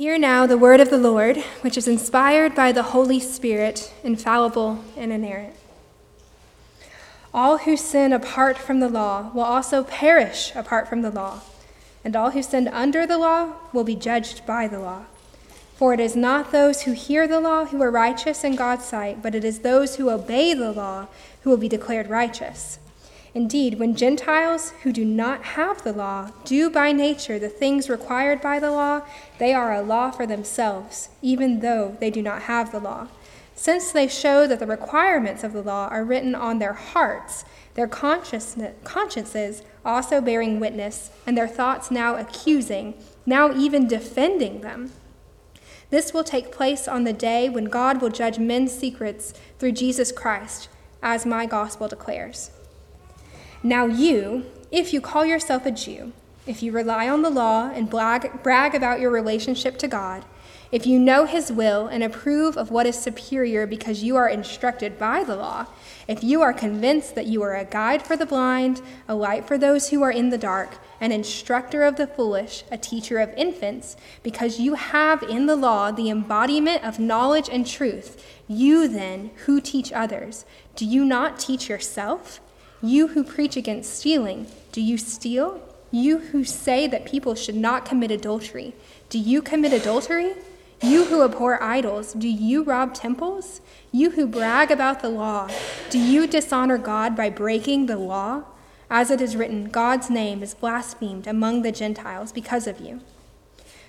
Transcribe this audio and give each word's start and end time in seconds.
Hear 0.00 0.18
now 0.18 0.46
the 0.46 0.56
word 0.56 0.80
of 0.80 0.88
the 0.88 0.96
Lord, 0.96 1.36
which 1.60 1.76
is 1.76 1.86
inspired 1.86 2.54
by 2.54 2.72
the 2.72 2.84
Holy 2.84 3.20
Spirit, 3.20 3.92
infallible 4.02 4.82
and 4.96 5.12
inerrant. 5.12 5.52
All 7.34 7.58
who 7.58 7.76
sin 7.76 8.10
apart 8.10 8.56
from 8.56 8.80
the 8.80 8.88
law 8.88 9.30
will 9.34 9.42
also 9.42 9.84
perish 9.84 10.56
apart 10.56 10.88
from 10.88 11.02
the 11.02 11.10
law, 11.10 11.40
and 12.02 12.16
all 12.16 12.30
who 12.30 12.42
sin 12.42 12.66
under 12.68 13.06
the 13.06 13.18
law 13.18 13.52
will 13.74 13.84
be 13.84 13.94
judged 13.94 14.46
by 14.46 14.66
the 14.66 14.78
law. 14.78 15.04
For 15.76 15.92
it 15.92 16.00
is 16.00 16.16
not 16.16 16.50
those 16.50 16.84
who 16.84 16.92
hear 16.92 17.28
the 17.28 17.38
law 17.38 17.66
who 17.66 17.82
are 17.82 17.90
righteous 17.90 18.42
in 18.42 18.56
God's 18.56 18.86
sight, 18.86 19.20
but 19.20 19.34
it 19.34 19.44
is 19.44 19.58
those 19.58 19.96
who 19.96 20.08
obey 20.08 20.54
the 20.54 20.72
law 20.72 21.08
who 21.42 21.50
will 21.50 21.58
be 21.58 21.68
declared 21.68 22.08
righteous. 22.08 22.78
Indeed, 23.32 23.78
when 23.78 23.94
Gentiles 23.94 24.72
who 24.82 24.92
do 24.92 25.04
not 25.04 25.44
have 25.44 25.82
the 25.82 25.92
law 25.92 26.30
do 26.44 26.68
by 26.68 26.90
nature 26.90 27.38
the 27.38 27.48
things 27.48 27.88
required 27.88 28.40
by 28.40 28.58
the 28.58 28.72
law, 28.72 29.02
they 29.38 29.54
are 29.54 29.72
a 29.72 29.82
law 29.82 30.10
for 30.10 30.26
themselves, 30.26 31.10
even 31.22 31.60
though 31.60 31.96
they 32.00 32.10
do 32.10 32.22
not 32.22 32.42
have 32.42 32.72
the 32.72 32.80
law. 32.80 33.06
Since 33.54 33.92
they 33.92 34.08
show 34.08 34.46
that 34.46 34.58
the 34.58 34.66
requirements 34.66 35.44
of 35.44 35.52
the 35.52 35.62
law 35.62 35.86
are 35.88 36.04
written 36.04 36.34
on 36.34 36.58
their 36.58 36.72
hearts, 36.72 37.44
their 37.74 37.86
consciences 37.86 39.62
also 39.84 40.20
bearing 40.20 40.58
witness, 40.58 41.10
and 41.26 41.38
their 41.38 41.46
thoughts 41.46 41.90
now 41.90 42.16
accusing, 42.16 42.94
now 43.24 43.54
even 43.54 43.86
defending 43.86 44.60
them. 44.62 44.92
This 45.90 46.12
will 46.12 46.24
take 46.24 46.52
place 46.52 46.88
on 46.88 47.04
the 47.04 47.12
day 47.12 47.48
when 47.48 47.66
God 47.66 48.00
will 48.00 48.10
judge 48.10 48.38
men's 48.38 48.72
secrets 48.72 49.34
through 49.58 49.72
Jesus 49.72 50.10
Christ, 50.10 50.68
as 51.02 51.24
my 51.24 51.46
gospel 51.46 51.86
declares. 51.86 52.50
Now, 53.62 53.84
you, 53.84 54.46
if 54.70 54.94
you 54.94 55.02
call 55.02 55.26
yourself 55.26 55.66
a 55.66 55.70
Jew, 55.70 56.12
if 56.46 56.62
you 56.62 56.72
rely 56.72 57.10
on 57.10 57.20
the 57.20 57.28
law 57.28 57.70
and 57.70 57.90
brag, 57.90 58.74
about 58.74 59.00
your 59.00 59.10
relationship 59.10 59.76
to 59.78 59.88
God, 59.88 60.24
if 60.72 60.86
you 60.86 60.98
know 60.98 61.26
his 61.26 61.52
will 61.52 61.86
and 61.86 62.02
approve 62.02 62.56
of 62.56 62.70
what 62.70 62.86
is 62.86 62.98
superior 62.98 63.66
because 63.66 64.02
you 64.02 64.16
are 64.16 64.28
instructed 64.28 64.98
by 64.98 65.24
the 65.24 65.36
law, 65.36 65.66
if 66.08 66.24
you 66.24 66.40
are 66.40 66.54
convinced 66.54 67.14
that 67.16 67.26
you 67.26 67.42
are 67.42 67.54
a 67.54 67.66
guide 67.66 68.02
for 68.02 68.16
the 68.16 68.24
blind, 68.24 68.80
a 69.06 69.14
light 69.14 69.46
for 69.46 69.58
those 69.58 69.90
who 69.90 70.02
are 70.02 70.12
in 70.12 70.30
the 70.30 70.38
dark, 70.38 70.78
an 70.98 71.12
instructor 71.12 71.82
of 71.82 71.96
the 71.96 72.06
foolish, 72.06 72.64
a 72.70 72.78
teacher 72.78 73.18
of 73.18 73.34
infants, 73.34 73.94
because 74.22 74.58
you 74.58 74.74
have 74.74 75.22
in 75.24 75.44
the 75.44 75.56
law 75.56 75.90
the 75.90 76.08
embodiment 76.08 76.82
of 76.82 76.98
knowledge 76.98 77.50
and 77.50 77.66
truth, 77.66 78.24
you 78.48 78.88
then, 78.88 79.32
who 79.44 79.60
teach 79.60 79.92
others, 79.92 80.46
do 80.76 80.86
you 80.86 81.04
not 81.04 81.38
teach 81.38 81.68
yourself? 81.68 82.40
You 82.82 83.08
who 83.08 83.22
preach 83.22 83.56
against 83.56 83.94
stealing, 83.98 84.46
do 84.72 84.80
you 84.80 84.96
steal? 84.96 85.60
You 85.90 86.18
who 86.18 86.44
say 86.44 86.86
that 86.86 87.04
people 87.04 87.34
should 87.34 87.56
not 87.56 87.84
commit 87.84 88.10
adultery, 88.10 88.74
do 89.10 89.18
you 89.18 89.42
commit 89.42 89.74
adultery? 89.74 90.34
You 90.82 91.04
who 91.04 91.22
abhor 91.22 91.62
idols, 91.62 92.14
do 92.14 92.26
you 92.26 92.62
rob 92.62 92.94
temples? 92.94 93.60
You 93.92 94.12
who 94.12 94.26
brag 94.26 94.70
about 94.70 95.00
the 95.00 95.10
law, 95.10 95.50
do 95.90 95.98
you 95.98 96.26
dishonor 96.26 96.78
God 96.78 97.14
by 97.14 97.28
breaking 97.28 97.84
the 97.84 97.98
law? 97.98 98.44
As 98.88 99.10
it 99.10 99.20
is 99.20 99.36
written, 99.36 99.68
God's 99.68 100.08
name 100.08 100.42
is 100.42 100.54
blasphemed 100.54 101.26
among 101.26 101.60
the 101.60 101.72
Gentiles 101.72 102.32
because 102.32 102.66
of 102.66 102.80
you. 102.80 103.00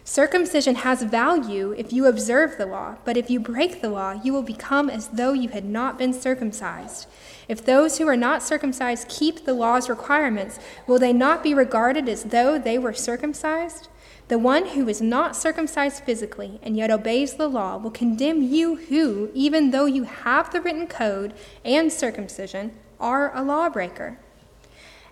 Circumcision 0.03 0.75
has 0.75 1.03
value 1.03 1.71
if 1.77 1.93
you 1.93 2.07
observe 2.07 2.57
the 2.57 2.65
law, 2.65 2.95
but 3.05 3.15
if 3.15 3.29
you 3.29 3.39
break 3.39 3.81
the 3.81 3.89
law, 3.89 4.19
you 4.23 4.33
will 4.33 4.41
become 4.41 4.89
as 4.89 5.07
though 5.09 5.31
you 5.31 5.49
had 5.49 5.63
not 5.63 5.97
been 5.97 6.11
circumcised. 6.11 7.07
If 7.51 7.65
those 7.65 7.97
who 7.97 8.07
are 8.07 8.15
not 8.15 8.41
circumcised 8.41 9.09
keep 9.09 9.43
the 9.43 9.53
law's 9.53 9.89
requirements, 9.89 10.57
will 10.87 10.97
they 10.97 11.11
not 11.11 11.43
be 11.43 11.53
regarded 11.53 12.07
as 12.07 12.23
though 12.23 12.57
they 12.57 12.77
were 12.77 12.93
circumcised? 12.93 13.89
The 14.29 14.39
one 14.39 14.67
who 14.67 14.87
is 14.87 15.01
not 15.01 15.35
circumcised 15.35 16.05
physically 16.05 16.61
and 16.63 16.77
yet 16.77 16.89
obeys 16.89 17.33
the 17.33 17.49
law 17.49 17.75
will 17.75 17.91
condemn 17.91 18.41
you 18.41 18.77
who, 18.77 19.31
even 19.33 19.71
though 19.71 19.83
you 19.83 20.05
have 20.05 20.53
the 20.53 20.61
written 20.61 20.87
code 20.87 21.33
and 21.65 21.91
circumcision, 21.91 22.71
are 23.01 23.35
a 23.35 23.43
lawbreaker. 23.43 24.17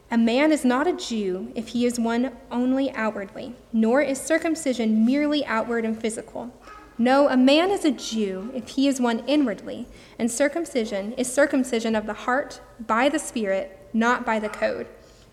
A 0.09 0.17
man 0.17 0.53
is 0.53 0.63
not 0.63 0.87
a 0.87 0.93
Jew 0.93 1.51
if 1.55 1.67
he 1.67 1.85
is 1.85 1.99
one 1.99 2.31
only 2.49 2.89
outwardly, 2.91 3.53
nor 3.73 4.01
is 4.01 4.17
circumcision 4.17 5.05
merely 5.05 5.45
outward 5.45 5.83
and 5.83 5.99
physical. 5.99 6.53
No, 7.01 7.29
a 7.29 7.37
man 7.37 7.71
is 7.71 7.85
a 7.85 7.91
Jew 7.91 8.51
if 8.53 8.69
he 8.71 8.85
is 8.85 8.99
one 8.99 9.23
inwardly, 9.25 9.87
and 10.19 10.29
circumcision 10.29 11.13
is 11.13 11.31
circumcision 11.31 11.95
of 11.95 12.05
the 12.05 12.13
heart 12.13 12.59
by 12.77 13.07
the 13.07 13.17
Spirit, 13.17 13.87
not 13.93 14.25
by 14.25 14.37
the 14.37 14.49
code. 14.49 14.85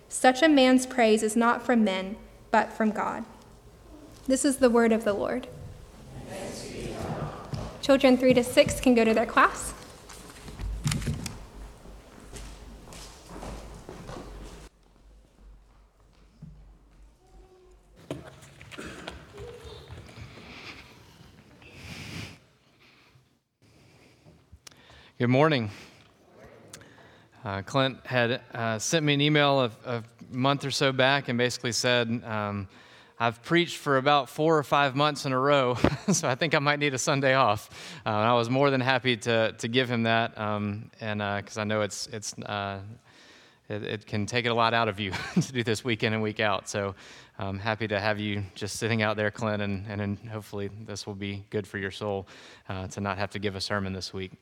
Such 0.08 0.42
a 0.42 0.48
man's 0.48 0.86
praise 0.86 1.24
is 1.24 1.34
not 1.34 1.62
from 1.62 1.82
men, 1.82 2.16
but 2.52 2.72
from 2.72 2.92
God. 2.92 3.24
This 4.28 4.44
is 4.44 4.58
the 4.58 4.70
word 4.70 4.92
of 4.92 5.02
the 5.02 5.12
Lord. 5.12 5.48
Children 7.82 8.16
3 8.16 8.34
to 8.34 8.44
6 8.44 8.80
can 8.80 8.94
go 8.94 9.04
to 9.04 9.12
their 9.12 9.26
class. 9.26 9.74
Good 25.18 25.28
morning. 25.28 25.70
Uh, 27.42 27.62
Clint 27.62 28.04
had 28.04 28.42
uh, 28.52 28.78
sent 28.78 29.02
me 29.02 29.14
an 29.14 29.22
email 29.22 29.60
a, 29.60 29.70
a, 29.86 30.04
month 30.30 30.62
or 30.66 30.70
so 30.70 30.92
back 30.92 31.28
and 31.28 31.38
basically 31.38 31.72
said, 31.72 32.22
um, 32.26 32.68
I've 33.18 33.42
preached 33.42 33.78
for 33.78 33.96
about 33.96 34.28
four 34.28 34.58
or 34.58 34.62
five 34.62 34.94
months 34.94 35.24
in 35.24 35.32
a 35.32 35.38
row, 35.38 35.78
so 36.12 36.28
I 36.28 36.34
think 36.34 36.54
I 36.54 36.58
might 36.58 36.80
need 36.80 36.92
a 36.92 36.98
Sunday 36.98 37.32
off. 37.32 37.70
Uh, 38.04 38.10
I 38.10 38.34
was 38.34 38.50
more 38.50 38.68
than 38.68 38.82
happy 38.82 39.16
to, 39.16 39.52
to 39.52 39.68
give 39.68 39.90
him 39.90 40.02
that, 40.02 40.36
um, 40.36 40.90
and 41.00 41.20
because 41.42 41.56
uh, 41.56 41.62
I 41.62 41.64
know 41.64 41.80
it's, 41.80 42.08
it's, 42.08 42.34
uh, 42.40 42.80
it, 43.70 43.84
it, 43.84 44.06
can 44.06 44.26
take 44.26 44.44
it 44.44 44.50
a 44.50 44.54
lot 44.54 44.74
out 44.74 44.88
of 44.88 45.00
you 45.00 45.12
to 45.40 45.50
do 45.50 45.62
this 45.62 45.82
week 45.82 46.02
in 46.02 46.12
and 46.12 46.22
week 46.22 46.40
out. 46.40 46.68
So 46.68 46.94
I'm 47.38 47.58
happy 47.58 47.88
to 47.88 47.98
have 47.98 48.20
you 48.20 48.44
just 48.54 48.76
sitting 48.76 49.00
out 49.00 49.16
there, 49.16 49.30
Clint, 49.30 49.62
and, 49.62 49.86
and 49.88 50.18
hopefully 50.28 50.68
this 50.84 51.06
will 51.06 51.14
be 51.14 51.42
good 51.48 51.66
for 51.66 51.78
your 51.78 51.90
soul 51.90 52.28
uh, 52.68 52.86
to 52.88 53.00
not 53.00 53.16
have 53.16 53.30
to 53.30 53.38
give 53.38 53.56
a 53.56 53.62
sermon 53.62 53.94
this 53.94 54.12
week. 54.12 54.32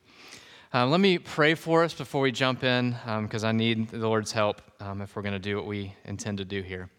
Um, 0.75 0.91
let 0.91 0.99
me 0.99 1.17
pray 1.17 1.55
for 1.55 1.85
us 1.85 1.93
before 1.93 2.19
we 2.19 2.33
jump 2.33 2.61
in, 2.65 2.97
because 3.21 3.45
um, 3.45 3.49
I 3.49 3.53
need 3.53 3.87
the 3.87 4.09
Lord's 4.09 4.33
help 4.33 4.61
um, 4.81 5.01
if 5.01 5.15
we're 5.15 5.21
going 5.21 5.31
to 5.31 5.39
do 5.39 5.55
what 5.55 5.65
we 5.65 5.93
intend 6.03 6.39
to 6.39 6.43
do 6.43 6.61
here. 6.61 6.89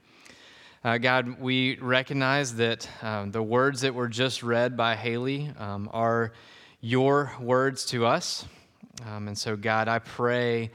Uh, 0.83 0.97
God, 0.97 1.39
we 1.39 1.77
recognize 1.81 2.55
that 2.55 2.89
um, 3.03 3.33
the 3.33 3.43
words 3.43 3.83
that 3.83 3.95
were 3.95 4.09
just 4.09 4.43
read 4.43 4.79
by 4.79 4.97
Haley 4.97 5.53
um, 5.59 5.91
are 5.93 6.33
your 6.81 7.35
words 7.39 7.85
to 7.89 8.07
us. 8.07 8.47
and 9.05 9.37
so, 9.37 9.57
God, 9.57 9.89
I 9.89 9.99
pray 9.99 10.71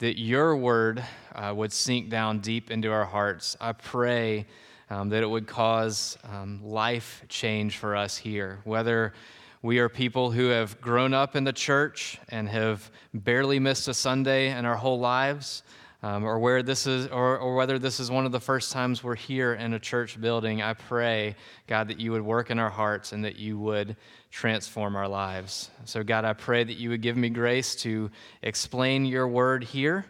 that 0.00 0.20
your 0.20 0.54
word 0.54 1.02
uh, 1.34 1.54
would 1.56 1.72
sink 1.72 2.10
down 2.10 2.40
deep 2.40 2.70
into 2.70 2.92
our 2.92 3.06
hearts. 3.06 3.56
I 3.62 3.72
pray 3.72 4.44
that 4.90 5.22
it 5.22 5.26
would 5.26 5.46
cause 5.46 6.18
life 6.62 7.24
change 7.30 7.78
for 7.78 7.96
us 7.96 8.18
here, 8.18 8.60
whether 8.64 9.14
we 9.62 9.78
are 9.78 9.88
people 9.88 10.32
who 10.32 10.48
have 10.48 10.80
grown 10.80 11.14
up 11.14 11.36
in 11.36 11.44
the 11.44 11.52
church 11.52 12.18
and 12.28 12.48
have 12.48 12.90
barely 13.14 13.60
missed 13.60 13.86
a 13.86 13.94
Sunday 13.94 14.50
in 14.50 14.64
our 14.64 14.74
whole 14.76 14.98
lives, 14.98 15.62
um, 16.02 16.24
or 16.24 16.40
where 16.40 16.64
this 16.64 16.84
is, 16.84 17.06
or, 17.06 17.38
or 17.38 17.54
whether 17.54 17.78
this 17.78 18.00
is 18.00 18.10
one 18.10 18.26
of 18.26 18.32
the 18.32 18.40
first 18.40 18.72
times 18.72 19.04
we're 19.04 19.14
here 19.14 19.54
in 19.54 19.72
a 19.72 19.78
church 19.78 20.20
building. 20.20 20.60
I 20.60 20.74
pray, 20.74 21.36
God, 21.68 21.86
that 21.88 22.00
you 22.00 22.10
would 22.10 22.22
work 22.22 22.50
in 22.50 22.58
our 22.58 22.70
hearts 22.70 23.12
and 23.12 23.24
that 23.24 23.36
you 23.36 23.56
would 23.56 23.96
transform 24.32 24.96
our 24.96 25.06
lives. 25.06 25.70
So, 25.84 26.02
God, 26.02 26.24
I 26.24 26.32
pray 26.32 26.64
that 26.64 26.74
you 26.74 26.90
would 26.90 27.00
give 27.00 27.16
me 27.16 27.28
grace 27.28 27.76
to 27.76 28.10
explain 28.42 29.04
your 29.04 29.28
word 29.28 29.62
here. 29.62 30.06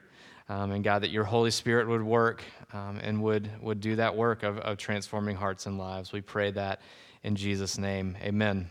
Um, 0.48 0.72
and 0.72 0.82
God, 0.82 1.02
that 1.02 1.10
your 1.10 1.24
Holy 1.24 1.50
Spirit 1.50 1.88
would 1.88 2.02
work 2.02 2.42
um, 2.72 2.98
and 3.02 3.22
would, 3.22 3.50
would 3.62 3.80
do 3.80 3.96
that 3.96 4.16
work 4.16 4.44
of, 4.44 4.58
of 4.58 4.78
transforming 4.78 5.36
hearts 5.36 5.66
and 5.66 5.76
lives. 5.76 6.12
We 6.12 6.22
pray 6.22 6.50
that 6.52 6.80
in 7.22 7.36
Jesus' 7.36 7.76
name. 7.76 8.16
Amen. 8.22 8.70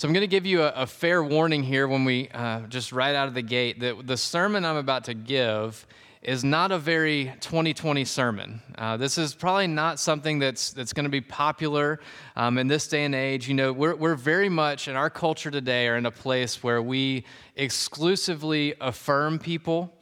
So 0.00 0.06
I'm 0.06 0.14
going 0.14 0.20
to 0.20 0.28
give 0.28 0.46
you 0.46 0.62
a, 0.62 0.68
a 0.68 0.86
fair 0.86 1.24
warning 1.24 1.64
here 1.64 1.88
when 1.88 2.04
we 2.04 2.28
uh, 2.28 2.60
just 2.68 2.92
right 2.92 3.16
out 3.16 3.26
of 3.26 3.34
the 3.34 3.42
gate 3.42 3.80
that 3.80 4.06
the 4.06 4.16
sermon 4.16 4.64
I'm 4.64 4.76
about 4.76 5.02
to 5.06 5.14
give 5.14 5.84
is 6.22 6.44
not 6.44 6.70
a 6.70 6.78
very 6.78 7.32
2020 7.40 8.04
sermon. 8.04 8.62
Uh, 8.76 8.96
this 8.96 9.18
is 9.18 9.34
probably 9.34 9.66
not 9.66 9.98
something 9.98 10.38
that's, 10.38 10.70
that's 10.70 10.92
going 10.92 11.02
to 11.02 11.10
be 11.10 11.20
popular 11.20 11.98
um, 12.36 12.58
in 12.58 12.68
this 12.68 12.86
day 12.86 13.06
and 13.06 13.12
age. 13.12 13.48
You 13.48 13.54
know, 13.54 13.72
we're, 13.72 13.96
we're 13.96 14.14
very 14.14 14.48
much 14.48 14.86
in 14.86 14.94
our 14.94 15.10
culture 15.10 15.50
today 15.50 15.88
are 15.88 15.96
in 15.96 16.06
a 16.06 16.12
place 16.12 16.62
where 16.62 16.80
we 16.80 17.24
exclusively 17.56 18.74
affirm 18.80 19.40
people. 19.40 19.92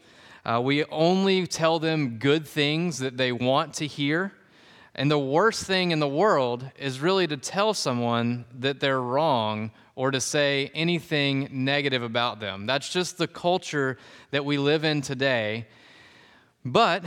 Uh, 0.44 0.60
we 0.62 0.84
only 0.84 1.46
tell 1.46 1.78
them 1.78 2.18
good 2.18 2.46
things 2.46 2.98
that 2.98 3.16
they 3.16 3.32
want 3.32 3.72
to 3.76 3.86
hear. 3.86 4.34
And 4.94 5.10
the 5.10 5.18
worst 5.18 5.64
thing 5.64 5.90
in 5.90 6.00
the 6.00 6.08
world 6.08 6.70
is 6.78 7.00
really 7.00 7.26
to 7.28 7.38
tell 7.38 7.72
someone 7.72 8.44
that 8.58 8.80
they're 8.80 9.00
wrong 9.00 9.70
or 9.96 10.10
to 10.12 10.20
say 10.20 10.70
anything 10.74 11.48
negative 11.50 12.02
about 12.02 12.38
them. 12.38 12.66
That's 12.66 12.88
just 12.88 13.18
the 13.18 13.26
culture 13.26 13.98
that 14.30 14.44
we 14.44 14.58
live 14.58 14.84
in 14.84 15.00
today. 15.00 15.66
But 16.64 17.04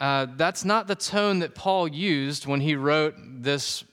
uh, 0.00 0.26
that's 0.36 0.64
not 0.64 0.88
the 0.88 0.96
tone 0.96 1.38
that 1.38 1.54
Paul 1.54 1.88
used 1.88 2.44
when 2.44 2.60
he 2.60 2.74
wrote 2.74 3.14
this 3.18 3.84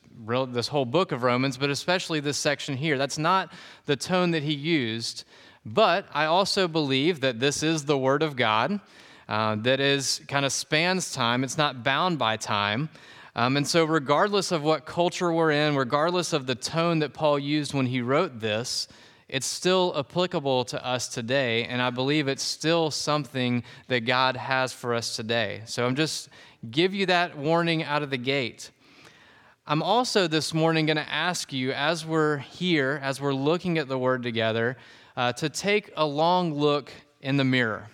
this 0.51 0.67
whole 0.67 0.85
book 0.85 1.13
of 1.13 1.23
Romans, 1.23 1.57
but 1.57 1.69
especially 1.69 2.19
this 2.19 2.37
section 2.37 2.75
here. 2.75 2.97
That's 2.97 3.17
not 3.17 3.53
the 3.85 3.95
tone 3.95 4.31
that 4.31 4.43
he 4.43 4.53
used. 4.53 5.23
But 5.65 6.07
I 6.13 6.25
also 6.25 6.67
believe 6.67 7.21
that 7.21 7.39
this 7.39 7.63
is 7.63 7.85
the 7.85 7.97
Word 7.97 8.21
of 8.21 8.35
God 8.35 8.81
uh, 9.29 9.55
that 9.55 9.79
is 9.79 10.21
kind 10.27 10.45
of 10.45 10.51
spans 10.51 11.13
time, 11.13 11.43
it's 11.43 11.57
not 11.57 11.83
bound 11.83 12.19
by 12.19 12.35
time. 12.35 12.89
Um, 13.39 13.55
and 13.55 13.65
so, 13.65 13.85
regardless 13.85 14.51
of 14.51 14.63
what 14.63 14.85
culture 14.85 15.31
we're 15.31 15.51
in, 15.51 15.77
regardless 15.77 16.33
of 16.33 16.45
the 16.45 16.55
tone 16.55 16.99
that 16.99 17.13
Paul 17.13 17.39
used 17.39 17.73
when 17.73 17.85
he 17.85 18.01
wrote 18.01 18.41
this, 18.41 18.89
it's 19.29 19.47
still 19.47 19.93
applicable 19.95 20.65
to 20.65 20.85
us 20.85 21.07
today, 21.07 21.63
and 21.63 21.81
I 21.81 21.89
believe 21.89 22.27
it's 22.27 22.43
still 22.43 22.91
something 22.91 23.63
that 23.87 24.01
God 24.01 24.35
has 24.35 24.73
for 24.73 24.93
us 24.93 25.15
today. 25.15 25.61
So 25.67 25.85
I'm 25.85 25.95
just 25.95 26.27
give 26.69 26.93
you 26.93 27.05
that 27.05 27.37
warning 27.37 27.81
out 27.81 28.03
of 28.03 28.09
the 28.09 28.17
gate. 28.17 28.71
I'm 29.65 29.81
also 29.81 30.27
this 30.27 30.53
morning 30.53 30.85
going 30.85 30.97
to 30.97 31.09
ask 31.09 31.53
you, 31.53 31.71
as 31.71 32.05
we're 32.05 32.39
here, 32.39 32.99
as 33.01 33.21
we're 33.21 33.33
looking 33.33 33.77
at 33.77 33.87
the 33.87 33.97
Word 33.97 34.21
together, 34.21 34.75
uh, 35.15 35.31
to 35.31 35.47
take 35.47 35.91
a 35.95 36.05
long 36.05 36.55
look 36.55 36.91
in 37.21 37.37
the 37.37 37.45
mirror. 37.45 37.87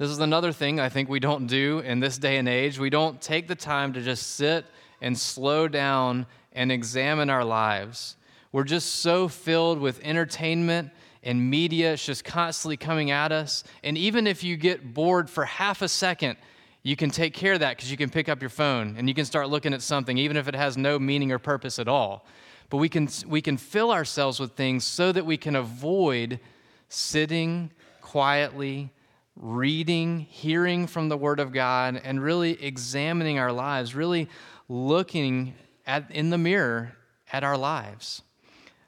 This 0.00 0.08
is 0.08 0.20
another 0.20 0.50
thing 0.50 0.80
I 0.80 0.88
think 0.88 1.10
we 1.10 1.20
don't 1.20 1.46
do 1.46 1.80
in 1.80 2.00
this 2.00 2.16
day 2.16 2.38
and 2.38 2.48
age. 2.48 2.78
We 2.78 2.88
don't 2.88 3.20
take 3.20 3.48
the 3.48 3.54
time 3.54 3.92
to 3.92 4.00
just 4.00 4.28
sit 4.36 4.64
and 5.02 5.18
slow 5.18 5.68
down 5.68 6.24
and 6.54 6.72
examine 6.72 7.28
our 7.28 7.44
lives. 7.44 8.16
We're 8.50 8.64
just 8.64 8.94
so 9.00 9.28
filled 9.28 9.78
with 9.78 10.00
entertainment 10.02 10.88
and 11.22 11.50
media. 11.50 11.92
It's 11.92 12.06
just 12.06 12.24
constantly 12.24 12.78
coming 12.78 13.10
at 13.10 13.30
us. 13.30 13.62
And 13.84 13.98
even 13.98 14.26
if 14.26 14.42
you 14.42 14.56
get 14.56 14.94
bored 14.94 15.28
for 15.28 15.44
half 15.44 15.82
a 15.82 15.88
second, 15.88 16.38
you 16.82 16.96
can 16.96 17.10
take 17.10 17.34
care 17.34 17.52
of 17.52 17.60
that 17.60 17.76
because 17.76 17.90
you 17.90 17.98
can 17.98 18.08
pick 18.08 18.30
up 18.30 18.40
your 18.40 18.48
phone 18.48 18.94
and 18.96 19.06
you 19.06 19.14
can 19.14 19.26
start 19.26 19.50
looking 19.50 19.74
at 19.74 19.82
something, 19.82 20.16
even 20.16 20.38
if 20.38 20.48
it 20.48 20.54
has 20.54 20.78
no 20.78 20.98
meaning 20.98 21.30
or 21.30 21.38
purpose 21.38 21.78
at 21.78 21.88
all. 21.88 22.24
But 22.70 22.78
we 22.78 22.88
can, 22.88 23.06
we 23.26 23.42
can 23.42 23.58
fill 23.58 23.92
ourselves 23.92 24.40
with 24.40 24.52
things 24.52 24.82
so 24.82 25.12
that 25.12 25.26
we 25.26 25.36
can 25.36 25.56
avoid 25.56 26.40
sitting 26.88 27.70
quietly, 28.00 28.92
reading, 29.40 30.20
hearing 30.20 30.86
from 30.86 31.08
the 31.08 31.16
Word 31.16 31.40
of 31.40 31.52
God, 31.52 32.00
and 32.04 32.22
really 32.22 32.62
examining 32.62 33.38
our 33.38 33.52
lives, 33.52 33.94
really 33.94 34.28
looking 34.68 35.54
at, 35.86 36.10
in 36.10 36.30
the 36.30 36.38
mirror 36.38 36.92
at 37.32 37.42
our 37.42 37.56
lives. 37.56 38.22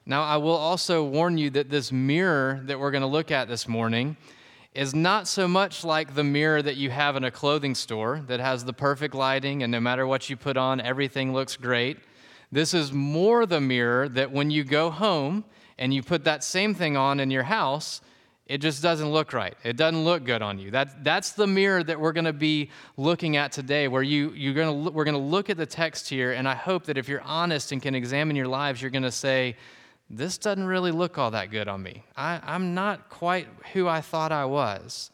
Now, 0.05 0.23
I 0.23 0.37
will 0.37 0.55
also 0.55 1.03
warn 1.03 1.37
you 1.37 1.49
that 1.51 1.69
this 1.69 1.91
mirror 1.91 2.61
that 2.65 2.79
we're 2.79 2.91
going 2.91 3.01
to 3.01 3.07
look 3.07 3.31
at 3.31 3.47
this 3.47 3.67
morning 3.67 4.15
is 4.73 4.93
not 4.93 5.27
so 5.27 5.47
much 5.47 5.83
like 5.83 6.13
the 6.13 6.23
mirror 6.23 6.61
that 6.61 6.77
you 6.77 6.89
have 6.89 7.15
in 7.15 7.23
a 7.23 7.31
clothing 7.31 7.73
store 7.73 8.21
that 8.27 8.39
has 8.39 8.65
the 8.65 8.73
perfect 8.73 9.15
lighting, 9.15 9.63
and 9.63 9.71
no 9.71 9.79
matter 9.79 10.05
what 10.05 10.29
you 10.29 10.37
put 10.37 10.57
on, 10.57 10.81
everything 10.81 11.33
looks 11.33 11.55
great. 11.55 11.97
This 12.51 12.73
is 12.73 12.91
more 12.91 13.45
the 13.45 13.61
mirror 13.61 14.07
that 14.09 14.31
when 14.31 14.51
you 14.51 14.63
go 14.63 14.91
home 14.91 15.45
and 15.79 15.93
you 15.93 16.03
put 16.03 16.23
that 16.25 16.43
same 16.43 16.75
thing 16.75 16.95
on 16.95 17.19
in 17.19 17.31
your 17.31 17.43
house, 17.43 18.01
it 18.45 18.57
just 18.57 18.83
doesn't 18.83 19.09
look 19.09 19.31
right. 19.31 19.55
It 19.63 19.77
doesn't 19.77 20.03
look 20.03 20.25
good 20.25 20.41
on 20.41 20.59
you. 20.59 20.71
That, 20.71 21.03
that's 21.03 21.31
the 21.31 21.47
mirror 21.47 21.83
that 21.83 21.99
we're 21.99 22.11
going 22.11 22.25
to 22.25 22.33
be 22.33 22.69
looking 22.97 23.37
at 23.37 23.51
today, 23.51 23.87
where 23.87 24.03
you, 24.03 24.31
you're 24.31 24.53
gonna, 24.53 24.91
we're 24.91 25.05
going 25.05 25.15
to 25.15 25.21
look 25.21 25.49
at 25.49 25.57
the 25.57 25.65
text 25.65 26.09
here, 26.09 26.33
and 26.33 26.47
I 26.47 26.55
hope 26.55 26.85
that 26.85 26.97
if 26.97 27.07
you're 27.07 27.21
honest 27.21 27.71
and 27.71 27.81
can 27.81 27.95
examine 27.95 28.35
your 28.35 28.47
lives, 28.47 28.81
you're 28.81 28.91
going 28.91 29.03
to 29.03 29.11
say, 29.11 29.55
this 30.09 30.37
doesn't 30.37 30.65
really 30.65 30.91
look 30.91 31.17
all 31.17 31.31
that 31.31 31.49
good 31.51 31.67
on 31.67 31.81
me. 31.81 32.03
I, 32.17 32.39
I'm 32.43 32.73
not 32.73 33.09
quite 33.09 33.47
who 33.73 33.87
I 33.87 34.01
thought 34.01 34.31
I 34.31 34.45
was. 34.45 35.09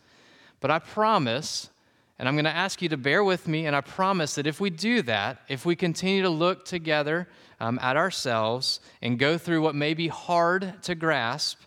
But 0.60 0.72
I 0.72 0.80
promise, 0.80 1.70
and 2.18 2.28
I'm 2.28 2.36
going 2.36 2.46
to 2.46 2.56
ask 2.56 2.82
you 2.82 2.90
to 2.90 2.98
bear 2.98 3.24
with 3.24 3.48
me, 3.48 3.66
and 3.66 3.76
I 3.76 3.82
promise 3.82 4.36
that 4.36 4.48
if 4.48 4.60
we 4.60 4.70
do 4.70 5.02
that, 5.04 5.42
if 5.48 5.66
we 5.66 5.76
continue 5.76 6.22
to 6.24 6.30
look 6.30 6.66
together 6.66 7.30
um, 7.62 7.80
at 7.82 7.96
ourselves 7.96 8.80
and 9.02 9.18
go 9.18 9.38
through 9.38 9.62
what 9.62 9.76
may 9.76 9.94
be 9.94 10.08
hard 10.10 10.82
to 10.84 10.96
grasp, 10.96 11.60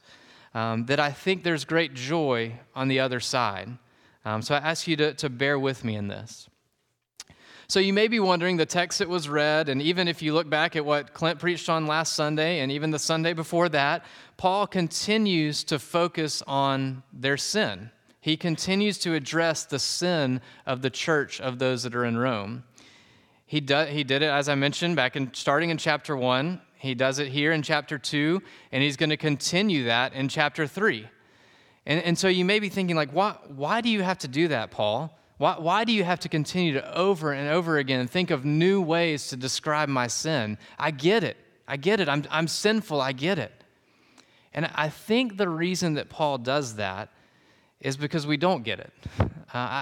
um, 0.55 0.87
that 0.87 1.01
I 1.01 1.11
think 1.11 1.43
there's 1.43 1.65
great 1.65 1.95
joy 1.95 2.59
on 2.75 2.89
the 2.89 3.01
other 3.01 3.21
side. 3.21 3.71
Um, 4.25 4.43
so 4.43 4.55
I 4.55 4.59
ask 4.59 4.87
you 4.87 4.97
to, 4.97 5.15
to 5.15 5.29
bear 5.29 5.59
with 5.59 5.85
me 5.85 5.97
in 5.97 6.09
this. 6.09 6.49
So 7.69 7.81
you 7.81 7.95
may 7.95 8.07
be 8.07 8.21
wondering 8.21 8.59
the 8.59 8.67
text 8.67 8.99
that 8.99 9.09
was 9.09 9.31
read, 9.31 9.71
and 9.71 9.81
even 9.81 10.07
if 10.07 10.21
you 10.21 10.35
look 10.35 10.51
back 10.51 10.77
at 10.77 10.85
what 10.85 11.15
Clint 11.15 11.39
preached 11.39 11.71
on 11.71 11.87
last 11.87 12.13
Sunday 12.13 12.61
and 12.61 12.71
even 12.71 12.91
the 12.91 12.99
Sunday 12.99 13.33
before 13.33 13.71
that, 13.71 14.05
Paul 14.37 14.67
continues 14.67 15.65
to 15.65 15.79
focus 15.79 16.43
on 16.47 17.03
their 17.15 17.39
sin. 17.39 17.91
He 18.21 18.37
continues 18.37 18.99
to 18.99 19.15
address 19.15 19.65
the 19.65 19.79
sin 19.79 20.43
of 20.67 20.83
the 20.83 20.91
church 20.91 21.41
of 21.41 21.59
those 21.59 21.83
that 21.85 21.95
are 21.95 22.05
in 22.05 22.19
Rome. 22.19 22.65
He, 23.47 23.61
do, 23.61 23.85
he 23.85 24.05
did 24.05 24.23
it, 24.23 24.31
as 24.31 24.49
I 24.49 24.55
mentioned, 24.55 24.97
back 24.97 25.17
in 25.17 25.33
starting 25.35 25.71
in 25.71 25.79
chapter 25.79 26.17
1. 26.17 26.61
He 26.83 26.97
does 26.97 27.21
it 27.21 27.29
here 27.29 27.53
in 27.53 27.63
chapter 27.63 27.97
2, 27.97 28.43
and 28.73 28.83
he's 28.83 28.97
going 28.97 29.11
to 29.11 29.17
continue 29.17 29.85
that 29.85 30.15
in 30.15 30.29
chapter 30.29 30.67
3. 30.67 31.07
And, 31.87 32.03
and 32.03 32.19
so 32.19 32.27
you 32.27 32.45
may 32.45 32.59
be 32.59 32.69
thinking, 32.69 32.97
like, 32.97 33.13
why, 33.13 33.37
why 33.55 33.83
do 33.83 33.89
you 33.89 34.03
have 34.03 34.19
to 34.19 34.29
do 34.29 34.49
that, 34.49 34.73
Paul? 34.73 35.17
Why, 35.39 35.55
why 35.61 35.85
do 35.85 35.93
you 35.93 36.03
have 36.03 36.19
to 36.19 36.29
continue 36.29 36.73
to 36.73 36.99
over 36.99 37.31
and 37.31 37.49
over 37.49 37.79
again 37.79 38.09
think 38.09 38.33
of 38.33 38.45
new 38.45 38.83
ways 38.83 39.29
to 39.29 39.37
describe 39.37 39.89
my 39.89 40.09
sin? 40.09 40.59
I 40.77 40.91
get 40.91 41.23
it. 41.23 41.37
I 41.69 41.77
get 41.77 42.01
it. 42.01 42.09
I'm, 42.09 42.25
I'm 42.33 42.49
sinful. 42.49 43.01
I 43.01 43.13
get 43.13 43.39
it. 43.39 43.53
And 44.53 44.69
I 44.75 44.89
think 44.89 45.37
the 45.37 45.49
reason 45.49 45.95
that 45.95 46.09
Paul 46.09 46.39
does 46.39 46.75
that 46.75 47.11
is 47.81 47.97
because 47.97 48.27
we 48.27 48.37
don't 48.37 48.65
get 48.65 48.81
it. 48.81 48.93
Uh, 49.21 49.29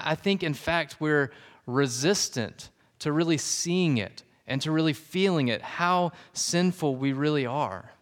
I 0.05 0.17
think, 0.17 0.43
in 0.43 0.53
fact, 0.53 0.97
we're 1.01 1.33
resistant 1.67 2.69
to 2.99 3.11
really 3.11 3.39
seeing 3.39 3.97
it 3.97 4.23
and 4.51 4.61
to 4.63 4.73
really 4.73 4.93
feeling 4.93 5.49
it, 5.49 5.63
how 5.63 6.11
sinful 6.33 6.97
we 6.97 7.13
really 7.13 7.47
are. 7.47 7.93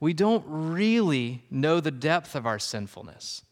We 0.00 0.12
don't 0.12 0.44
really 0.46 1.42
know 1.50 1.80
the 1.80 1.90
depth 1.90 2.36
of 2.36 2.46
our 2.46 2.60
sinfulness. 2.60 3.42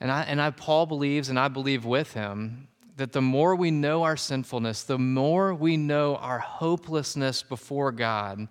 And, 0.00 0.12
I, 0.12 0.22
and 0.22 0.40
I, 0.40 0.50
Paul 0.50 0.86
believes, 0.86 1.28
and 1.28 1.38
I 1.38 1.48
believe 1.48 1.84
with 1.84 2.14
him, 2.14 2.68
that 2.96 3.12
the 3.12 3.20
more 3.20 3.56
we 3.56 3.72
know 3.72 4.04
our 4.04 4.16
sinfulness, 4.16 4.84
the 4.84 4.98
more 4.98 5.52
we 5.52 5.76
know 5.76 6.14
our 6.16 6.38
hopelessness 6.38 7.42
before 7.42 7.90
God, 7.90 8.46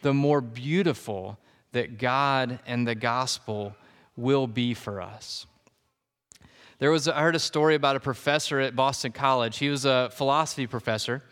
the 0.00 0.14
more 0.14 0.40
beautiful 0.40 1.38
that 1.72 1.98
God 1.98 2.60
and 2.66 2.88
the 2.88 2.94
gospel 2.94 3.76
will 4.16 4.46
be 4.46 4.72
for 4.72 5.02
us. 5.02 5.46
There 6.78 6.90
was, 6.90 7.08
I 7.08 7.20
heard 7.20 7.36
a 7.36 7.38
story 7.38 7.74
about 7.74 7.96
a 7.96 8.00
professor 8.00 8.58
at 8.58 8.74
Boston 8.74 9.12
College. 9.12 9.58
He 9.58 9.68
was 9.68 9.84
a 9.84 10.10
philosophy 10.12 10.66
professor, 10.66 11.22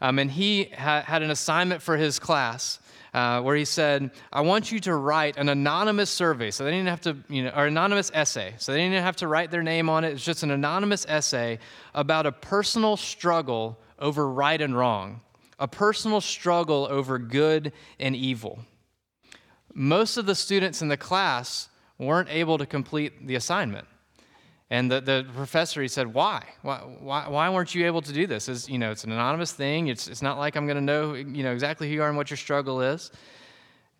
um, 0.00 0.18
and 0.18 0.30
he 0.30 0.64
ha- 0.76 1.02
had 1.02 1.22
an 1.22 1.30
assignment 1.30 1.82
for 1.82 1.96
his 1.96 2.18
class 2.18 2.78
uh, 3.12 3.40
where 3.42 3.56
he 3.56 3.64
said, 3.64 4.10
I 4.32 4.40
want 4.42 4.70
you 4.70 4.78
to 4.80 4.94
write 4.94 5.36
an 5.36 5.48
anonymous 5.48 6.10
survey. 6.10 6.50
So 6.50 6.64
they 6.64 6.70
didn't 6.70 6.88
have 6.88 7.00
to, 7.02 7.16
you 7.28 7.44
know, 7.44 7.52
or 7.54 7.66
anonymous 7.66 8.10
essay. 8.14 8.54
So 8.58 8.72
they 8.72 8.78
didn't 8.78 9.02
have 9.02 9.16
to 9.16 9.28
write 9.28 9.50
their 9.50 9.62
name 9.62 9.88
on 9.88 10.04
it. 10.04 10.12
It's 10.12 10.24
just 10.24 10.42
an 10.42 10.50
anonymous 10.50 11.04
essay 11.08 11.58
about 11.94 12.26
a 12.26 12.32
personal 12.32 12.96
struggle 12.96 13.78
over 13.98 14.28
right 14.28 14.60
and 14.60 14.76
wrong, 14.76 15.20
a 15.58 15.68
personal 15.68 16.20
struggle 16.20 16.86
over 16.90 17.18
good 17.18 17.72
and 17.98 18.14
evil. 18.14 18.60
Most 19.74 20.16
of 20.16 20.26
the 20.26 20.34
students 20.34 20.82
in 20.82 20.88
the 20.88 20.96
class 20.96 21.68
weren't 21.98 22.28
able 22.30 22.58
to 22.58 22.66
complete 22.66 23.26
the 23.26 23.34
assignment. 23.34 23.86
And 24.72 24.88
the, 24.90 25.00
the 25.00 25.26
professor, 25.34 25.82
he 25.82 25.88
said, 25.88 26.14
why? 26.14 26.44
why? 26.62 26.78
Why, 26.78 27.28
why 27.28 27.50
weren't 27.50 27.74
you 27.74 27.86
able 27.86 28.02
to 28.02 28.12
do 28.12 28.28
this? 28.28 28.48
It's, 28.48 28.68
you 28.68 28.78
know, 28.78 28.92
it's 28.92 29.02
an 29.02 29.10
anonymous 29.10 29.52
thing. 29.52 29.88
It's, 29.88 30.06
it's 30.06 30.22
not 30.22 30.38
like 30.38 30.54
I'm 30.54 30.66
going 30.66 30.76
to 30.76 30.82
know, 30.82 31.14
you 31.14 31.42
know 31.42 31.52
exactly 31.52 31.88
who 31.88 31.94
you 31.94 32.02
are 32.02 32.08
and 32.08 32.16
what 32.16 32.30
your 32.30 32.36
struggle 32.36 32.80
is. 32.80 33.10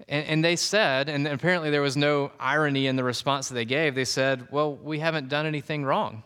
And, 0.09 0.27
and 0.27 0.45
they 0.45 0.55
said, 0.55 1.09
and 1.09 1.27
apparently 1.27 1.71
there 1.71 1.83
was 1.83 1.97
no 1.97 2.31
irony 2.39 2.87
in 2.87 2.95
the 2.95 3.03
response 3.03 3.49
that 3.49 3.55
they 3.55 3.65
gave, 3.65 3.97
they 3.97 4.05
said, 4.05 4.47
well, 4.53 4.77
we 4.77 5.01
haven't 5.01 5.29
done 5.29 5.45
anything 5.45 5.85
wrong. 5.85 6.23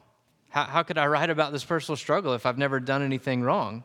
How, 0.50 0.64
how 0.64 0.82
could 0.82 0.98
I 0.98 1.06
write 1.06 1.30
about 1.30 1.50
this 1.50 1.64
personal 1.64 1.96
struggle 1.96 2.34
if 2.34 2.44
I've 2.44 2.58
never 2.58 2.80
done 2.80 3.00
anything 3.00 3.42
wrong? 3.42 3.82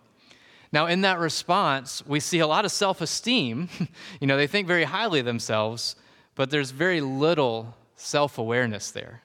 Now, 0.73 0.87
in 0.87 1.01
that 1.01 1.19
response, 1.19 2.05
we 2.05 2.19
see 2.19 2.39
a 2.39 2.47
lot 2.47 2.65
of 2.65 2.71
self 2.71 2.99
esteem. 2.99 3.69
you 4.19 4.27
know, 4.27 4.35
they 4.35 4.45
think 4.45 4.67
very 4.67 4.83
highly 4.83 5.21
of 5.21 5.25
themselves, 5.25 5.95
but 6.35 6.49
there's 6.49 6.71
very 6.71 6.99
little 6.99 7.75
self 7.95 8.37
awareness 8.37 8.91
there. 8.91 9.23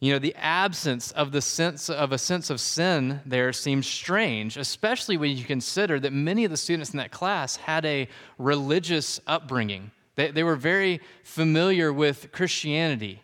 You 0.00 0.12
know, 0.12 0.18
the 0.18 0.34
absence 0.34 1.12
of 1.12 1.32
the 1.32 1.40
sense 1.40 1.88
of 1.88 2.12
a 2.12 2.18
sense 2.18 2.50
of 2.50 2.60
sin 2.60 3.20
there 3.24 3.52
seems 3.52 3.86
strange, 3.86 4.56
especially 4.56 5.16
when 5.16 5.36
you 5.36 5.44
consider 5.44 5.98
that 6.00 6.12
many 6.12 6.44
of 6.44 6.50
the 6.50 6.56
students 6.56 6.90
in 6.90 6.98
that 6.98 7.10
class 7.10 7.56
had 7.56 7.84
a 7.86 8.08
religious 8.38 9.20
upbringing. 9.26 9.92
They, 10.16 10.30
they 10.30 10.42
were 10.42 10.56
very 10.56 11.00
familiar 11.22 11.92
with 11.92 12.32
Christianity, 12.32 13.22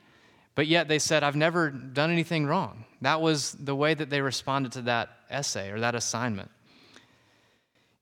but 0.55 0.67
yet 0.67 0.89
they 0.89 0.99
said, 0.99 1.23
I've 1.23 1.37
never 1.37 1.71
done 1.71 2.11
anything 2.11 2.47
wrong. 2.47 2.85
That 3.03 3.21
was 3.21 3.53
the 3.53 3.75
way 3.75 3.95
that 3.95 4.11
they 4.11 4.21
responded 4.21 4.73
to 4.73 4.83
that 4.83 5.11
essay 5.29 5.71
or 5.71 5.81
that 5.81 5.95
assignment. 5.95 6.51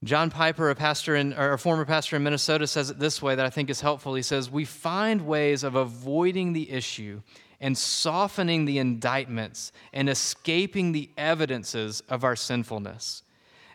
John 0.05 0.31
Piper, 0.31 0.71
a 0.71 0.77
pastor 0.77 1.17
in, 1.17 1.33
or 1.33 1.55
a 1.55 1.59
former 1.59 1.85
pastor 1.85 2.17
in 2.17 2.23
Minnesota, 2.23 2.67
says 2.69 2.91
it 2.91 3.01
this 3.01 3.21
way 3.21 3.35
that 3.35 3.45
I 3.45 3.51
think 3.51 3.69
is 3.69 3.81
helpful. 3.81 4.15
He 4.15 4.23
says, 4.23 4.49
We 4.49 4.65
find 4.65 5.27
ways 5.27 5.65
of 5.65 5.75
avoiding 5.75 6.53
the 6.53 6.71
issue 6.71 7.23
and 7.61 7.77
softening 7.77 8.65
the 8.65 8.79
indictments 8.79 9.73
and 9.93 10.09
escaping 10.09 10.93
the 10.93 11.11
evidences 11.17 12.03
of 12.09 12.25
our 12.25 12.37
sinfulness. 12.37 13.23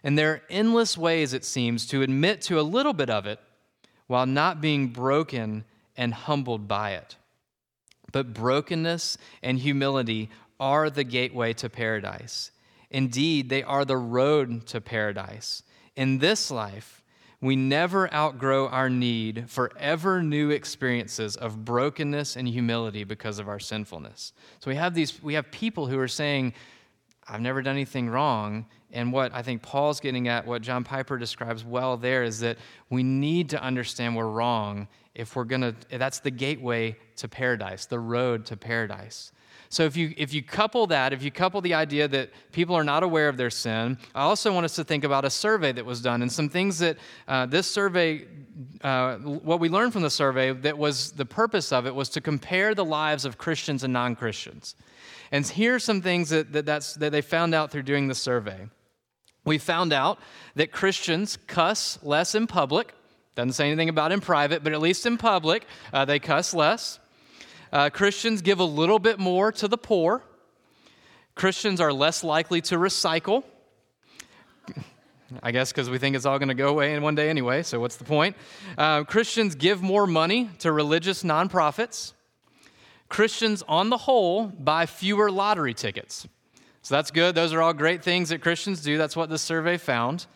And 0.04 0.18
there 0.18 0.32
are 0.32 0.42
endless 0.50 0.98
ways, 0.98 1.34
it 1.34 1.46
seems, 1.46 1.86
to 1.88 2.02
admit 2.02 2.42
to 2.44 2.60
a 2.60 2.62
little 2.62 2.94
bit 2.94 3.10
of 3.10 3.25
it 3.25 3.40
while 4.08 4.25
not 4.25 4.62
being 4.62 4.88
broken 4.88 5.66
and 5.96 6.13
humbled 6.13 6.68
by 6.68 6.92
it. 6.92 7.18
But 8.12 8.34
brokenness 8.34 9.18
and 9.42 9.60
humility 9.60 10.30
are 10.60 10.90
the 10.90 11.04
gateway 11.04 11.54
to 11.54 11.70
paradise. 11.70 12.52
Indeed, 12.90 13.50
they 13.50 13.63
are 13.63 13.86
the 13.86 13.98
road 13.98 14.68
to 14.68 14.80
paradise. 14.80 15.63
In 15.96 16.20
this 16.20 16.52
life, 16.52 17.03
we 17.44 17.58
never 17.58 18.12
outgrow 18.14 18.70
our 18.70 18.90
need 18.90 19.50
for 19.50 19.70
ever 19.78 20.24
new 20.24 20.50
experiences 20.50 21.36
of 21.36 21.66
brokenness 21.66 22.38
and 22.38 22.48
humility 22.48 23.04
because 23.04 23.38
of 23.38 23.50
our 23.50 23.60
sinfulness. 23.60 24.32
So 24.62 24.72
we 24.72 24.76
have 24.76 24.94
these 24.94 25.22
we 25.22 25.34
have 25.34 25.52
people 25.52 25.86
who 25.86 26.00
are 26.00 26.08
saying 26.08 26.54
I've 27.28 27.42
never 27.42 27.62
done 27.62 27.76
anything 27.76 28.10
wrong 28.10 28.66
and 28.94 29.12
what 29.12 29.34
I 29.34 29.42
think 29.42 29.62
Paul's 29.62 30.00
getting 30.00 30.30
at 30.30 30.48
what 30.48 30.62
John 30.62 30.86
Piper 30.86 31.18
describes 31.18 31.66
well 31.66 31.98
there 31.98 32.24
is 32.24 32.40
that 32.40 32.58
we 32.90 33.04
need 33.04 33.50
to 33.50 33.62
understand 33.62 34.16
we're 34.16 34.26
wrong 34.28 34.88
if 35.14 35.36
we're 35.36 35.44
to 35.44 35.76
that's 35.92 36.20
the 36.20 36.32
gateway 36.32 36.96
to 37.18 37.28
paradise, 37.28 37.88
the 37.88 38.00
road 38.00 38.46
to 38.46 38.56
paradise. 38.56 39.33
So 39.74 39.86
if 39.86 39.98
you 39.98 40.13
if 40.18 40.36
you 40.36 40.44
couple 40.44 40.86
that, 40.88 41.13
if 41.13 41.24
you 41.24 41.32
couple 41.32 41.60
the 41.60 41.74
idea 41.74 42.08
that 42.08 42.30
people 42.51 42.75
are 42.75 42.84
not 42.84 43.01
aware 43.01 43.27
of 43.27 43.38
their 43.38 43.50
sin, 43.50 43.98
I 44.13 44.22
also 44.22 44.53
want 44.53 44.65
us 44.65 44.75
to 44.75 44.84
think 44.84 45.03
about 45.03 45.25
a 45.25 45.32
survey 45.32 45.72
that 45.72 45.84
was 45.84 46.00
done 46.00 46.22
and 46.22 46.32
some 46.32 46.48
things 46.48 46.77
that 46.77 46.98
uh, 47.27 47.48
this 47.48 47.65
survey, 47.65 48.27
uh, 48.82 49.15
what 49.15 49.60
we 49.60 49.70
learned 49.70 49.92
from 49.92 50.03
the 50.03 50.12
survey, 50.12 50.53
that 50.53 50.77
was 50.77 51.13
the 51.13 51.25
purpose 51.25 51.72
of 51.72 51.88
it 51.88 51.96
was 51.96 52.10
to 52.10 52.22
compare 52.22 52.75
the 52.75 52.86
lives 52.86 53.25
of 53.25 53.39
Christians 53.39 53.84
and 53.84 53.92
non-Christians. 53.92 54.75
And 55.32 55.44
here 55.48 55.74
are 55.74 55.80
some 55.80 56.03
things 56.03 56.30
that, 56.30 56.53
that, 56.53 56.68
that's, 56.68 56.94
that 56.94 57.12
they 57.12 57.22
found 57.22 57.56
out 57.56 57.72
through 57.72 57.82
doing 57.82 58.08
the 58.08 58.13
survey. 58.13 58.70
We 59.44 59.58
found 59.58 59.92
out 59.92 60.20
that 60.53 60.72
Christians 60.72 61.36
cuss 61.48 61.98
less 62.03 62.36
in 62.36 62.46
public. 62.46 62.94
Doesn't 63.34 63.53
say 63.53 63.65
anything 63.65 63.89
about 63.89 64.12
in 64.12 64.22
private, 64.22 64.63
but 64.63 64.74
at 64.74 64.82
least 64.82 65.08
in 65.08 65.18
public, 65.18 65.65
uh, 65.92 66.06
they 66.06 66.20
cuss 66.20 66.53
less. 66.53 67.00
Uh, 67.74 67.89
Christians 67.89 68.44
give 68.44 68.60
a 68.60 68.63
little 68.63 69.00
bit 69.00 69.18
more 69.18 69.51
to 69.51 69.68
the 69.68 69.80
poor. 69.80 70.22
Christians 71.34 71.82
are 71.82 71.92
less 71.92 72.24
likely 72.24 72.62
to 72.62 72.75
recycle. 72.75 73.44
I 75.42 75.51
guess 75.51 75.72
because 75.72 75.89
we 75.89 75.98
think 75.98 76.15
it's 76.15 76.27
all 76.27 76.38
going 76.38 76.50
to 76.50 76.53
go 76.53 76.68
away 76.68 76.94
in 76.94 77.01
one 77.01 77.15
day 77.15 77.32
anyway, 77.32 77.63
so 77.63 77.80
what's 77.80 77.96
the 77.96 78.03
point? 78.03 78.36
Uh, 78.77 79.06
Christians 79.06 79.56
give 79.56 79.82
more 79.82 80.06
money 80.06 80.51
to 80.60 80.72
religious 80.72 81.24
nonprofits. 81.24 82.13
Christians, 83.10 83.63
on 83.68 83.89
the 83.89 83.98
whole, 83.98 84.46
buy 84.46 84.86
fewer 84.86 85.32
lottery 85.32 85.74
tickets. 85.74 86.27
So 86.84 86.94
that's 86.94 87.10
good. 87.10 87.34
Those 87.34 87.53
are 87.53 87.62
all 87.63 87.74
great 87.74 88.03
things 88.03 88.30
that 88.30 88.42
Christians 88.42 88.84
do. 88.84 89.00
That's 89.00 89.15
what 89.15 89.30
the 89.30 89.39
survey 89.39 89.77
found. 89.77 90.27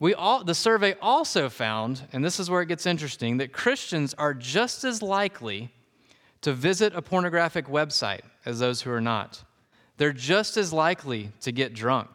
We 0.00 0.12
all, 0.12 0.44
the 0.44 0.54
survey 0.54 0.96
also 1.00 1.48
found, 1.48 2.02
and 2.12 2.22
this 2.22 2.38
is 2.38 2.50
where 2.50 2.60
it 2.60 2.66
gets 2.66 2.84
interesting, 2.84 3.38
that 3.38 3.54
Christians 3.54 4.12
are 4.18 4.34
just 4.34 4.84
as 4.84 5.00
likely 5.00 5.70
to 6.44 6.52
visit 6.52 6.94
a 6.94 7.00
pornographic 7.00 7.68
website 7.68 8.20
as 8.44 8.58
those 8.58 8.82
who 8.82 8.90
are 8.90 9.00
not. 9.00 9.42
They're 9.96 10.12
just 10.12 10.58
as 10.58 10.74
likely 10.74 11.30
to 11.40 11.50
get 11.50 11.72
drunk. 11.72 12.10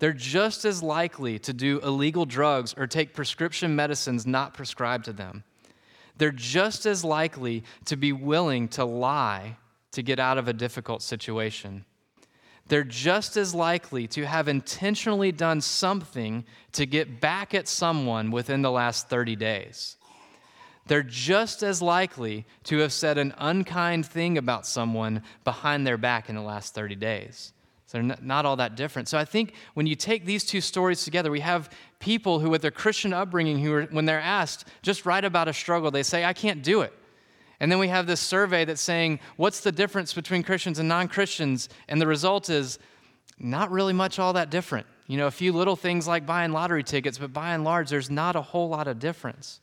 They're 0.00 0.12
just 0.12 0.66
as 0.66 0.82
likely 0.82 1.38
to 1.38 1.54
do 1.54 1.80
illegal 1.80 2.26
drugs 2.26 2.74
or 2.76 2.86
take 2.86 3.14
prescription 3.14 3.74
medicines 3.74 4.26
not 4.26 4.52
prescribed 4.52 5.06
to 5.06 5.14
them. 5.14 5.44
They're 6.18 6.30
just 6.30 6.84
as 6.84 7.06
likely 7.06 7.64
to 7.86 7.96
be 7.96 8.12
willing 8.12 8.68
to 8.68 8.84
lie 8.84 9.56
to 9.92 10.02
get 10.02 10.18
out 10.18 10.36
of 10.36 10.46
a 10.46 10.52
difficult 10.52 11.00
situation. 11.00 11.86
They're 12.66 12.84
just 12.84 13.38
as 13.38 13.54
likely 13.54 14.06
to 14.08 14.26
have 14.26 14.46
intentionally 14.46 15.32
done 15.32 15.62
something 15.62 16.44
to 16.72 16.84
get 16.84 17.18
back 17.18 17.54
at 17.54 17.66
someone 17.66 18.30
within 18.30 18.60
the 18.60 18.70
last 18.70 19.08
30 19.08 19.36
days 19.36 19.96
they're 20.88 21.02
just 21.02 21.62
as 21.62 21.80
likely 21.80 22.46
to 22.64 22.78
have 22.78 22.92
said 22.92 23.18
an 23.18 23.34
unkind 23.38 24.06
thing 24.06 24.38
about 24.38 24.66
someone 24.66 25.22
behind 25.44 25.86
their 25.86 25.98
back 25.98 26.28
in 26.28 26.34
the 26.34 26.42
last 26.42 26.74
30 26.74 26.96
days. 26.96 27.52
So 27.86 27.98
they're 27.98 28.16
not 28.20 28.44
all 28.44 28.56
that 28.56 28.74
different. 28.74 29.08
So 29.08 29.16
I 29.16 29.24
think 29.24 29.54
when 29.74 29.86
you 29.86 29.94
take 29.94 30.24
these 30.26 30.44
two 30.44 30.60
stories 30.60 31.04
together, 31.04 31.30
we 31.30 31.40
have 31.40 31.70
people 32.00 32.38
who, 32.38 32.50
with 32.50 32.60
their 32.60 32.70
Christian 32.70 33.14
upbringing, 33.14 33.58
who, 33.58 33.72
are, 33.72 33.84
when 33.84 34.04
they're 34.04 34.20
asked, 34.20 34.66
just 34.82 35.06
write 35.06 35.24
about 35.24 35.48
a 35.48 35.54
struggle, 35.54 35.90
they 35.90 36.02
say, 36.02 36.24
I 36.24 36.34
can't 36.34 36.62
do 36.62 36.82
it. 36.82 36.92
And 37.60 37.72
then 37.72 37.78
we 37.78 37.88
have 37.88 38.06
this 38.06 38.20
survey 38.20 38.64
that's 38.64 38.82
saying, 38.82 39.20
what's 39.36 39.60
the 39.60 39.72
difference 39.72 40.12
between 40.12 40.42
Christians 40.42 40.78
and 40.78 40.88
non 40.88 41.08
Christians? 41.08 41.68
And 41.88 42.00
the 42.00 42.06
result 42.06 42.50
is 42.50 42.78
not 43.38 43.70
really 43.70 43.92
much 43.92 44.18
all 44.18 44.34
that 44.34 44.50
different. 44.50 44.86
You 45.06 45.16
know, 45.16 45.26
a 45.26 45.32
few 45.32 45.52
little 45.52 45.76
things 45.76 46.06
like 46.06 46.26
buying 46.26 46.52
lottery 46.52 46.84
tickets, 46.84 47.18
but 47.18 47.32
by 47.32 47.54
and 47.54 47.64
large, 47.64 47.88
there's 47.88 48.10
not 48.10 48.36
a 48.36 48.42
whole 48.42 48.68
lot 48.68 48.86
of 48.86 48.98
difference. 48.98 49.60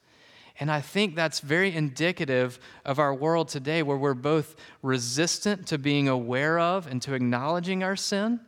And 0.60 0.72
I 0.72 0.82
think 0.82 1.16
that's 1.16 1.42
very 1.42 1.76
indicative 1.76 2.60
of 2.86 2.98
our 2.98 3.14
world 3.14 3.50
today, 3.50 3.84
where 3.84 3.98
we're 3.98 4.14
both 4.14 4.56
resistant 4.82 5.68
to 5.68 5.78
being 5.78 6.08
aware 6.08 6.60
of 6.60 6.88
and 6.88 7.02
to 7.02 7.14
acknowledging 7.14 7.84
our 7.84 7.96
sin. 7.96 8.40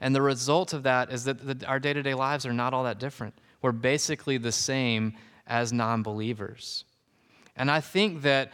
And 0.00 0.14
the 0.14 0.22
result 0.22 0.72
of 0.72 0.82
that 0.84 1.10
is 1.10 1.24
that 1.24 1.60
the, 1.60 1.66
our 1.66 1.80
day 1.80 1.92
to 1.92 2.02
day 2.02 2.14
lives 2.14 2.46
are 2.46 2.52
not 2.52 2.74
all 2.74 2.84
that 2.84 2.98
different. 2.98 3.34
We're 3.62 3.72
basically 3.72 4.38
the 4.38 4.52
same 4.52 5.14
as 5.46 5.72
non 5.72 6.02
believers. 6.02 6.84
And 7.56 7.70
I 7.70 7.80
think 7.80 8.22
that 8.22 8.52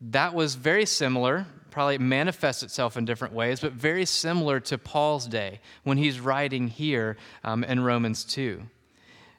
that 0.00 0.34
was 0.34 0.54
very 0.54 0.86
similar, 0.86 1.46
probably 1.70 1.98
manifests 1.98 2.62
itself 2.62 2.96
in 2.96 3.04
different 3.04 3.34
ways, 3.34 3.60
but 3.60 3.72
very 3.72 4.04
similar 4.04 4.60
to 4.60 4.78
Paul's 4.78 5.26
day 5.26 5.60
when 5.84 5.98
he's 5.98 6.20
writing 6.20 6.68
here 6.68 7.16
um, 7.44 7.64
in 7.64 7.80
Romans 7.80 8.24
2. 8.24 8.62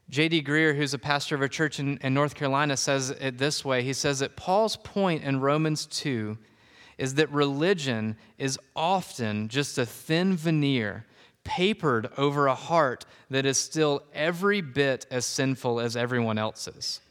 J.D. 0.10 0.44
Greear, 0.44 0.76
who's 0.76 0.94
a 0.94 1.00
pastor 1.00 1.36
of 1.36 1.42
a 1.42 1.50
church 1.50 1.80
in, 1.80 1.98
in, 1.98 2.14
North 2.14 2.34
Carolina, 2.34 2.78
says 2.78 3.10
it 3.10 3.38
this 3.38 3.66
way. 3.66 3.84
He 3.84 3.92
says 3.92 4.20
that 4.20 4.38
Paul's 4.38 4.78
point 4.78 5.24
in 5.24 5.42
Romans 5.42 5.86
2 5.86 6.38
is 6.98 7.16
that 7.16 7.30
religion 7.32 8.16
is 8.38 8.58
often 8.76 9.50
just 9.50 9.78
a 9.78 9.86
thin 9.86 10.36
veneer 10.36 11.06
papered 11.44 12.10
over 12.18 12.48
a 12.48 12.56
heart 12.56 13.06
that 13.30 13.46
is 13.46 13.58
still 13.58 14.04
every 14.14 14.62
bit 14.62 15.06
as 15.12 15.26
sinful 15.26 15.80
as 15.80 15.98
everyone 15.98 16.38
else's. 16.38 17.02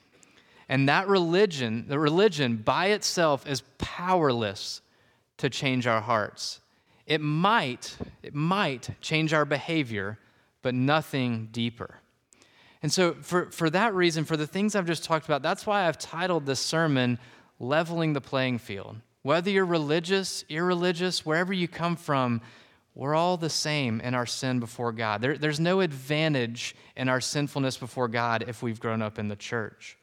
And 0.69 0.89
that 0.89 1.07
religion, 1.07 1.85
the 1.89 1.99
religion 1.99 2.57
by 2.57 2.87
itself 2.87 3.47
is 3.47 3.63
powerless 3.79 4.81
to 5.37 5.51
change 5.51 5.87
our 5.87 6.01
hearts. 6.01 6.61
It 7.07 7.21
might, 7.21 7.97
it 8.23 8.35
might 8.35 8.91
change 9.01 9.33
our 9.33 9.45
behavior, 9.45 10.19
but 10.63 10.75
nothing 10.75 11.51
deeper. 11.53 12.01
And 12.87 12.93
so, 12.93 13.15
for, 13.15 13.51
for 13.51 13.69
that 13.71 13.97
reason, 13.97 14.25
for 14.25 14.37
the 14.37 14.47
things 14.47 14.77
I've 14.77 14.87
just 14.87 15.03
talked 15.03 15.25
about, 15.25 15.43
that's 15.43 15.67
why 15.67 15.89
I've 15.89 15.99
titled 15.99 16.47
this 16.47 16.61
sermon 16.61 17.19
Leveling 17.59 18.13
the 18.13 18.21
Playing 18.21 18.59
Field. 18.59 18.99
Whether 19.23 19.51
you're 19.51 19.65
religious, 19.65 20.45
irreligious, 20.49 21.27
wherever 21.27 21.53
you 21.53 21.67
come 21.67 21.97
from, 21.97 22.43
we're 22.95 23.17
all 23.17 23.39
the 23.39 23.51
same 23.51 24.01
in 24.03 24.15
our 24.15 24.25
sin 24.25 24.61
before 24.61 24.93
God. 24.93 25.21
There, 25.21 25.37
there's 25.37 25.59
no 25.59 25.81
advantage 25.81 26.77
in 26.97 27.09
our 27.09 27.21
sinfulness 27.21 27.77
before 27.77 28.07
God 28.07 28.45
if 28.47 28.63
we've 28.63 28.79
grown 28.79 29.03
up 29.03 29.19
in 29.19 29.27
the 29.27 29.35
church. 29.35 29.99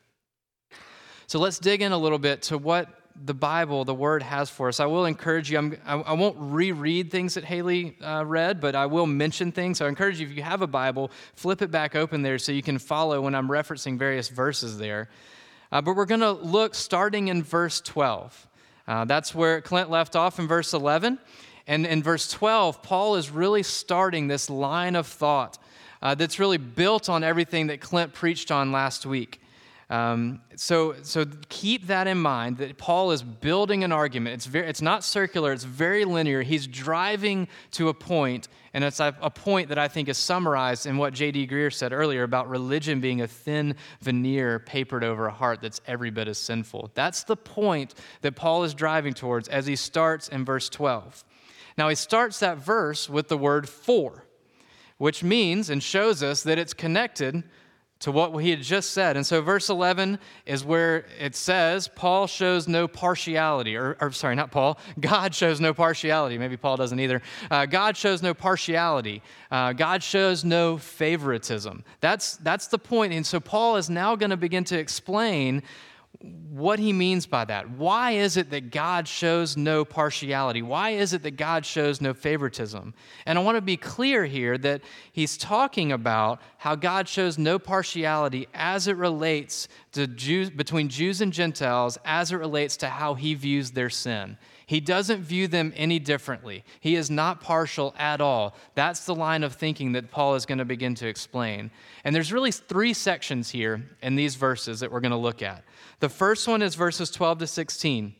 So 1.27 1.39
let's 1.39 1.59
dig 1.59 1.81
in 1.81 1.93
a 1.93 1.97
little 1.97 2.19
bit 2.19 2.41
to 2.41 2.57
what 2.57 2.89
the 3.15 3.33
Bible, 3.33 3.85
the 3.85 3.93
Word, 3.93 4.23
has 4.23 4.49
for 4.49 4.67
us. 4.67 4.79
I 4.79 4.85
will 4.85 5.05
encourage 5.05 5.51
you, 5.51 5.57
I'm, 5.57 5.77
I, 5.85 5.95
I 5.95 6.13
won't 6.13 6.35
reread 6.39 7.11
things 7.11 7.35
that 7.35 7.43
Haley 7.43 7.95
uh, 8.01 8.25
read, 8.25 8.59
but 8.59 8.75
I 8.75 8.85
will 8.87 9.05
mention 9.05 9.51
things. 9.51 9.77
So 9.77 9.85
I 9.85 9.89
encourage 9.89 10.19
you, 10.19 10.27
if 10.27 10.35
you 10.35 10.43
have 10.43 10.61
a 10.61 10.67
Bible, 10.67 11.11
flip 11.35 11.61
it 11.61 11.71
back 11.71 11.95
open 11.95 12.21
there 12.21 12.39
so 12.39 12.51
you 12.51 12.63
can 12.63 12.79
follow 12.79 13.21
when 13.21 13.35
I'm 13.35 13.47
referencing 13.47 13.97
various 13.97 14.29
verses 14.29 14.77
there. 14.77 15.09
Uh, 15.71 15.81
but 15.81 15.95
we're 15.95 16.05
going 16.05 16.21
to 16.21 16.31
look 16.31 16.75
starting 16.75 17.27
in 17.27 17.43
verse 17.43 17.81
12. 17.81 18.47
Uh, 18.87 19.05
that's 19.05 19.33
where 19.33 19.61
Clint 19.61 19.89
left 19.89 20.15
off 20.15 20.39
in 20.39 20.47
verse 20.47 20.73
11. 20.73 21.19
And 21.67 21.85
in 21.85 22.03
verse 22.03 22.29
12, 22.29 22.81
Paul 22.83 23.15
is 23.15 23.29
really 23.29 23.63
starting 23.63 24.27
this 24.27 24.49
line 24.49 24.95
of 24.95 25.07
thought 25.07 25.57
uh, 26.01 26.15
that's 26.15 26.39
really 26.39 26.57
built 26.57 27.09
on 27.09 27.23
everything 27.23 27.67
that 27.67 27.79
Clint 27.79 28.13
preached 28.13 28.51
on 28.51 28.71
last 28.71 29.05
week. 29.05 29.39
Um, 29.93 30.41
so, 30.55 30.95
so 31.03 31.23
keep 31.49 31.85
that 31.85 32.07
in 32.07 32.17
mind 32.17 32.57
that 32.57 32.79
Paul 32.79 33.11
is 33.11 33.21
building 33.21 33.83
an 33.83 33.91
argument. 33.91 34.33
It's, 34.33 34.47
very, 34.47 34.67
it's 34.67 34.81
not 34.81 35.03
circular, 35.03 35.53
it's 35.53 35.65
very 35.65 36.03
linear. 36.03 36.41
He's 36.41 36.65
driving 36.65 37.47
to 37.73 37.89
a 37.89 37.93
point, 37.93 38.47
and 38.73 38.83
it's 38.83 38.99
a, 38.99 39.15
a 39.21 39.29
point 39.29 39.69
that 39.69 39.77
I 39.77 39.87
think 39.87 40.09
is 40.09 40.17
summarized 40.17 40.87
in 40.87 40.97
what 40.97 41.13
J.D. 41.13 41.45
Greear 41.45 41.71
said 41.71 41.93
earlier 41.93 42.23
about 42.23 42.49
religion 42.49 43.01
being 43.01 43.21
a 43.21 43.27
thin 43.27 43.75
veneer 44.01 44.57
papered 44.57 45.03
over 45.03 45.27
a 45.27 45.31
heart 45.31 45.61
that's 45.61 45.79
every 45.85 46.09
bit 46.09 46.27
as 46.27 46.39
sinful. 46.39 46.89
That's 46.95 47.23
the 47.23 47.37
point 47.37 47.93
that 48.21 48.35
Paul 48.35 48.63
is 48.63 48.73
driving 48.73 49.13
towards 49.13 49.47
as 49.47 49.67
he 49.67 49.75
starts 49.75 50.27
in 50.27 50.43
verse 50.43 50.69
12. 50.69 51.23
Now, 51.77 51.87
he 51.89 51.95
starts 51.95 52.39
that 52.39 52.57
verse 52.57 53.07
with 53.07 53.27
the 53.27 53.37
word 53.37 53.69
for, 53.69 54.25
which 54.97 55.23
means 55.23 55.69
and 55.69 55.83
shows 55.83 56.23
us 56.23 56.41
that 56.41 56.57
it's 56.57 56.73
connected 56.73 57.43
to 58.03 58.11
what 58.11 58.35
he 58.35 58.49
had 58.49 58.61
just 58.61 58.91
said. 58.91 59.15
And 59.15 59.25
so, 59.25 59.41
verse 59.41 59.69
11 59.69 60.19
is 60.45 60.65
where 60.65 61.05
it 61.17 61.37
says, 61.37 61.87
Paul 61.87 62.27
shows 62.27 62.67
no 62.67 62.85
partiality, 62.85 63.77
or, 63.77 63.95
or 64.01 64.11
sorry, 64.11 64.35
not 64.35 64.51
Paul, 64.51 64.77
God 64.99 65.33
shows 65.33 65.61
no 65.61 65.73
partiality. 65.73 66.37
Maybe 66.37 66.57
Paul 66.57 66.75
doesn't 66.75 66.99
either. 66.99 67.21
Uh, 67.49 67.65
God 67.65 67.95
shows 67.95 68.21
no 68.21 68.33
partiality. 68.33 69.21
Uh, 69.49 69.71
God 69.71 70.03
shows 70.03 70.43
no 70.43 70.77
favoritism. 70.77 71.85
That's, 72.01 72.35
that's 72.37 72.67
the 72.67 72.77
point. 72.77 73.13
And 73.13 73.25
so, 73.25 73.39
Paul 73.39 73.77
is 73.77 73.89
now 73.89 74.17
going 74.17 74.31
to 74.31 74.37
begin 74.37 74.65
to 74.65 74.77
explain 74.77 75.63
what 76.21 76.79
he 76.79 76.93
means 76.93 77.25
by 77.25 77.43
that. 77.45 77.69
Why 77.71 78.11
is 78.11 78.37
it 78.37 78.51
that 78.51 78.71
God 78.71 79.07
shows 79.07 79.57
no 79.57 79.83
partiality? 79.83 80.61
Why 80.61 80.91
is 80.91 81.13
it 81.13 81.23
that 81.23 81.35
God 81.35 81.65
shows 81.65 81.99
no 81.99 82.13
favoritism? 82.13 82.93
And 83.25 83.39
I 83.39 83.41
want 83.41 83.57
to 83.57 83.61
be 83.61 83.75
clear 83.75 84.23
here 84.25 84.57
that 84.59 84.81
he's 85.11 85.37
talking 85.37 85.91
about 85.91 86.41
how 86.57 86.75
God 86.75 87.09
shows 87.09 87.37
no 87.37 87.57
partiality 87.57 88.47
as 88.53 88.87
it 88.87 88.95
relates 88.95 89.67
to 89.93 90.07
Jews 90.07 90.49
between 90.49 90.89
Jews 90.89 91.21
and 91.21 91.33
Gentiles 91.33 91.97
as 92.05 92.31
it 92.31 92.37
relates 92.37 92.77
to 92.77 92.87
how 92.87 93.15
he 93.15 93.33
views 93.33 93.71
their 93.71 93.89
sin. 93.89 94.37
He 94.65 94.79
doesn't 94.79 95.21
view 95.21 95.47
them 95.47 95.73
any 95.75 95.99
differently. 95.99 96.63
He 96.79 96.95
is 96.95 97.09
not 97.09 97.41
partial 97.41 97.93
at 97.97 98.21
all. 98.21 98.55
That's 98.75 99.05
the 99.05 99.15
line 99.15 99.43
of 99.43 99.53
thinking 99.53 99.91
that 99.93 100.09
Paul 100.09 100.35
is 100.35 100.45
going 100.45 100.57
to 100.59 100.65
begin 100.65 100.95
to 100.95 101.07
explain. 101.07 101.69
And 102.03 102.15
there's 102.15 102.31
really 102.31 102.51
three 102.51 102.93
sections 102.93 103.49
here 103.49 103.83
in 104.01 104.15
these 104.15 104.35
verses 104.35 104.79
that 104.79 104.91
we're 104.91 105.01
going 105.01 105.11
to 105.11 105.17
look 105.17 105.41
at. 105.41 105.63
The 105.99 106.09
first 106.09 106.47
one 106.47 106.61
is 106.61 106.75
verses 106.75 107.09
12 107.11 107.39
to 107.39 107.47
16 107.47 108.15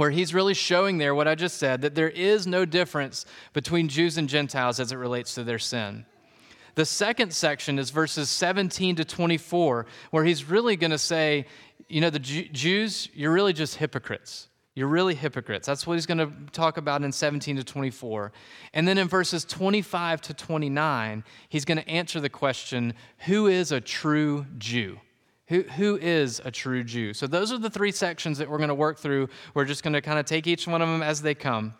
where 0.00 0.10
he's 0.10 0.32
really 0.32 0.54
showing 0.54 0.96
there 0.96 1.14
what 1.14 1.28
I 1.28 1.34
just 1.34 1.58
said 1.58 1.82
that 1.82 1.94
there 1.94 2.08
is 2.08 2.46
no 2.46 2.64
difference 2.64 3.26
between 3.52 3.88
Jews 3.88 4.16
and 4.16 4.28
Gentiles 4.28 4.80
as 4.80 4.92
it 4.92 4.96
relates 4.96 5.34
to 5.34 5.44
their 5.44 5.58
sin. 5.58 6.06
The 6.74 6.86
second 6.86 7.34
section 7.34 7.78
is 7.78 7.90
verses 7.90 8.30
17 8.30 8.96
to 8.96 9.04
24, 9.04 9.86
where 10.10 10.24
he's 10.24 10.48
really 10.48 10.76
going 10.76 10.92
to 10.92 10.98
say, 10.98 11.44
you 11.88 12.00
know, 12.00 12.08
the 12.08 12.18
Jews, 12.18 13.10
you're 13.12 13.32
really 13.32 13.52
just 13.52 13.76
hypocrites. 13.76 14.48
You're 14.74 14.88
really 14.88 15.14
hypocrites. 15.14 15.66
That's 15.66 15.86
what 15.86 15.94
he's 15.94 16.06
going 16.06 16.18
to 16.18 16.32
talk 16.52 16.78
about 16.78 17.02
in 17.02 17.12
17 17.12 17.56
to 17.56 17.64
24. 17.64 18.32
And 18.72 18.88
then 18.88 18.96
in 18.96 19.08
verses 19.08 19.44
25 19.44 20.22
to 20.22 20.32
29, 20.32 21.24
he's 21.50 21.64
going 21.66 21.76
to 21.76 21.88
answer 21.88 22.20
the 22.20 22.30
question 22.30 22.94
who 23.26 23.48
is 23.48 23.72
a 23.72 23.80
true 23.80 24.46
Jew? 24.56 24.98
Who, 25.50 25.62
who 25.62 25.98
is 26.00 26.40
a 26.44 26.50
true 26.52 26.84
Jew? 26.84 27.12
So, 27.12 27.26
those 27.26 27.52
are 27.52 27.58
the 27.58 27.68
three 27.68 27.90
sections 27.90 28.38
that 28.38 28.48
we're 28.48 28.58
going 28.58 28.68
to 28.68 28.74
work 28.74 28.98
through. 28.98 29.28
We're 29.52 29.64
just 29.64 29.82
going 29.82 29.94
to 29.94 30.00
kind 30.00 30.18
of 30.18 30.24
take 30.24 30.46
each 30.46 30.68
one 30.68 30.80
of 30.80 30.88
them 30.88 31.02
as 31.02 31.22
they 31.22 31.34
come. 31.34 31.74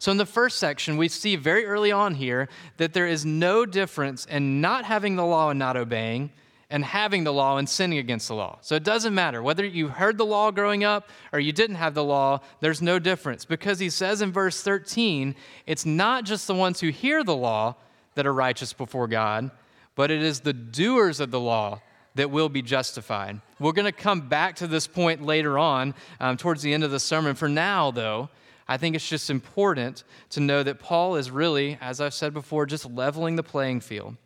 So, 0.00 0.10
in 0.10 0.18
the 0.18 0.26
first 0.26 0.58
section, 0.58 0.96
we 0.96 1.06
see 1.06 1.36
very 1.36 1.64
early 1.64 1.92
on 1.92 2.16
here 2.16 2.48
that 2.78 2.92
there 2.92 3.06
is 3.06 3.24
no 3.24 3.64
difference 3.64 4.24
in 4.26 4.60
not 4.60 4.84
having 4.84 5.14
the 5.14 5.24
law 5.24 5.50
and 5.50 5.58
not 5.60 5.76
obeying, 5.76 6.32
and 6.68 6.84
having 6.84 7.22
the 7.22 7.32
law 7.32 7.58
and 7.58 7.68
sinning 7.68 7.98
against 7.98 8.26
the 8.26 8.34
law. 8.34 8.58
So 8.62 8.74
it 8.74 8.82
doesn't 8.82 9.14
matter 9.14 9.42
whether 9.42 9.64
you 9.64 9.88
heard 9.88 10.16
the 10.16 10.24
law 10.24 10.50
growing 10.50 10.84
up 10.84 11.10
or 11.30 11.38
you 11.38 11.52
didn't 11.52 11.76
have 11.76 11.92
the 11.92 12.02
law, 12.02 12.40
there's 12.60 12.80
no 12.80 12.98
difference 12.98 13.44
because 13.44 13.78
he 13.78 13.90
says 13.90 14.22
in 14.22 14.32
verse 14.32 14.62
13, 14.62 15.34
it's 15.66 15.84
not 15.84 16.24
just 16.24 16.46
the 16.46 16.54
ones 16.54 16.80
who 16.80 16.88
hear 16.88 17.22
the 17.22 17.36
law 17.36 17.76
that 18.14 18.26
are 18.26 18.32
righteous 18.32 18.72
before 18.72 19.06
God, 19.06 19.50
but 19.94 20.10
it 20.10 20.22
is 20.22 20.40
the 20.40 20.54
doers 20.54 21.20
of 21.20 21.30
the 21.30 21.38
law 21.38 21.82
that 22.14 22.30
will 22.30 22.48
be 22.48 22.62
justified. 22.62 23.40
We're 23.58 23.72
going 23.72 23.86
to 23.86 23.92
come 23.92 24.28
back 24.28 24.56
to 24.56 24.66
this 24.66 24.86
point 24.86 25.22
later 25.22 25.58
on 25.58 25.94
um, 26.20 26.36
towards 26.36 26.62
the 26.62 26.74
end 26.74 26.84
of 26.84 26.90
the 26.90 27.00
sermon. 27.00 27.34
For 27.34 27.48
now, 27.48 27.90
though, 27.90 28.28
I 28.68 28.76
think 28.76 28.94
it's 28.96 29.08
just 29.08 29.30
important 29.30 30.04
to 30.30 30.40
know 30.40 30.62
that 30.62 30.78
Paul 30.78 31.16
is 31.16 31.30
really, 31.30 31.78
as 31.80 32.00
I've 32.00 32.14
said 32.14 32.32
before, 32.32 32.66
just 32.66 32.90
leveling 32.90 33.36
the 33.36 33.42
playing 33.42 33.80
field. 33.80 34.16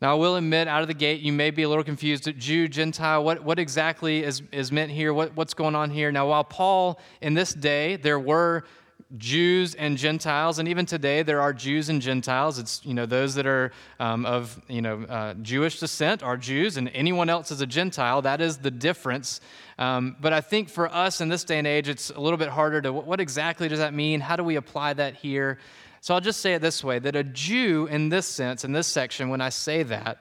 Now, 0.00 0.12
I 0.12 0.14
will 0.14 0.36
admit, 0.36 0.66
out 0.66 0.80
of 0.80 0.88
the 0.88 0.94
gate, 0.94 1.20
you 1.20 1.32
may 1.32 1.50
be 1.50 1.62
a 1.62 1.68
little 1.68 1.84
confused. 1.84 2.26
Jew, 2.38 2.68
Gentile, 2.68 3.22
what, 3.22 3.44
what 3.44 3.58
exactly 3.58 4.24
is, 4.24 4.42
is 4.50 4.72
meant 4.72 4.90
here? 4.90 5.12
What, 5.12 5.36
what's 5.36 5.52
going 5.52 5.74
on 5.74 5.90
here? 5.90 6.10
Now, 6.10 6.28
while 6.28 6.44
Paul, 6.44 6.98
in 7.20 7.34
this 7.34 7.52
day, 7.52 7.96
there 7.96 8.18
were 8.18 8.64
Jews 9.16 9.74
and 9.74 9.98
Gentiles, 9.98 10.58
and 10.58 10.68
even 10.68 10.86
today 10.86 11.22
there 11.22 11.40
are 11.40 11.52
Jews 11.52 11.88
and 11.88 12.00
Gentiles. 12.00 12.58
It's 12.58 12.80
you 12.84 12.94
know 12.94 13.06
those 13.06 13.34
that 13.34 13.46
are 13.46 13.72
um, 13.98 14.24
of 14.24 14.60
you 14.68 14.80
know 14.80 15.02
uh, 15.02 15.34
Jewish 15.34 15.80
descent 15.80 16.22
are 16.22 16.36
Jews, 16.36 16.76
and 16.76 16.88
anyone 16.94 17.28
else 17.28 17.50
is 17.50 17.60
a 17.60 17.66
Gentile. 17.66 18.22
That 18.22 18.40
is 18.40 18.58
the 18.58 18.70
difference. 18.70 19.40
Um, 19.78 20.16
but 20.20 20.32
I 20.32 20.40
think 20.40 20.68
for 20.68 20.88
us 20.92 21.20
in 21.20 21.28
this 21.28 21.42
day 21.42 21.58
and 21.58 21.66
age, 21.66 21.88
it's 21.88 22.10
a 22.10 22.20
little 22.20 22.36
bit 22.36 22.48
harder 22.48 22.80
to 22.82 22.92
what 22.92 23.20
exactly 23.20 23.68
does 23.68 23.80
that 23.80 23.94
mean? 23.94 24.20
How 24.20 24.36
do 24.36 24.44
we 24.44 24.56
apply 24.56 24.92
that 24.94 25.16
here? 25.16 25.58
So 26.02 26.14
I'll 26.14 26.20
just 26.20 26.40
say 26.40 26.54
it 26.54 26.62
this 26.62 26.84
way 26.84 26.98
that 26.98 27.16
a 27.16 27.24
Jew, 27.24 27.86
in 27.86 28.08
this 28.08 28.26
sense, 28.26 28.64
in 28.64 28.72
this 28.72 28.86
section, 28.86 29.28
when 29.28 29.40
I 29.40 29.48
say 29.48 29.82
that, 29.82 30.18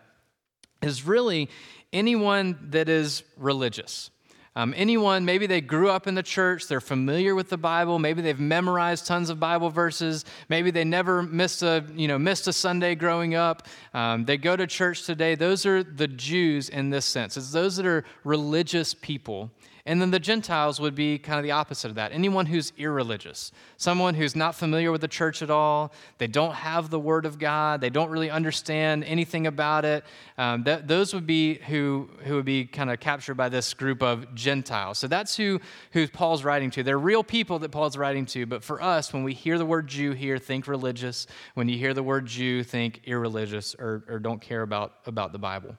is 0.82 1.06
really 1.06 1.50
anyone 1.94 2.58
that 2.72 2.90
is 2.90 3.24
religious. 3.38 4.10
Um, 4.56 4.74
anyone, 4.76 5.26
maybe 5.26 5.46
they 5.48 5.62
grew 5.62 5.90
up 5.90 6.08
in 6.08 6.16
the 6.16 6.24
church, 6.24 6.68
they're 6.68 6.82
familiar 6.82 7.36
with 7.36 7.50
the 7.50 7.58
Bible, 7.58 8.00
maybe 8.00 8.22
they've 8.22 8.40
memorized 8.40 9.06
tons 9.06 9.30
of 9.30 9.40
Bible 9.40 9.70
verses, 9.70 10.26
maybe 10.50 10.72
they 10.72 10.84
never 10.84 11.22
missed 11.22 11.62
a, 11.62 11.86
you 11.96 12.08
know, 12.08 12.18
missed 12.18 12.48
a 12.48 12.54
Sunday 12.54 12.96
growing 12.96 13.36
up, 13.36 13.68
um, 13.94 14.26
they 14.26 14.38
go 14.38 14.56
to 14.56 14.66
church 14.66 15.06
today. 15.06 15.36
Those 15.36 15.66
are 15.66 15.84
the 15.84 16.08
Jews 16.08 16.70
in 16.70 16.90
this 16.90 17.06
sense. 17.06 17.38
It's 17.38 17.52
those 17.52 17.78
that 17.78 17.86
are 17.86 18.04
religious 18.24 18.94
people. 18.94 19.52
And 19.90 20.00
then 20.00 20.12
the 20.12 20.20
Gentiles 20.20 20.80
would 20.80 20.94
be 20.94 21.18
kind 21.18 21.40
of 21.40 21.44
the 21.44 21.50
opposite 21.50 21.90
of 21.90 21.96
that 21.96 22.12
anyone 22.12 22.46
who's 22.46 22.72
irreligious, 22.78 23.52
someone 23.76 24.14
who's 24.14 24.36
not 24.36 24.54
familiar 24.54 24.92
with 24.92 25.02
the 25.02 25.08
church 25.08 25.42
at 25.42 25.50
all, 25.50 25.92
they 26.20 26.28
don't 26.28 26.54
have 26.54 26.92
the 26.92 27.00
Word 27.00 27.26
of 27.26 27.40
God, 27.40 27.82
they 27.82 27.90
don't 27.90 28.12
really 28.12 28.30
understand 28.30 29.04
anything 29.04 29.48
about 29.48 29.86
it. 29.86 30.04
Um, 30.38 30.62
that, 30.66 30.88
those 30.88 31.12
would 31.16 31.26
be 31.26 31.56
who, 31.56 32.08
who 32.24 32.36
would 32.36 32.46
be 32.46 32.66
kind 32.66 32.92
of 32.92 33.00
captured 33.00 33.34
by 33.34 33.50
this 33.50 33.74
group 33.74 34.04
of 34.04 34.36
Gentiles. 34.36 35.00
So 35.00 35.08
that's 35.08 35.36
who, 35.36 35.60
who 35.94 36.08
Paul's 36.08 36.44
writing 36.44 36.70
to. 36.70 36.84
They're 36.84 37.00
real 37.00 37.24
people 37.24 37.58
that 37.58 37.70
Paul's 37.70 37.98
writing 37.98 38.28
to, 38.28 38.46
but 38.46 38.64
for 38.64 38.84
us, 38.84 39.12
when 39.12 39.24
we 39.24 39.34
hear 39.34 39.58
the 39.58 39.66
word 39.66 39.88
Jew 39.88 40.12
here, 40.12 40.38
think 40.38 40.68
religious. 40.68 41.26
When 41.56 41.68
you 41.68 41.80
hear 41.80 41.96
the 41.96 42.04
word 42.04 42.28
Jew, 42.28 42.64
think 42.64 43.02
irreligious 43.06 43.76
or, 43.80 44.04
or 44.08 44.20
don't 44.20 44.40
care 44.40 44.62
about, 44.62 44.94
about 45.08 45.32
the 45.32 45.40
Bible. 45.40 45.76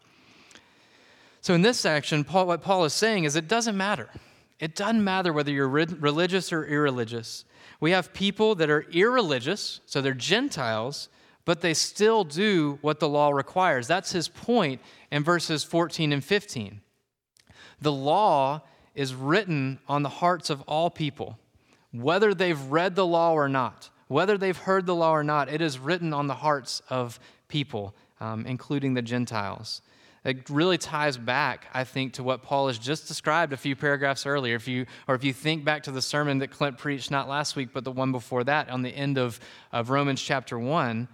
So, 1.42 1.55
in 1.55 1.62
this 1.62 1.81
section, 1.81 2.24
Paul, 2.24 2.46
what 2.46 2.62
Paul 2.62 2.85
is 2.85 2.92
saying 2.92 3.24
is 3.24 3.35
it 3.35 3.48
doesn't 3.48 3.76
matter. 3.76 4.09
It 4.59 4.74
doesn't 4.74 5.03
matter 5.03 5.33
whether 5.33 5.50
you're 5.50 5.68
religious 5.68 6.53
or 6.53 6.66
irreligious. 6.66 7.44
We 7.81 7.92
have 7.92 8.12
people 8.12 8.55
that 8.57 8.68
are 8.68 8.85
irreligious, 8.92 9.81
so 9.87 10.03
they're 10.03 10.12
Gentiles, 10.12 11.09
but 11.46 11.62
they 11.62 11.72
still 11.72 12.24
do 12.24 12.79
what 12.83 13.00
the 13.00 13.09
law 13.09 13.31
requires. 13.31 13.87
That's 13.87 14.12
his 14.12 14.29
point 14.29 14.83
in 15.11 15.24
verses 15.24 15.64
14 15.64 16.12
and 16.12 16.22
15. 16.22 16.83
The 17.81 17.92
law 17.92 18.61
is 18.94 19.14
written 19.14 19.79
on 19.88 20.03
the 20.03 20.11
hearts 20.11 20.50
of 20.50 20.61
all 20.62 20.90
people, 20.90 21.38
whether 21.90 22.35
they've 22.35 22.61
read 22.61 22.96
the 22.96 23.07
law 23.07 23.33
or 23.33 23.48
not, 23.48 23.88
whether 24.09 24.37
they've 24.37 24.57
heard 24.57 24.85
the 24.85 24.94
law 24.94 25.16
or 25.16 25.24
not, 25.24 25.48
it 25.48 25.62
is 25.62 25.79
written 25.79 26.12
on 26.12 26.26
the 26.26 26.35
hearts 26.35 26.83
of 26.90 27.18
people, 27.48 27.94
um, 28.20 28.44
including 28.44 28.92
the 28.92 29.03
Gentiles. 29.03 29.81
It 30.22 30.50
really 30.50 30.76
ties 30.76 31.16
back, 31.16 31.66
I 31.72 31.85
think, 31.85 32.12
to 32.14 32.22
what 32.22 32.42
Paul 32.42 32.66
has 32.66 32.78
just 32.78 33.09
described 33.09 33.54
a 33.54 33.56
few 33.56 33.74
paragraphs 33.74 34.26
earlier. 34.26 34.54
If 34.54 34.68
you, 34.68 34.85
or 35.09 35.14
if 35.14 35.24
you 35.24 35.33
think 35.33 35.64
back 35.64 35.83
to 35.85 35.90
the 35.90 36.02
sermon 36.02 36.38
that 36.38 36.50
Clint 36.50 36.76
preached 36.76 37.11
not 37.11 37.26
last 37.26 37.56
week, 37.56 37.70
but 37.72 37.85
the 37.85 37.90
one 37.90 38.12
before 38.12 38.44
that 38.44 38.68
on 38.68 38.83
the 38.83 38.90
end 38.90 39.16
of, 39.16 39.40
of 39.72 39.88
Romans 39.88 40.20
chapter 40.20 40.59
1, 40.59 41.09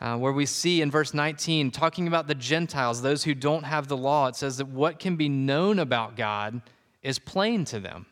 uh, 0.00 0.16
where 0.18 0.32
we 0.32 0.46
see 0.46 0.82
in 0.82 0.90
verse 0.90 1.14
19, 1.14 1.72
talking 1.72 2.06
about 2.06 2.28
the 2.28 2.34
Gentiles, 2.34 3.02
those 3.02 3.24
who 3.24 3.34
don't 3.34 3.64
have 3.64 3.88
the 3.88 3.96
law, 3.96 4.28
it 4.28 4.36
says 4.36 4.58
that 4.58 4.68
what 4.68 5.00
can 5.00 5.16
be 5.16 5.28
known 5.28 5.80
about 5.80 6.16
God 6.16 6.62
is 7.02 7.18
plain 7.18 7.64
to 7.66 7.80
them. 7.80 8.06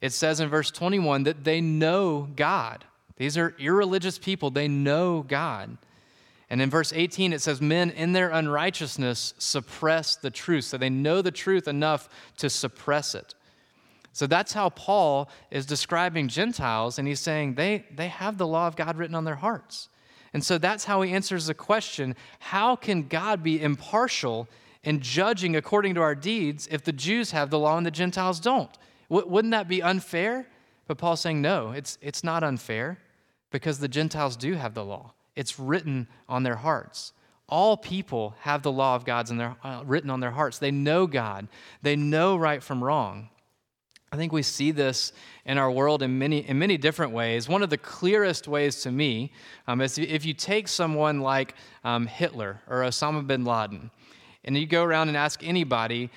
It 0.00 0.12
says 0.12 0.38
in 0.38 0.48
verse 0.48 0.70
21 0.70 1.24
that 1.24 1.42
they 1.42 1.60
know 1.60 2.28
God. 2.36 2.84
These 3.16 3.36
are 3.36 3.56
irreligious 3.58 4.18
people, 4.18 4.50
they 4.50 4.68
know 4.68 5.22
God. 5.22 5.78
And 6.50 6.62
in 6.62 6.70
verse 6.70 6.92
18, 6.94 7.32
it 7.32 7.42
says, 7.42 7.60
Men 7.60 7.90
in 7.90 8.12
their 8.12 8.30
unrighteousness 8.30 9.34
suppress 9.38 10.16
the 10.16 10.30
truth. 10.30 10.64
So 10.64 10.78
they 10.78 10.88
know 10.88 11.20
the 11.20 11.30
truth 11.30 11.68
enough 11.68 12.08
to 12.38 12.48
suppress 12.48 13.14
it. 13.14 13.34
So 14.12 14.26
that's 14.26 14.52
how 14.52 14.70
Paul 14.70 15.28
is 15.50 15.66
describing 15.66 16.26
Gentiles, 16.26 16.98
and 16.98 17.06
he's 17.06 17.20
saying 17.20 17.54
they, 17.54 17.84
they 17.94 18.08
have 18.08 18.38
the 18.38 18.46
law 18.46 18.66
of 18.66 18.74
God 18.74 18.96
written 18.96 19.14
on 19.14 19.24
their 19.24 19.36
hearts. 19.36 19.90
And 20.32 20.44
so 20.44 20.58
that's 20.58 20.84
how 20.84 21.02
he 21.02 21.12
answers 21.12 21.46
the 21.46 21.54
question 21.54 22.16
how 22.38 22.76
can 22.76 23.06
God 23.06 23.42
be 23.42 23.62
impartial 23.62 24.48
in 24.82 25.00
judging 25.00 25.54
according 25.54 25.94
to 25.94 26.00
our 26.00 26.14
deeds 26.14 26.66
if 26.70 26.82
the 26.82 26.92
Jews 26.92 27.30
have 27.30 27.50
the 27.50 27.58
law 27.58 27.76
and 27.76 27.86
the 27.86 27.90
Gentiles 27.90 28.40
don't? 28.40 28.70
W- 29.08 29.28
wouldn't 29.28 29.52
that 29.52 29.68
be 29.68 29.82
unfair? 29.82 30.46
But 30.86 30.98
Paul's 30.98 31.20
saying, 31.20 31.40
no, 31.42 31.72
it's, 31.72 31.98
it's 32.00 32.24
not 32.24 32.42
unfair 32.42 32.98
because 33.50 33.78
the 33.78 33.88
Gentiles 33.88 34.36
do 34.36 34.54
have 34.54 34.74
the 34.74 34.84
law. 34.84 35.12
It's 35.38 35.58
written 35.58 36.08
on 36.28 36.42
their 36.42 36.56
hearts. 36.56 37.12
All 37.48 37.76
people 37.76 38.34
have 38.40 38.62
the 38.62 38.72
law 38.72 38.96
of 38.96 39.04
God's 39.04 39.30
in 39.30 39.38
their, 39.38 39.56
uh, 39.62 39.82
written 39.86 40.10
on 40.10 40.18
their 40.20 40.32
hearts. 40.32 40.58
They 40.58 40.72
know 40.72 41.06
God, 41.06 41.46
they 41.80 41.94
know 41.96 42.36
right 42.36 42.62
from 42.62 42.82
wrong. 42.82 43.30
I 44.10 44.16
think 44.16 44.32
we 44.32 44.42
see 44.42 44.70
this 44.70 45.12
in 45.44 45.58
our 45.58 45.70
world 45.70 46.02
in 46.02 46.18
many, 46.18 46.38
in 46.38 46.58
many 46.58 46.76
different 46.76 47.12
ways. 47.12 47.48
One 47.48 47.62
of 47.62 47.70
the 47.70 47.78
clearest 47.78 48.48
ways 48.48 48.80
to 48.82 48.90
me 48.90 49.32
um, 49.66 49.80
is 49.80 49.98
if 49.98 50.24
you 50.24 50.34
take 50.34 50.66
someone 50.66 51.20
like 51.20 51.54
um, 51.84 52.06
Hitler 52.06 52.60
or 52.68 52.80
Osama 52.80 53.26
bin 53.26 53.44
Laden, 53.44 53.90
and 54.44 54.56
you 54.56 54.66
go 54.66 54.82
around 54.82 55.08
and 55.08 55.16
ask 55.16 55.44
anybody, 55.44 56.10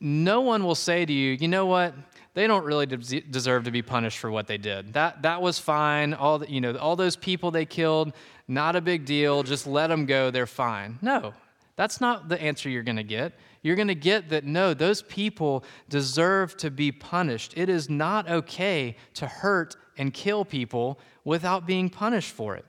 no 0.00 0.40
one 0.40 0.64
will 0.64 0.74
say 0.74 1.06
to 1.06 1.12
you, 1.12 1.32
you 1.32 1.46
know 1.46 1.66
what? 1.66 1.94
They 2.34 2.46
don't 2.46 2.64
really 2.64 2.84
de- 2.84 3.20
deserve 3.20 3.64
to 3.64 3.70
be 3.70 3.80
punished 3.80 4.18
for 4.18 4.30
what 4.30 4.46
they 4.46 4.58
did. 4.58 4.92
That, 4.92 5.22
that 5.22 5.40
was 5.40 5.58
fine. 5.58 6.12
All, 6.12 6.40
the, 6.40 6.50
you 6.50 6.60
know, 6.60 6.76
all 6.76 6.96
those 6.96 7.16
people 7.16 7.50
they 7.50 7.64
killed, 7.64 8.12
not 8.48 8.76
a 8.76 8.80
big 8.80 9.04
deal. 9.04 9.42
Just 9.42 9.66
let 9.66 9.88
them 9.88 10.06
go. 10.06 10.30
They're 10.30 10.46
fine. 10.46 10.98
No, 11.02 11.34
that's 11.76 12.00
not 12.00 12.28
the 12.28 12.40
answer 12.40 12.68
you're 12.68 12.82
going 12.82 12.96
to 12.96 13.02
get. 13.02 13.32
You're 13.62 13.76
going 13.76 13.88
to 13.88 13.94
get 13.94 14.28
that 14.28 14.44
no, 14.44 14.74
those 14.74 15.02
people 15.02 15.64
deserve 15.88 16.56
to 16.58 16.70
be 16.70 16.92
punished. 16.92 17.54
It 17.56 17.68
is 17.68 17.90
not 17.90 18.28
okay 18.28 18.96
to 19.14 19.26
hurt 19.26 19.76
and 19.98 20.12
kill 20.14 20.44
people 20.44 20.98
without 21.24 21.66
being 21.66 21.90
punished 21.90 22.32
for 22.32 22.54
it. 22.54 22.64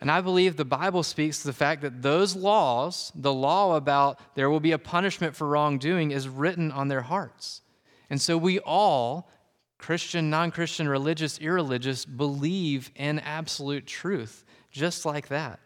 And 0.00 0.10
I 0.10 0.20
believe 0.20 0.56
the 0.56 0.64
Bible 0.64 1.02
speaks 1.02 1.40
to 1.40 1.46
the 1.46 1.52
fact 1.52 1.82
that 1.82 2.02
those 2.02 2.36
laws, 2.36 3.12
the 3.14 3.32
law 3.32 3.76
about 3.76 4.18
there 4.34 4.50
will 4.50 4.60
be 4.60 4.72
a 4.72 4.78
punishment 4.78 5.34
for 5.36 5.46
wrongdoing, 5.48 6.10
is 6.10 6.28
written 6.28 6.70
on 6.72 6.88
their 6.88 7.02
hearts. 7.02 7.62
And 8.10 8.20
so 8.20 8.36
we 8.36 8.58
all, 8.60 9.30
Christian, 9.78 10.30
non 10.30 10.50
Christian, 10.50 10.88
religious, 10.88 11.38
irreligious, 11.38 12.04
believe 12.04 12.90
in 12.96 13.18
absolute 13.18 13.86
truth, 13.86 14.44
just 14.74 15.06
like 15.06 15.28
that. 15.28 15.60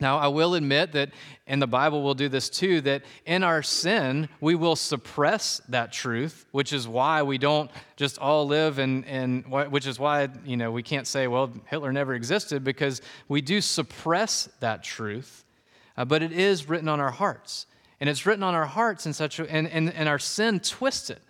Now, 0.00 0.18
I 0.18 0.26
will 0.26 0.56
admit 0.56 0.92
that, 0.92 1.10
and 1.46 1.62
the 1.62 1.68
Bible 1.68 2.02
will 2.02 2.14
do 2.14 2.28
this 2.28 2.50
too, 2.50 2.80
that 2.80 3.04
in 3.24 3.44
our 3.44 3.62
sin, 3.62 4.28
we 4.40 4.56
will 4.56 4.74
suppress 4.74 5.62
that 5.68 5.92
truth, 5.92 6.46
which 6.50 6.72
is 6.72 6.88
why 6.88 7.22
we 7.22 7.38
don't 7.38 7.70
just 7.96 8.18
all 8.18 8.46
live 8.48 8.80
and, 8.80 9.04
in 9.04 9.42
which 9.42 9.86
is 9.86 10.00
why, 10.00 10.28
you 10.44 10.56
know, 10.56 10.72
we 10.72 10.82
can't 10.82 11.06
say, 11.06 11.28
well, 11.28 11.52
Hitler 11.68 11.92
never 11.92 12.12
existed, 12.14 12.64
because 12.64 13.00
we 13.28 13.40
do 13.40 13.60
suppress 13.60 14.48
that 14.58 14.82
truth, 14.82 15.44
uh, 15.96 16.04
but 16.04 16.20
it 16.22 16.32
is 16.32 16.68
written 16.68 16.88
on 16.88 17.00
our 17.00 17.12
hearts. 17.12 17.66
And 18.00 18.10
it's 18.10 18.26
written 18.26 18.42
on 18.42 18.54
our 18.54 18.66
hearts 18.66 19.06
in 19.06 19.12
such 19.12 19.38
a, 19.38 19.48
and, 19.48 19.68
and, 19.68 19.94
and 19.94 20.08
our 20.08 20.18
sin 20.18 20.58
twists 20.58 21.08
it 21.08 21.22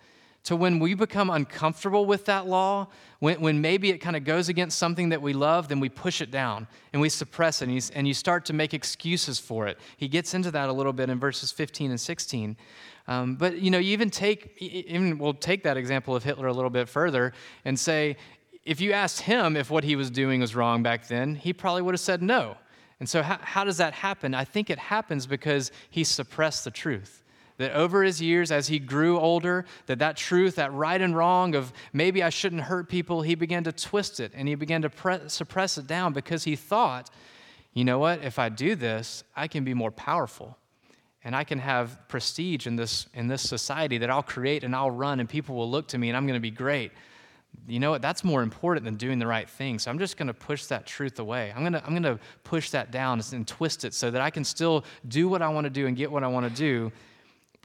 to 0.45 0.55
when 0.55 0.79
we 0.79 0.93
become 0.93 1.29
uncomfortable 1.29 2.05
with 2.05 2.25
that 2.25 2.47
law, 2.47 2.87
when, 3.19 3.41
when 3.41 3.61
maybe 3.61 3.89
it 3.89 3.97
kind 3.97 4.15
of 4.15 4.23
goes 4.23 4.47
against 4.47 4.77
something 4.77 5.09
that 5.09 5.21
we 5.21 5.33
love, 5.33 5.67
then 5.67 5.79
we 5.79 5.89
push 5.89 6.21
it 6.21 6.29
down 6.29 6.67
and 6.93 7.01
we 7.01 7.09
suppress 7.09 7.61
it 7.61 7.65
and 7.65 7.75
you, 7.75 7.81
and 7.93 8.07
you 8.07 8.13
start 8.13 8.45
to 8.45 8.53
make 8.53 8.73
excuses 8.73 9.39
for 9.39 9.65
it. 9.67 9.79
He 9.97 10.07
gets 10.07 10.35
into 10.35 10.51
that 10.51 10.69
a 10.69 10.73
little 10.73 10.93
bit 10.93 11.09
in 11.09 11.19
verses 11.19 11.51
15 11.51 11.89
and 11.89 11.99
16. 11.99 12.55
Um, 13.07 13.35
but 13.35 13.57
you 13.57 13.71
know, 13.71 13.79
you 13.79 13.91
even 13.91 14.11
take, 14.11 14.55
even 14.61 15.17
we'll 15.17 15.33
take 15.33 15.63
that 15.63 15.77
example 15.77 16.15
of 16.15 16.23
Hitler 16.23 16.47
a 16.47 16.53
little 16.53 16.69
bit 16.69 16.87
further 16.87 17.33
and 17.65 17.77
say, 17.79 18.15
if 18.63 18.79
you 18.79 18.93
asked 18.93 19.21
him 19.21 19.57
if 19.57 19.71
what 19.71 19.83
he 19.83 19.95
was 19.95 20.11
doing 20.11 20.41
was 20.41 20.55
wrong 20.55 20.83
back 20.83 21.07
then, 21.07 21.35
he 21.35 21.53
probably 21.53 21.81
would 21.81 21.93
have 21.93 21.99
said 21.99 22.21
no. 22.21 22.57
And 22.99 23.09
so, 23.09 23.21
how, 23.21 23.39
how 23.41 23.63
does 23.63 23.77
that 23.77 23.93
happen? 23.93 24.33
I 24.33 24.45
think 24.45 24.69
it 24.69 24.79
happens 24.79 25.27
because 25.27 25.71
he 25.89 26.03
suppressed 26.03 26.63
the 26.63 26.71
truth 26.71 27.23
that 27.57 27.71
over 27.71 28.03
his 28.03 28.21
years 28.21 28.51
as 28.51 28.67
he 28.67 28.79
grew 28.79 29.19
older 29.19 29.65
that 29.85 29.99
that 29.99 30.17
truth 30.17 30.55
that 30.55 30.73
right 30.73 31.01
and 31.01 31.15
wrong 31.15 31.55
of 31.55 31.71
maybe 31.93 32.21
i 32.21 32.29
shouldn't 32.29 32.63
hurt 32.63 32.89
people 32.89 33.21
he 33.21 33.35
began 33.35 33.63
to 33.63 33.71
twist 33.71 34.19
it 34.19 34.31
and 34.35 34.47
he 34.47 34.55
began 34.55 34.81
to 34.81 34.89
pre- 34.89 35.27
suppress 35.27 35.77
it 35.77 35.87
down 35.87 36.13
because 36.13 36.43
he 36.43 36.55
thought 36.55 37.09
you 37.73 37.83
know 37.83 37.99
what? 37.99 38.23
If 38.23 38.39
i 38.39 38.49
do 38.49 38.75
this 38.75 39.23
i 39.35 39.47
can 39.47 39.63
be 39.63 39.73
more 39.73 39.91
powerful 39.91 40.57
and 41.23 41.35
i 41.35 41.43
can 41.43 41.59
have 41.59 42.07
prestige 42.07 42.67
in 42.67 42.75
this 42.75 43.07
in 43.13 43.27
this 43.27 43.41
society 43.41 43.97
that 43.99 44.09
i'll 44.09 44.23
create 44.23 44.63
and 44.63 44.75
i'll 44.75 44.91
run 44.91 45.19
and 45.19 45.27
people 45.27 45.55
will 45.55 45.69
look 45.69 45.87
to 45.89 45.97
me 45.97 46.09
and 46.09 46.17
i'm 46.17 46.25
going 46.25 46.37
to 46.37 46.41
be 46.41 46.51
great. 46.51 46.91
You 47.69 47.79
know 47.79 47.91
what? 47.91 48.01
That's 48.01 48.25
more 48.25 48.43
important 48.43 48.83
than 48.83 48.95
doing 48.95 49.17
the 49.17 49.27
right 49.27 49.49
thing. 49.49 49.79
So 49.79 49.89
i'm 49.89 49.99
just 49.99 50.17
going 50.17 50.27
to 50.27 50.33
push 50.33 50.65
that 50.65 50.85
truth 50.85 51.19
away. 51.19 51.53
I'm 51.55 51.61
going 51.61 51.73
to 51.73 51.83
i'm 51.85 51.91
going 51.91 52.03
to 52.03 52.19
push 52.43 52.69
that 52.71 52.91
down 52.91 53.21
and 53.31 53.47
twist 53.47 53.85
it 53.85 53.93
so 53.93 54.11
that 54.11 54.21
i 54.21 54.29
can 54.29 54.43
still 54.43 54.83
do 55.07 55.27
what 55.29 55.41
i 55.41 55.49
want 55.49 55.65
to 55.65 55.69
do 55.69 55.87
and 55.87 55.95
get 55.95 56.11
what 56.11 56.23
i 56.23 56.27
want 56.27 56.47
to 56.47 56.53
do 56.53 56.91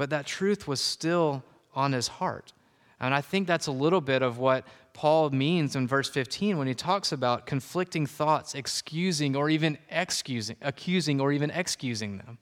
but 0.01 0.09
that 0.09 0.25
truth 0.25 0.67
was 0.67 0.81
still 0.81 1.45
on 1.75 1.93
his 1.93 2.09
heart. 2.09 2.55
And 3.01 3.13
I 3.13 3.21
think 3.21 3.47
that's 3.47 3.67
a 3.67 3.71
little 3.71 4.01
bit 4.01 4.23
of 4.23 4.39
what 4.39 4.67
Paul 4.95 5.29
means 5.29 5.77
in 5.77 5.87
verse 5.87 6.09
15 6.09 6.57
when 6.57 6.67
he 6.67 6.73
talks 6.73 7.13
about 7.13 7.45
conflicting 7.45 8.07
thoughts, 8.07 8.55
excusing 8.55 9.37
or 9.37 9.51
even 9.51 9.77
excusing, 9.91 10.57
accusing 10.63 11.21
or 11.21 11.33
even 11.33 11.51
excusing 11.51 12.17
them. 12.17 12.39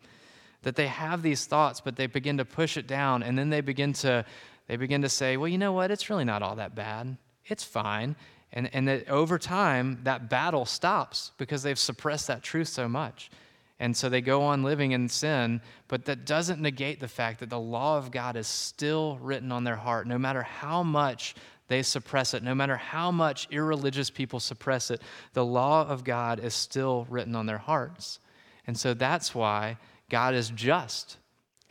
That 0.63 0.77
they 0.77 0.87
have 0.87 1.23
these 1.23 1.47
thoughts, 1.47 1.81
but 1.81 1.97
they 1.97 2.07
begin 2.07 2.37
to 2.37 2.45
push 2.45 2.77
it 2.77 2.87
down, 2.87 3.25
and 3.25 3.37
then 3.37 3.51
they 3.51 3.61
begin 3.61 3.93
to 3.95 4.25
they 4.69 4.77
begin 4.77 5.03
to 5.03 5.09
say, 5.09 5.37
well, 5.37 5.49
you 5.49 5.59
know 5.59 5.73
what? 5.73 5.91
It's 5.91 6.09
really 6.09 6.25
not 6.25 6.45
all 6.45 6.55
that 6.55 6.77
bad. 6.77 7.17
It's 7.45 7.65
fine. 7.65 8.15
And, 8.53 8.73
and 8.73 8.87
that 8.87 9.09
over 9.09 9.37
time, 9.37 9.99
that 10.05 10.31
battle 10.31 10.65
stops 10.65 11.33
because 11.39 11.65
they've 11.65 11.77
suppressed 11.77 12.29
that 12.29 12.45
truth 12.45 12.69
so 12.69 12.89
much. 12.89 13.33
And 13.81 13.97
so 13.97 14.09
they 14.09 14.21
go 14.21 14.43
on 14.43 14.65
living 14.65 14.93
in 14.93 15.09
sin, 15.09 15.61
but 15.87 16.05
that 16.07 16.27
doesn't 16.27 16.61
negate 16.61 16.99
the 16.99 17.09
fact 17.09 17.41
that 17.41 17.51
the 17.51 17.61
law 17.61 17.97
of 17.97 18.11
God 18.11 18.37
is 18.37 18.49
still 18.49 19.19
written 19.21 19.53
on 19.53 19.65
their 19.65 19.77
heart, 19.77 20.07
no 20.07 20.19
matter 20.19 20.43
how 20.43 20.83
much 20.83 21.37
they 21.69 21.83
suppress 21.83 22.35
it, 22.35 22.43
no 22.43 22.55
matter 22.55 22.77
how 22.77 23.11
much 23.11 23.47
irreligious 23.51 24.11
people 24.11 24.41
suppress 24.41 24.91
it, 24.91 25.01
the 25.35 25.45
law 25.45 25.87
of 25.87 26.03
God 26.03 26.41
is 26.41 26.55
still 26.55 27.07
written 27.09 27.37
on 27.37 27.47
their 27.47 27.59
hearts. 27.59 28.19
And 28.67 28.77
so 28.77 28.95
that's 28.95 29.35
why 29.35 29.77
God 30.11 30.35
is 30.35 30.51
just 30.51 31.19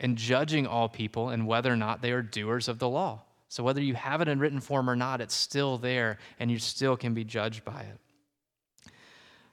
in 0.00 0.16
judging 0.16 0.66
all 0.66 0.88
people 0.88 1.28
and 1.28 1.46
whether 1.46 1.72
or 1.72 1.76
not 1.76 2.00
they 2.00 2.12
are 2.12 2.22
doers 2.22 2.68
of 2.68 2.78
the 2.78 2.88
law. 2.88 3.22
So 3.48 3.62
whether 3.62 3.82
you 3.82 3.94
have 3.94 4.20
it 4.20 4.28
in 4.28 4.38
written 4.38 4.60
form 4.60 4.88
or 4.88 4.96
not, 4.96 5.20
it's 5.20 5.34
still 5.34 5.78
there 5.78 6.18
and 6.38 6.50
you 6.50 6.58
still 6.58 6.96
can 6.96 7.14
be 7.14 7.24
judged 7.24 7.64
by 7.64 7.80
it. 7.80 7.98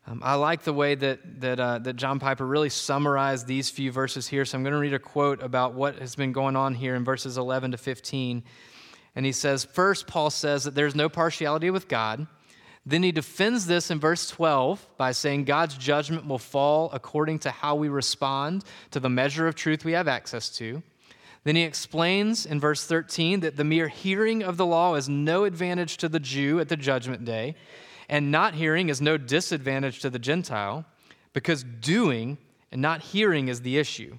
Um, 0.08 0.22
I 0.24 0.36
like 0.36 0.64
the 0.64 0.74
way 0.74 0.94
that, 0.94 1.42
that, 1.42 1.60
uh, 1.60 1.80
that 1.80 1.96
John 1.96 2.20
Piper 2.20 2.46
really 2.46 2.70
summarized 2.70 3.48
these 3.48 3.72
few 3.72 3.92
verses 3.92 4.28
here. 4.28 4.46
So 4.46 4.58
I'm 4.58 4.64
going 4.64 4.74
to 4.74 4.80
read 4.80 4.94
a 4.94 5.00
quote 5.00 5.42
about 5.42 5.74
what 5.74 5.98
has 5.98 6.16
been 6.16 6.32
going 6.32 6.56
on 6.56 6.76
here 6.76 6.96
in 6.96 7.04
verses 7.04 7.38
11 7.38 7.72
to 7.72 7.78
15. 7.78 8.44
And 9.16 9.26
he 9.26 9.32
says, 9.32 9.66
First, 9.66 10.06
Paul 10.06 10.30
says 10.30 10.66
that 10.66 10.76
there's 10.76 10.94
no 10.94 11.10
partiality 11.10 11.72
with 11.72 11.88
God. 11.88 12.28
Then 12.86 13.02
he 13.02 13.12
defends 13.12 13.66
this 13.66 13.90
in 13.90 14.00
verse 14.00 14.30
12 14.30 14.86
by 14.96 15.12
saying 15.12 15.46
God's 15.46 15.76
judgment 15.76 16.28
will 16.28 16.38
fall 16.38 16.92
according 16.94 17.40
to 17.40 17.50
how 17.50 17.74
we 17.74 17.90
respond 17.90 18.64
to 18.92 19.00
the 19.00 19.10
measure 19.10 19.48
of 19.48 19.56
truth 19.56 19.84
we 19.84 19.94
have 19.94 20.08
access 20.08 20.50
to. 20.58 20.84
Then 21.46 21.56
he 21.56 21.64
explains 21.64 22.46
in 22.46 22.60
verse 22.60 22.86
13 22.86 23.40
that 23.40 23.56
the 23.56 23.64
mere 23.64 23.88
hearing 23.88 24.44
of 24.44 24.58
the 24.58 24.66
law 24.68 24.94
is 24.94 25.10
no 25.10 25.46
advantage 25.46 25.98
to 25.98 26.10
the 26.10 26.20
Jew 26.20 26.60
at 26.60 26.70
the 26.70 26.78
judgment 26.78 27.26
day 27.26 27.56
and 28.10 28.32
not 28.32 28.56
hearing 28.56 28.90
is 28.90 29.02
no 29.02 29.18
disadvantage 29.18 30.00
to 30.02 30.10
the 30.10 30.20
Gentile, 30.20 30.86
because 31.34 31.64
doing 31.64 32.38
and 32.72 32.82
not 32.82 33.02
hearing 33.02 33.48
is 33.48 33.62
the 33.62 33.78
issue. 33.78 34.18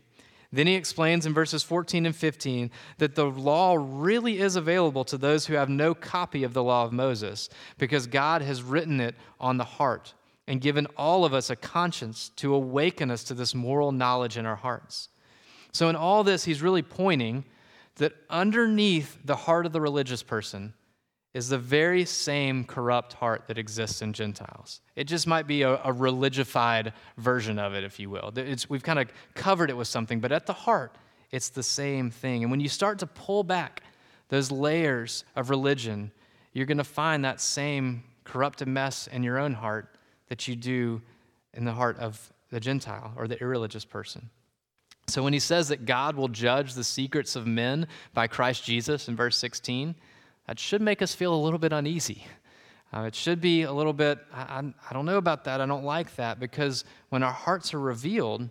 Then 0.52 0.66
he 0.66 0.74
explains 0.74 1.26
in 1.26 1.34
verses 1.34 1.62
14 1.62 2.06
and 2.06 2.14
15 2.14 2.70
that 2.98 3.14
the 3.14 3.26
law 3.26 3.76
really 3.78 4.38
is 4.38 4.56
available 4.56 5.04
to 5.04 5.18
those 5.18 5.46
who 5.46 5.54
have 5.54 5.68
no 5.68 5.94
copy 5.94 6.44
of 6.44 6.54
the 6.54 6.62
law 6.62 6.84
of 6.84 6.92
Moses, 6.92 7.48
because 7.78 8.06
God 8.06 8.42
has 8.42 8.62
written 8.62 9.00
it 9.00 9.14
on 9.40 9.56
the 9.56 9.64
heart 9.64 10.14
and 10.46 10.60
given 10.60 10.86
all 10.96 11.24
of 11.24 11.34
us 11.34 11.50
a 11.50 11.56
conscience 11.56 12.30
to 12.36 12.54
awaken 12.54 13.10
us 13.10 13.24
to 13.24 13.34
this 13.34 13.54
moral 13.54 13.92
knowledge 13.92 14.36
in 14.36 14.46
our 14.46 14.56
hearts. 14.56 15.08
So, 15.72 15.88
in 15.88 15.96
all 15.96 16.24
this, 16.24 16.44
he's 16.44 16.62
really 16.62 16.82
pointing 16.82 17.44
that 17.96 18.12
underneath 18.30 19.18
the 19.24 19.36
heart 19.36 19.66
of 19.66 19.72
the 19.72 19.80
religious 19.80 20.22
person 20.22 20.74
is 21.36 21.50
the 21.50 21.58
very 21.58 22.06
same 22.06 22.64
corrupt 22.64 23.12
heart 23.12 23.46
that 23.46 23.58
exists 23.58 24.00
in 24.00 24.14
Gentiles. 24.14 24.80
It 24.96 25.04
just 25.04 25.26
might 25.26 25.46
be 25.46 25.60
a, 25.60 25.74
a 25.74 25.92
religified 25.92 26.94
version 27.18 27.58
of 27.58 27.74
it, 27.74 27.84
if 27.84 28.00
you 28.00 28.08
will. 28.08 28.32
It's, 28.36 28.70
we've 28.70 28.82
kind 28.82 28.98
of 28.98 29.10
covered 29.34 29.68
it 29.68 29.76
with 29.76 29.86
something, 29.86 30.18
but 30.18 30.32
at 30.32 30.46
the 30.46 30.54
heart, 30.54 30.96
it's 31.30 31.50
the 31.50 31.62
same 31.62 32.10
thing. 32.10 32.42
And 32.42 32.50
when 32.50 32.60
you 32.60 32.70
start 32.70 33.00
to 33.00 33.06
pull 33.06 33.44
back 33.44 33.82
those 34.30 34.50
layers 34.50 35.24
of 35.36 35.50
religion, 35.50 36.10
you're 36.54 36.64
going 36.64 36.78
to 36.78 36.84
find 36.84 37.22
that 37.26 37.38
same 37.38 38.04
corrupted 38.24 38.66
mess 38.66 39.06
in 39.06 39.22
your 39.22 39.38
own 39.38 39.52
heart 39.52 39.94
that 40.28 40.48
you 40.48 40.56
do 40.56 41.02
in 41.52 41.66
the 41.66 41.72
heart 41.72 41.98
of 41.98 42.32
the 42.50 42.60
Gentile 42.60 43.12
or 43.14 43.28
the 43.28 43.38
irreligious 43.42 43.84
person. 43.84 44.30
So 45.06 45.22
when 45.22 45.34
he 45.34 45.38
says 45.38 45.68
that 45.68 45.84
God 45.84 46.16
will 46.16 46.28
judge 46.28 46.72
the 46.72 46.82
secrets 46.82 47.36
of 47.36 47.46
men 47.46 47.88
by 48.14 48.26
Christ 48.26 48.64
Jesus 48.64 49.06
in 49.06 49.16
verse 49.16 49.36
16, 49.36 49.94
that 50.46 50.58
should 50.58 50.80
make 50.80 51.02
us 51.02 51.14
feel 51.14 51.34
a 51.34 51.36
little 51.36 51.58
bit 51.58 51.72
uneasy. 51.72 52.26
Uh, 52.94 53.02
it 53.02 53.14
should 53.14 53.40
be 53.40 53.62
a 53.62 53.72
little 53.72 53.92
bit, 53.92 54.18
I, 54.32 54.62
I, 54.88 54.92
don't 54.92 55.06
know 55.06 55.18
about 55.18 55.44
that. 55.44 55.60
I 55.60 55.66
don't 55.66 55.84
like 55.84 56.14
that 56.16 56.38
because 56.38 56.84
when 57.08 57.22
our 57.22 57.32
hearts 57.32 57.74
are 57.74 57.80
revealed, 57.80 58.48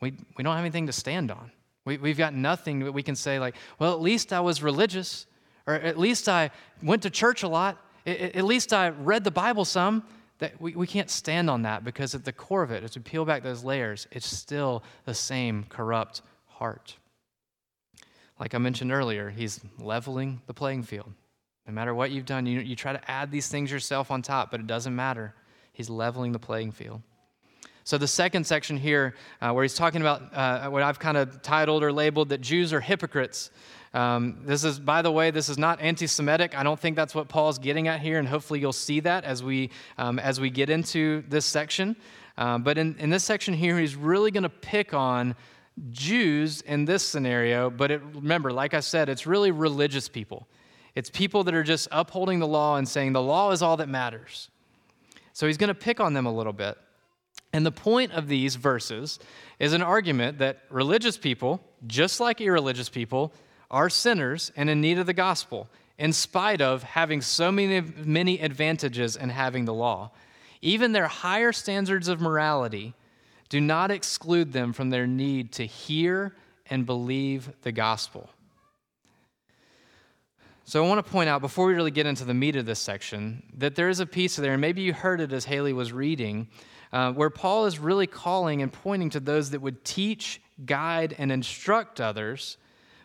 we, 0.00 0.14
we 0.36 0.44
don't 0.44 0.54
have 0.54 0.64
anything 0.64 0.86
to 0.88 0.92
stand 0.92 1.30
on. 1.30 1.50
We, 1.84 1.96
we've 1.96 2.18
got 2.18 2.34
nothing 2.34 2.80
that 2.80 2.92
we 2.92 3.02
can 3.02 3.14
say, 3.14 3.38
like, 3.38 3.54
well, 3.78 3.92
at 3.92 4.00
least 4.00 4.32
I 4.32 4.40
was 4.40 4.62
religious, 4.62 5.26
or 5.66 5.74
at 5.74 5.98
least 5.98 6.28
I 6.28 6.50
went 6.82 7.02
to 7.02 7.10
church 7.10 7.44
a 7.44 7.48
lot, 7.48 7.78
at 8.04 8.44
least 8.44 8.72
I 8.72 8.88
read 8.88 9.24
the 9.24 9.30
Bible 9.30 9.64
some. 9.64 10.04
That 10.38 10.60
we, 10.60 10.76
we 10.76 10.86
can't 10.86 11.10
stand 11.10 11.50
on 11.50 11.62
that 11.62 11.82
because 11.82 12.14
at 12.14 12.24
the 12.24 12.32
core 12.32 12.62
of 12.62 12.70
it, 12.70 12.84
as 12.84 12.96
we 12.96 13.02
peel 13.02 13.24
back 13.24 13.42
those 13.42 13.64
layers, 13.64 14.06
it's 14.12 14.26
still 14.26 14.84
the 15.04 15.12
same 15.12 15.64
corrupt 15.68 16.22
heart. 16.46 16.96
Like 18.38 18.54
I 18.54 18.58
mentioned 18.58 18.92
earlier, 18.92 19.30
he's 19.30 19.60
leveling 19.78 20.40
the 20.46 20.54
playing 20.54 20.84
field. 20.84 21.12
No 21.68 21.74
matter 21.74 21.94
what 21.94 22.10
you've 22.10 22.24
done, 22.24 22.46
you, 22.46 22.60
you 22.60 22.74
try 22.74 22.94
to 22.94 23.10
add 23.10 23.30
these 23.30 23.48
things 23.48 23.70
yourself 23.70 24.10
on 24.10 24.22
top, 24.22 24.50
but 24.50 24.58
it 24.58 24.66
doesn't 24.66 24.96
matter. 24.96 25.34
He's 25.74 25.90
leveling 25.90 26.32
the 26.32 26.38
playing 26.38 26.72
field. 26.72 27.02
So, 27.84 27.98
the 27.98 28.08
second 28.08 28.46
section 28.46 28.78
here, 28.78 29.14
uh, 29.42 29.52
where 29.52 29.64
he's 29.64 29.74
talking 29.74 30.00
about 30.00 30.34
uh, 30.34 30.70
what 30.70 30.82
I've 30.82 30.98
kind 30.98 31.18
of 31.18 31.42
titled 31.42 31.82
or 31.82 31.92
labeled 31.92 32.30
that 32.30 32.40
Jews 32.40 32.72
are 32.72 32.80
hypocrites. 32.80 33.50
Um, 33.94 34.40
this 34.44 34.64
is, 34.64 34.78
by 34.78 35.02
the 35.02 35.12
way, 35.12 35.30
this 35.30 35.48
is 35.48 35.58
not 35.58 35.80
anti-Semitic. 35.80 36.58
I 36.58 36.62
don't 36.62 36.78
think 36.78 36.96
that's 36.96 37.14
what 37.14 37.28
Paul's 37.28 37.58
getting 37.58 37.86
at 37.86 38.00
here, 38.00 38.18
and 38.18 38.26
hopefully 38.26 38.60
you'll 38.60 38.72
see 38.72 39.00
that 39.00 39.24
as 39.24 39.42
we 39.42 39.70
um, 39.98 40.18
as 40.18 40.40
we 40.40 40.50
get 40.50 40.70
into 40.70 41.22
this 41.28 41.44
section. 41.44 41.96
Um, 42.38 42.62
but 42.62 42.78
in, 42.78 42.96
in 42.98 43.10
this 43.10 43.24
section 43.24 43.52
here, 43.52 43.78
he's 43.78 43.94
really 43.94 44.30
going 44.30 44.42
to 44.42 44.48
pick 44.48 44.94
on 44.94 45.34
Jews 45.90 46.62
in 46.62 46.86
this 46.86 47.02
scenario. 47.02 47.68
But 47.68 47.90
it, 47.90 48.02
remember, 48.14 48.52
like 48.52 48.74
I 48.74 48.80
said, 48.80 49.08
it's 49.08 49.26
really 49.26 49.50
religious 49.50 50.08
people. 50.08 50.46
It's 50.98 51.10
people 51.10 51.44
that 51.44 51.54
are 51.54 51.62
just 51.62 51.86
upholding 51.92 52.40
the 52.40 52.46
law 52.48 52.74
and 52.74 52.88
saying 52.88 53.12
the 53.12 53.22
law 53.22 53.52
is 53.52 53.62
all 53.62 53.76
that 53.76 53.88
matters. 53.88 54.50
So 55.32 55.46
he's 55.46 55.56
going 55.56 55.68
to 55.68 55.74
pick 55.74 56.00
on 56.00 56.12
them 56.12 56.26
a 56.26 56.34
little 56.34 56.52
bit. 56.52 56.76
And 57.52 57.64
the 57.64 57.70
point 57.70 58.10
of 58.10 58.26
these 58.26 58.56
verses 58.56 59.20
is 59.60 59.74
an 59.74 59.80
argument 59.80 60.38
that 60.38 60.58
religious 60.70 61.16
people, 61.16 61.62
just 61.86 62.18
like 62.18 62.40
irreligious 62.40 62.88
people, 62.88 63.32
are 63.70 63.88
sinners 63.88 64.50
and 64.56 64.68
in 64.68 64.80
need 64.80 64.98
of 64.98 65.06
the 65.06 65.12
gospel, 65.12 65.68
in 65.98 66.12
spite 66.12 66.60
of 66.60 66.82
having 66.82 67.22
so 67.22 67.52
many, 67.52 67.80
many 67.80 68.40
advantages 68.40 69.14
in 69.14 69.28
having 69.28 69.66
the 69.66 69.74
law. 69.74 70.10
Even 70.62 70.90
their 70.90 71.06
higher 71.06 71.52
standards 71.52 72.08
of 72.08 72.20
morality 72.20 72.92
do 73.48 73.60
not 73.60 73.92
exclude 73.92 74.52
them 74.52 74.72
from 74.72 74.90
their 74.90 75.06
need 75.06 75.52
to 75.52 75.64
hear 75.64 76.34
and 76.68 76.86
believe 76.86 77.52
the 77.62 77.70
gospel. 77.70 78.28
So, 80.68 80.84
I 80.84 80.86
want 80.86 81.02
to 81.02 81.10
point 81.10 81.30
out 81.30 81.40
before 81.40 81.64
we 81.64 81.72
really 81.72 81.90
get 81.90 82.04
into 82.04 82.26
the 82.26 82.34
meat 82.34 82.54
of 82.54 82.66
this 82.66 82.78
section 82.78 83.42
that 83.56 83.74
there 83.74 83.88
is 83.88 84.00
a 84.00 84.06
piece 84.06 84.36
of 84.36 84.42
there, 84.42 84.52
and 84.52 84.60
maybe 84.60 84.82
you 84.82 84.92
heard 84.92 85.18
it 85.18 85.32
as 85.32 85.46
Haley 85.46 85.72
was 85.72 85.94
reading, 85.94 86.46
uh, 86.92 87.10
where 87.12 87.30
Paul 87.30 87.64
is 87.64 87.78
really 87.78 88.06
calling 88.06 88.60
and 88.60 88.70
pointing 88.70 89.08
to 89.08 89.20
those 89.20 89.48
that 89.52 89.62
would 89.62 89.82
teach, 89.82 90.42
guide, 90.66 91.16
and 91.16 91.32
instruct 91.32 92.02
others, 92.02 92.58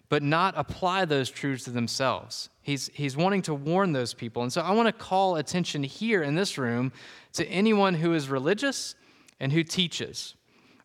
but 0.10 0.22
not 0.22 0.56
apply 0.58 1.06
those 1.06 1.30
truths 1.30 1.64
to 1.64 1.70
themselves. 1.70 2.50
He's, 2.64 2.90
he's 2.94 3.16
wanting 3.16 3.44
to 3.44 3.54
warn 3.54 3.94
those 3.94 4.14
people. 4.14 4.44
And 4.44 4.52
so 4.52 4.60
I 4.60 4.72
want 4.74 4.88
to 4.88 4.92
call 4.92 5.38
attention 5.38 5.84
here 5.84 6.22
in 6.22 6.36
this 6.36 6.58
room 6.58 6.92
to 7.32 7.48
anyone 7.48 7.94
who 7.94 8.14
is 8.14 8.28
religious 8.28 8.94
and 9.40 9.54
who 9.54 9.64
teaches. 9.64 10.36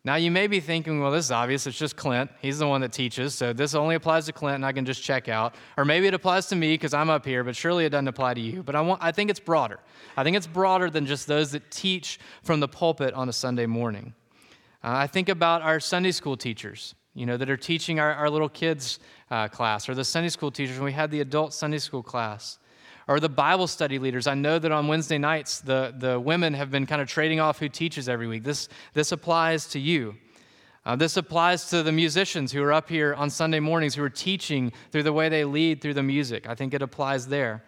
Now, 0.09 0.15
you 0.15 0.31
may 0.31 0.47
be 0.47 0.59
thinking, 0.59 0.99
well, 0.99 1.11
this 1.11 1.25
is 1.25 1.31
obvious. 1.31 1.67
It's 1.67 1.77
just 1.77 1.95
Clint. 1.95 2.31
He's 2.41 2.57
the 2.57 2.67
one 2.67 2.81
that 2.81 2.91
teaches. 2.91 3.35
So 3.35 3.53
this 3.53 3.75
only 3.75 3.93
applies 3.93 4.25
to 4.25 4.33
Clint, 4.33 4.55
and 4.55 4.65
I 4.65 4.71
can 4.71 4.83
just 4.83 5.03
check 5.03 5.29
out. 5.29 5.53
Or 5.77 5.85
maybe 5.85 6.07
it 6.07 6.15
applies 6.15 6.47
to 6.47 6.55
me 6.55 6.73
because 6.73 6.95
I'm 6.95 7.11
up 7.11 7.23
here, 7.23 7.43
but 7.43 7.55
surely 7.55 7.85
it 7.85 7.89
doesn't 7.89 8.07
apply 8.07 8.33
to 8.33 8.41
you. 8.41 8.63
But 8.63 8.75
I, 8.75 8.81
want, 8.81 9.03
I 9.03 9.11
think 9.11 9.29
it's 9.29 9.39
broader. 9.39 9.79
I 10.17 10.23
think 10.23 10.35
it's 10.35 10.47
broader 10.47 10.89
than 10.89 11.05
just 11.05 11.27
those 11.27 11.51
that 11.51 11.69
teach 11.69 12.19
from 12.41 12.59
the 12.59 12.67
pulpit 12.67 13.13
on 13.13 13.29
a 13.29 13.31
Sunday 13.31 13.67
morning. 13.67 14.15
Uh, 14.83 14.93
I 14.93 15.05
think 15.05 15.29
about 15.29 15.61
our 15.61 15.79
Sunday 15.79 16.11
school 16.11 16.35
teachers, 16.35 16.95
you 17.13 17.27
know, 17.27 17.37
that 17.37 17.47
are 17.47 17.55
teaching 17.55 17.99
our, 17.99 18.11
our 18.15 18.31
little 18.31 18.49
kids' 18.49 18.97
uh, 19.29 19.47
class, 19.47 19.87
or 19.87 19.93
the 19.93 20.03
Sunday 20.03 20.29
school 20.29 20.49
teachers 20.49 20.77
when 20.77 20.85
we 20.85 20.91
had 20.91 21.11
the 21.11 21.21
adult 21.21 21.53
Sunday 21.53 21.77
school 21.77 22.01
class 22.01 22.57
or 23.09 23.19
the 23.19 23.27
Bible 23.27 23.65
study 23.65 23.97
leaders. 23.97 24.27
I 24.27 24.35
know 24.35 24.59
that 24.59 24.71
on 24.71 24.87
Wednesday 24.87 25.17
nights, 25.17 25.61
the, 25.61 25.95
the 25.97 26.19
women 26.19 26.53
have 26.53 26.69
been 26.69 26.85
kind 26.85 27.01
of 27.01 27.07
trading 27.07 27.39
off 27.39 27.57
who 27.57 27.67
teaches 27.67 28.07
every 28.07 28.27
week. 28.27 28.43
This, 28.43 28.69
this 28.93 29.11
applies 29.11 29.65
to 29.69 29.79
you. 29.79 30.15
Uh, 30.85 30.95
this 30.95 31.17
applies 31.17 31.71
to 31.71 31.81
the 31.81 31.91
musicians 31.91 32.51
who 32.51 32.61
are 32.61 32.71
up 32.71 32.87
here 32.87 33.15
on 33.15 33.31
Sunday 33.31 33.59
mornings 33.59 33.95
who 33.95 34.03
are 34.03 34.11
teaching 34.11 34.71
through 34.91 35.01
the 35.01 35.11
way 35.11 35.27
they 35.27 35.43
lead 35.43 35.81
through 35.81 35.95
the 35.95 36.03
music. 36.03 36.47
I 36.47 36.53
think 36.53 36.75
it 36.75 36.83
applies 36.83 37.27
there. 37.27 37.63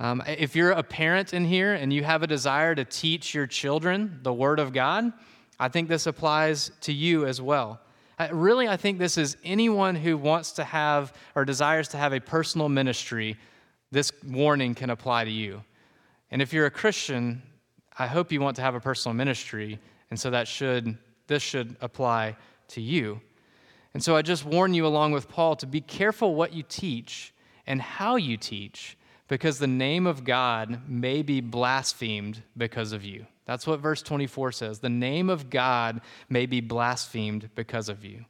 Um, 0.00 0.22
if 0.26 0.56
you're 0.56 0.70
a 0.70 0.82
parent 0.82 1.34
in 1.34 1.44
here 1.44 1.74
and 1.74 1.92
you 1.92 2.02
have 2.04 2.22
a 2.22 2.26
desire 2.26 2.74
to 2.74 2.86
teach 2.86 3.34
your 3.34 3.46
children 3.46 4.18
the 4.22 4.32
Word 4.32 4.60
of 4.60 4.72
God, 4.72 5.12
I 5.60 5.68
think 5.68 5.90
this 5.90 6.06
applies 6.06 6.70
to 6.82 6.92
you 6.94 7.26
as 7.26 7.42
well. 7.42 7.80
I, 8.18 8.30
really, 8.30 8.66
I 8.66 8.78
think 8.78 8.98
this 8.98 9.18
is 9.18 9.36
anyone 9.44 9.94
who 9.94 10.16
wants 10.16 10.52
to 10.52 10.64
have 10.64 11.12
or 11.34 11.44
desires 11.44 11.88
to 11.88 11.98
have 11.98 12.14
a 12.14 12.20
personal 12.20 12.70
ministry 12.70 13.36
this 13.90 14.12
warning 14.26 14.74
can 14.74 14.90
apply 14.90 15.24
to 15.24 15.30
you. 15.30 15.62
And 16.30 16.42
if 16.42 16.52
you're 16.52 16.66
a 16.66 16.70
Christian, 16.70 17.42
I 17.98 18.06
hope 18.06 18.32
you 18.32 18.40
want 18.40 18.56
to 18.56 18.62
have 18.62 18.74
a 18.74 18.80
personal 18.80 19.14
ministry, 19.14 19.78
and 20.10 20.18
so 20.18 20.30
that 20.30 20.46
should 20.46 20.98
this 21.26 21.42
should 21.42 21.76
apply 21.80 22.36
to 22.68 22.80
you. 22.80 23.20
And 23.94 24.02
so 24.02 24.16
I 24.16 24.22
just 24.22 24.44
warn 24.44 24.74
you 24.74 24.86
along 24.86 25.12
with 25.12 25.28
Paul 25.28 25.56
to 25.56 25.66
be 25.66 25.80
careful 25.80 26.34
what 26.34 26.52
you 26.52 26.62
teach 26.62 27.34
and 27.66 27.80
how 27.80 28.16
you 28.16 28.36
teach 28.36 28.96
because 29.28 29.58
the 29.58 29.66
name 29.66 30.06
of 30.06 30.24
God 30.24 30.88
may 30.88 31.22
be 31.22 31.40
blasphemed 31.40 32.42
because 32.56 32.92
of 32.92 33.04
you. 33.04 33.26
That's 33.44 33.66
what 33.66 33.80
verse 33.80 34.02
24 34.02 34.52
says. 34.52 34.78
The 34.78 34.88
name 34.88 35.30
of 35.30 35.50
God 35.50 36.00
may 36.28 36.46
be 36.46 36.60
blasphemed 36.60 37.50
because 37.54 37.88
of 37.88 38.04
you. 38.04 38.24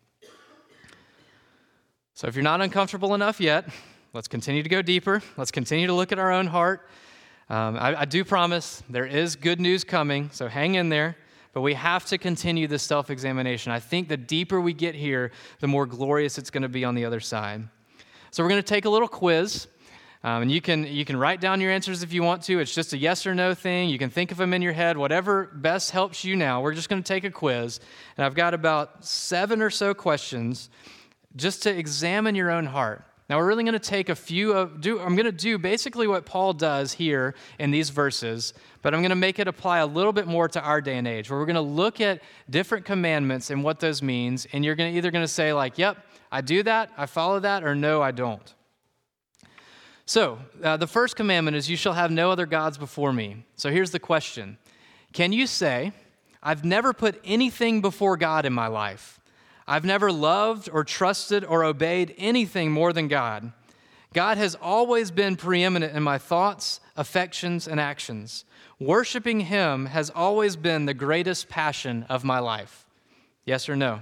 So 2.14 2.26
if 2.26 2.34
you're 2.34 2.42
not 2.42 2.60
uncomfortable 2.60 3.14
enough 3.14 3.40
yet, 3.40 3.68
let's 4.12 4.28
continue 4.28 4.62
to 4.62 4.68
go 4.68 4.82
deeper. 4.82 5.22
Let's 5.36 5.50
continue 5.50 5.86
to 5.86 5.92
look 5.92 6.12
at 6.12 6.18
our 6.18 6.32
own 6.32 6.46
heart. 6.46 6.88
Um, 7.50 7.76
I, 7.76 8.00
I 8.00 8.04
do 8.04 8.24
promise 8.24 8.82
there 8.88 9.06
is 9.06 9.36
good 9.36 9.60
news 9.60 9.84
coming, 9.84 10.30
so 10.32 10.48
hang 10.48 10.74
in 10.74 10.88
there. 10.88 11.16
But 11.52 11.62
we 11.62 11.74
have 11.74 12.04
to 12.06 12.18
continue 12.18 12.68
this 12.68 12.82
self 12.82 13.10
examination. 13.10 13.72
I 13.72 13.80
think 13.80 14.08
the 14.08 14.16
deeper 14.16 14.60
we 14.60 14.72
get 14.72 14.94
here, 14.94 15.32
the 15.60 15.66
more 15.66 15.86
glorious 15.86 16.38
it's 16.38 16.50
going 16.50 16.62
to 16.62 16.68
be 16.68 16.84
on 16.84 16.94
the 16.94 17.04
other 17.04 17.20
side. 17.20 17.66
So 18.30 18.42
we're 18.42 18.50
going 18.50 18.62
to 18.62 18.68
take 18.68 18.84
a 18.84 18.90
little 18.90 19.08
quiz. 19.08 19.66
Um, 20.24 20.42
and 20.42 20.52
you 20.52 20.60
can, 20.60 20.84
you 20.84 21.04
can 21.04 21.16
write 21.16 21.40
down 21.40 21.60
your 21.60 21.70
answers 21.70 22.02
if 22.02 22.12
you 22.12 22.22
want 22.22 22.42
to. 22.42 22.58
It's 22.58 22.74
just 22.74 22.92
a 22.92 22.98
yes 22.98 23.26
or 23.26 23.34
no 23.34 23.54
thing. 23.54 23.88
You 23.88 23.98
can 23.98 24.10
think 24.10 24.32
of 24.32 24.36
them 24.36 24.52
in 24.52 24.62
your 24.62 24.72
head, 24.72 24.98
whatever 24.98 25.46
best 25.46 25.92
helps 25.92 26.24
you 26.24 26.34
now. 26.34 26.60
We're 26.60 26.74
just 26.74 26.88
going 26.88 27.02
to 27.02 27.06
take 27.06 27.24
a 27.24 27.30
quiz. 27.30 27.78
And 28.16 28.26
I've 28.26 28.34
got 28.34 28.52
about 28.52 29.04
seven 29.04 29.62
or 29.62 29.70
so 29.70 29.94
questions 29.94 30.70
just 31.36 31.62
to 31.62 31.76
examine 31.76 32.34
your 32.34 32.50
own 32.50 32.66
heart. 32.66 33.04
Now, 33.28 33.36
we're 33.36 33.46
really 33.46 33.62
going 33.62 33.74
to 33.74 33.78
take 33.78 34.08
a 34.08 34.14
few 34.14 34.54
of, 34.54 34.80
do, 34.80 34.98
I'm 34.98 35.14
going 35.14 35.26
to 35.26 35.32
do 35.32 35.58
basically 35.58 36.06
what 36.06 36.24
Paul 36.24 36.54
does 36.54 36.94
here 36.94 37.34
in 37.58 37.70
these 37.70 37.90
verses, 37.90 38.54
but 38.80 38.94
I'm 38.94 39.00
going 39.02 39.10
to 39.10 39.16
make 39.16 39.38
it 39.38 39.46
apply 39.46 39.80
a 39.80 39.86
little 39.86 40.14
bit 40.14 40.26
more 40.26 40.48
to 40.48 40.62
our 40.62 40.80
day 40.80 40.96
and 40.96 41.06
age, 41.06 41.28
where 41.28 41.38
we're 41.38 41.44
going 41.44 41.56
to 41.56 41.60
look 41.60 42.00
at 42.00 42.22
different 42.48 42.86
commandments 42.86 43.50
and 43.50 43.62
what 43.62 43.80
those 43.80 44.00
means, 44.00 44.46
and 44.54 44.64
you're 44.64 44.74
going 44.74 44.92
to, 44.92 44.96
either 44.96 45.10
going 45.10 45.24
to 45.24 45.28
say, 45.28 45.52
like, 45.52 45.76
yep, 45.76 45.98
I 46.32 46.40
do 46.40 46.62
that, 46.62 46.90
I 46.96 47.04
follow 47.04 47.38
that, 47.40 47.64
or 47.64 47.74
no, 47.74 48.00
I 48.00 48.12
don't. 48.12 48.54
So, 50.06 50.38
uh, 50.64 50.78
the 50.78 50.86
first 50.86 51.14
commandment 51.16 51.54
is, 51.54 51.68
You 51.68 51.76
shall 51.76 51.92
have 51.92 52.10
no 52.10 52.30
other 52.30 52.46
gods 52.46 52.78
before 52.78 53.12
me. 53.12 53.44
So, 53.56 53.70
here's 53.70 53.90
the 53.90 53.98
question 53.98 54.56
Can 55.12 55.34
you 55.34 55.46
say, 55.46 55.92
I've 56.42 56.64
never 56.64 56.94
put 56.94 57.20
anything 57.24 57.82
before 57.82 58.16
God 58.16 58.46
in 58.46 58.54
my 58.54 58.68
life? 58.68 59.17
I've 59.68 59.84
never 59.84 60.10
loved 60.10 60.70
or 60.72 60.82
trusted 60.82 61.44
or 61.44 61.62
obeyed 61.62 62.14
anything 62.16 62.72
more 62.72 62.94
than 62.94 63.06
God. 63.06 63.52
God 64.14 64.38
has 64.38 64.54
always 64.54 65.10
been 65.10 65.36
preeminent 65.36 65.94
in 65.94 66.02
my 66.02 66.16
thoughts, 66.16 66.80
affections, 66.96 67.68
and 67.68 67.78
actions. 67.78 68.46
Worshiping 68.80 69.40
Him 69.40 69.84
has 69.84 70.08
always 70.08 70.56
been 70.56 70.86
the 70.86 70.94
greatest 70.94 71.50
passion 71.50 72.06
of 72.08 72.24
my 72.24 72.38
life. 72.38 72.86
Yes 73.44 73.68
or 73.68 73.76
no? 73.76 74.00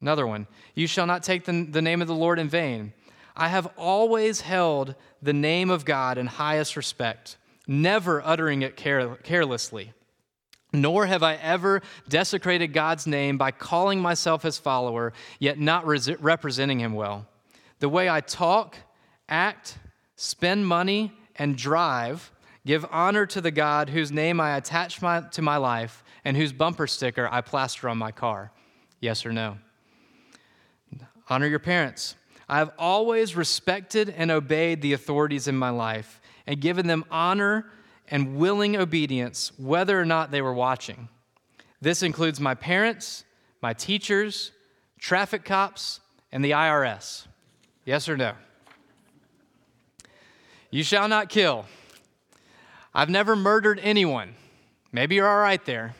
Another 0.00 0.26
one. 0.26 0.46
You 0.74 0.86
shall 0.86 1.06
not 1.06 1.22
take 1.22 1.44
the, 1.44 1.66
the 1.70 1.82
name 1.82 2.00
of 2.00 2.08
the 2.08 2.14
Lord 2.14 2.38
in 2.38 2.48
vain. 2.48 2.94
I 3.36 3.48
have 3.48 3.68
always 3.76 4.40
held 4.40 4.94
the 5.20 5.34
name 5.34 5.68
of 5.68 5.84
God 5.84 6.16
in 6.16 6.26
highest 6.26 6.76
respect, 6.76 7.36
never 7.66 8.22
uttering 8.24 8.62
it 8.62 8.74
care, 8.76 9.16
carelessly. 9.16 9.92
Nor 10.74 11.06
have 11.06 11.22
I 11.22 11.36
ever 11.36 11.82
desecrated 12.08 12.72
God's 12.72 13.06
name 13.06 13.38
by 13.38 13.52
calling 13.52 14.00
myself 14.00 14.42
his 14.42 14.58
follower, 14.58 15.12
yet 15.38 15.58
not 15.58 15.86
re- 15.86 16.16
representing 16.18 16.80
him 16.80 16.94
well. 16.94 17.26
The 17.78 17.88
way 17.88 18.08
I 18.10 18.20
talk, 18.20 18.76
act, 19.28 19.78
spend 20.16 20.66
money, 20.66 21.12
and 21.36 21.56
drive 21.56 22.32
give 22.66 22.84
honor 22.90 23.24
to 23.26 23.40
the 23.40 23.50
God 23.50 23.90
whose 23.90 24.10
name 24.10 24.40
I 24.40 24.56
attach 24.56 25.00
my, 25.00 25.20
to 25.20 25.42
my 25.42 25.58
life 25.58 26.02
and 26.24 26.36
whose 26.36 26.52
bumper 26.52 26.86
sticker 26.86 27.28
I 27.30 27.40
plaster 27.40 27.88
on 27.88 27.98
my 27.98 28.10
car. 28.10 28.50
Yes 29.00 29.24
or 29.24 29.32
no? 29.32 29.58
Honor 31.28 31.46
your 31.46 31.58
parents. 31.58 32.16
I 32.48 32.58
have 32.58 32.72
always 32.78 33.36
respected 33.36 34.08
and 34.08 34.30
obeyed 34.30 34.82
the 34.82 34.92
authorities 34.92 35.46
in 35.46 35.56
my 35.56 35.70
life 35.70 36.20
and 36.46 36.60
given 36.60 36.86
them 36.86 37.04
honor 37.10 37.66
and 38.08 38.36
willing 38.36 38.76
obedience, 38.76 39.52
whether 39.56 39.98
or 39.98 40.04
not 40.04 40.30
they 40.30 40.42
were 40.42 40.52
watching. 40.52 41.08
This 41.80 42.02
includes 42.02 42.40
my 42.40 42.54
parents, 42.54 43.24
my 43.62 43.72
teachers, 43.72 44.52
traffic 44.98 45.44
cops, 45.44 46.00
and 46.32 46.44
the 46.44 46.52
IRS. 46.52 47.26
Yes 47.84 48.08
or 48.08 48.16
no? 48.16 48.32
You 50.70 50.82
shall 50.82 51.08
not 51.08 51.28
kill. 51.28 51.66
I've 52.94 53.10
never 53.10 53.36
murdered 53.36 53.80
anyone. 53.82 54.34
Maybe 54.92 55.16
you're 55.16 55.28
all 55.28 55.40
right 55.40 55.64
there. 55.64 55.94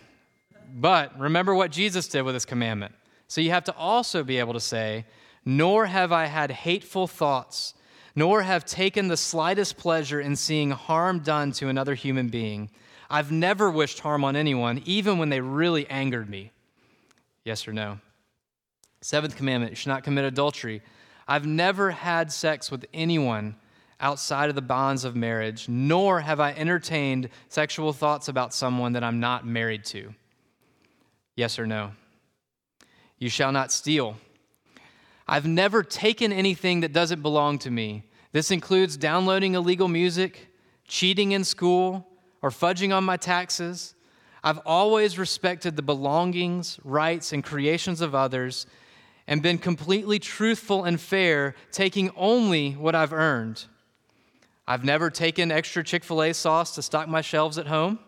But 0.74 1.18
remember 1.18 1.54
what 1.54 1.70
Jesus 1.70 2.08
did 2.08 2.22
with 2.22 2.34
his 2.34 2.44
commandment. 2.44 2.94
So 3.28 3.40
you 3.40 3.50
have 3.50 3.64
to 3.64 3.76
also 3.76 4.24
be 4.24 4.38
able 4.38 4.52
to 4.54 4.60
say, 4.60 5.04
Nor 5.44 5.86
have 5.86 6.12
I 6.12 6.26
had 6.26 6.50
hateful 6.50 7.06
thoughts 7.06 7.74
nor 8.14 8.42
have 8.42 8.64
taken 8.64 9.08
the 9.08 9.16
slightest 9.16 9.76
pleasure 9.76 10.20
in 10.20 10.36
seeing 10.36 10.70
harm 10.70 11.20
done 11.20 11.52
to 11.52 11.68
another 11.68 11.94
human 11.94 12.28
being. 12.28 12.70
I've 13.10 13.32
never 13.32 13.70
wished 13.70 14.00
harm 14.00 14.24
on 14.24 14.36
anyone, 14.36 14.82
even 14.84 15.18
when 15.18 15.28
they 15.28 15.40
really 15.40 15.88
angered 15.88 16.28
me. 16.28 16.52
Yes 17.44 17.68
or 17.68 17.72
no? 17.72 17.98
Seventh 19.00 19.36
commandment 19.36 19.72
you 19.72 19.76
should 19.76 19.88
not 19.88 20.04
commit 20.04 20.24
adultery. 20.24 20.80
I've 21.28 21.46
never 21.46 21.90
had 21.90 22.32
sex 22.32 22.70
with 22.70 22.86
anyone 22.94 23.56
outside 24.00 24.48
of 24.48 24.54
the 24.54 24.62
bonds 24.62 25.04
of 25.04 25.16
marriage, 25.16 25.68
nor 25.68 26.20
have 26.20 26.40
I 26.40 26.52
entertained 26.52 27.28
sexual 27.48 27.92
thoughts 27.92 28.28
about 28.28 28.54
someone 28.54 28.92
that 28.92 29.04
I'm 29.04 29.20
not 29.20 29.46
married 29.46 29.84
to. 29.86 30.14
Yes 31.36 31.58
or 31.58 31.66
no? 31.66 31.92
You 33.18 33.28
shall 33.28 33.52
not 33.52 33.72
steal. 33.72 34.16
I've 35.26 35.46
never 35.46 35.82
taken 35.82 36.32
anything 36.32 36.80
that 36.80 36.92
doesn't 36.92 37.22
belong 37.22 37.58
to 37.60 37.70
me. 37.70 38.04
This 38.32 38.50
includes 38.50 38.96
downloading 38.96 39.54
illegal 39.54 39.88
music, 39.88 40.48
cheating 40.86 41.32
in 41.32 41.44
school, 41.44 42.06
or 42.42 42.50
fudging 42.50 42.94
on 42.94 43.04
my 43.04 43.16
taxes. 43.16 43.94
I've 44.42 44.58
always 44.66 45.18
respected 45.18 45.76
the 45.76 45.82
belongings, 45.82 46.78
rights, 46.84 47.32
and 47.32 47.42
creations 47.42 48.02
of 48.02 48.14
others 48.14 48.66
and 49.26 49.42
been 49.42 49.56
completely 49.56 50.18
truthful 50.18 50.84
and 50.84 51.00
fair, 51.00 51.54
taking 51.72 52.10
only 52.16 52.72
what 52.72 52.94
I've 52.94 53.12
earned. 53.12 53.64
I've 54.66 54.84
never 54.84 55.10
taken 55.10 55.50
extra 55.50 55.82
Chick 55.82 56.04
fil 56.04 56.22
A 56.22 56.34
sauce 56.34 56.74
to 56.74 56.82
stock 56.82 57.08
my 57.08 57.22
shelves 57.22 57.56
at 57.56 57.66
home. 57.66 57.98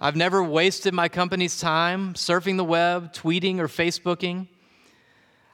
I've 0.00 0.16
never 0.16 0.42
wasted 0.42 0.94
my 0.94 1.08
company's 1.08 1.60
time 1.60 2.14
surfing 2.14 2.56
the 2.56 2.64
web, 2.64 3.12
tweeting, 3.12 3.58
or 3.58 3.66
Facebooking. 3.68 4.46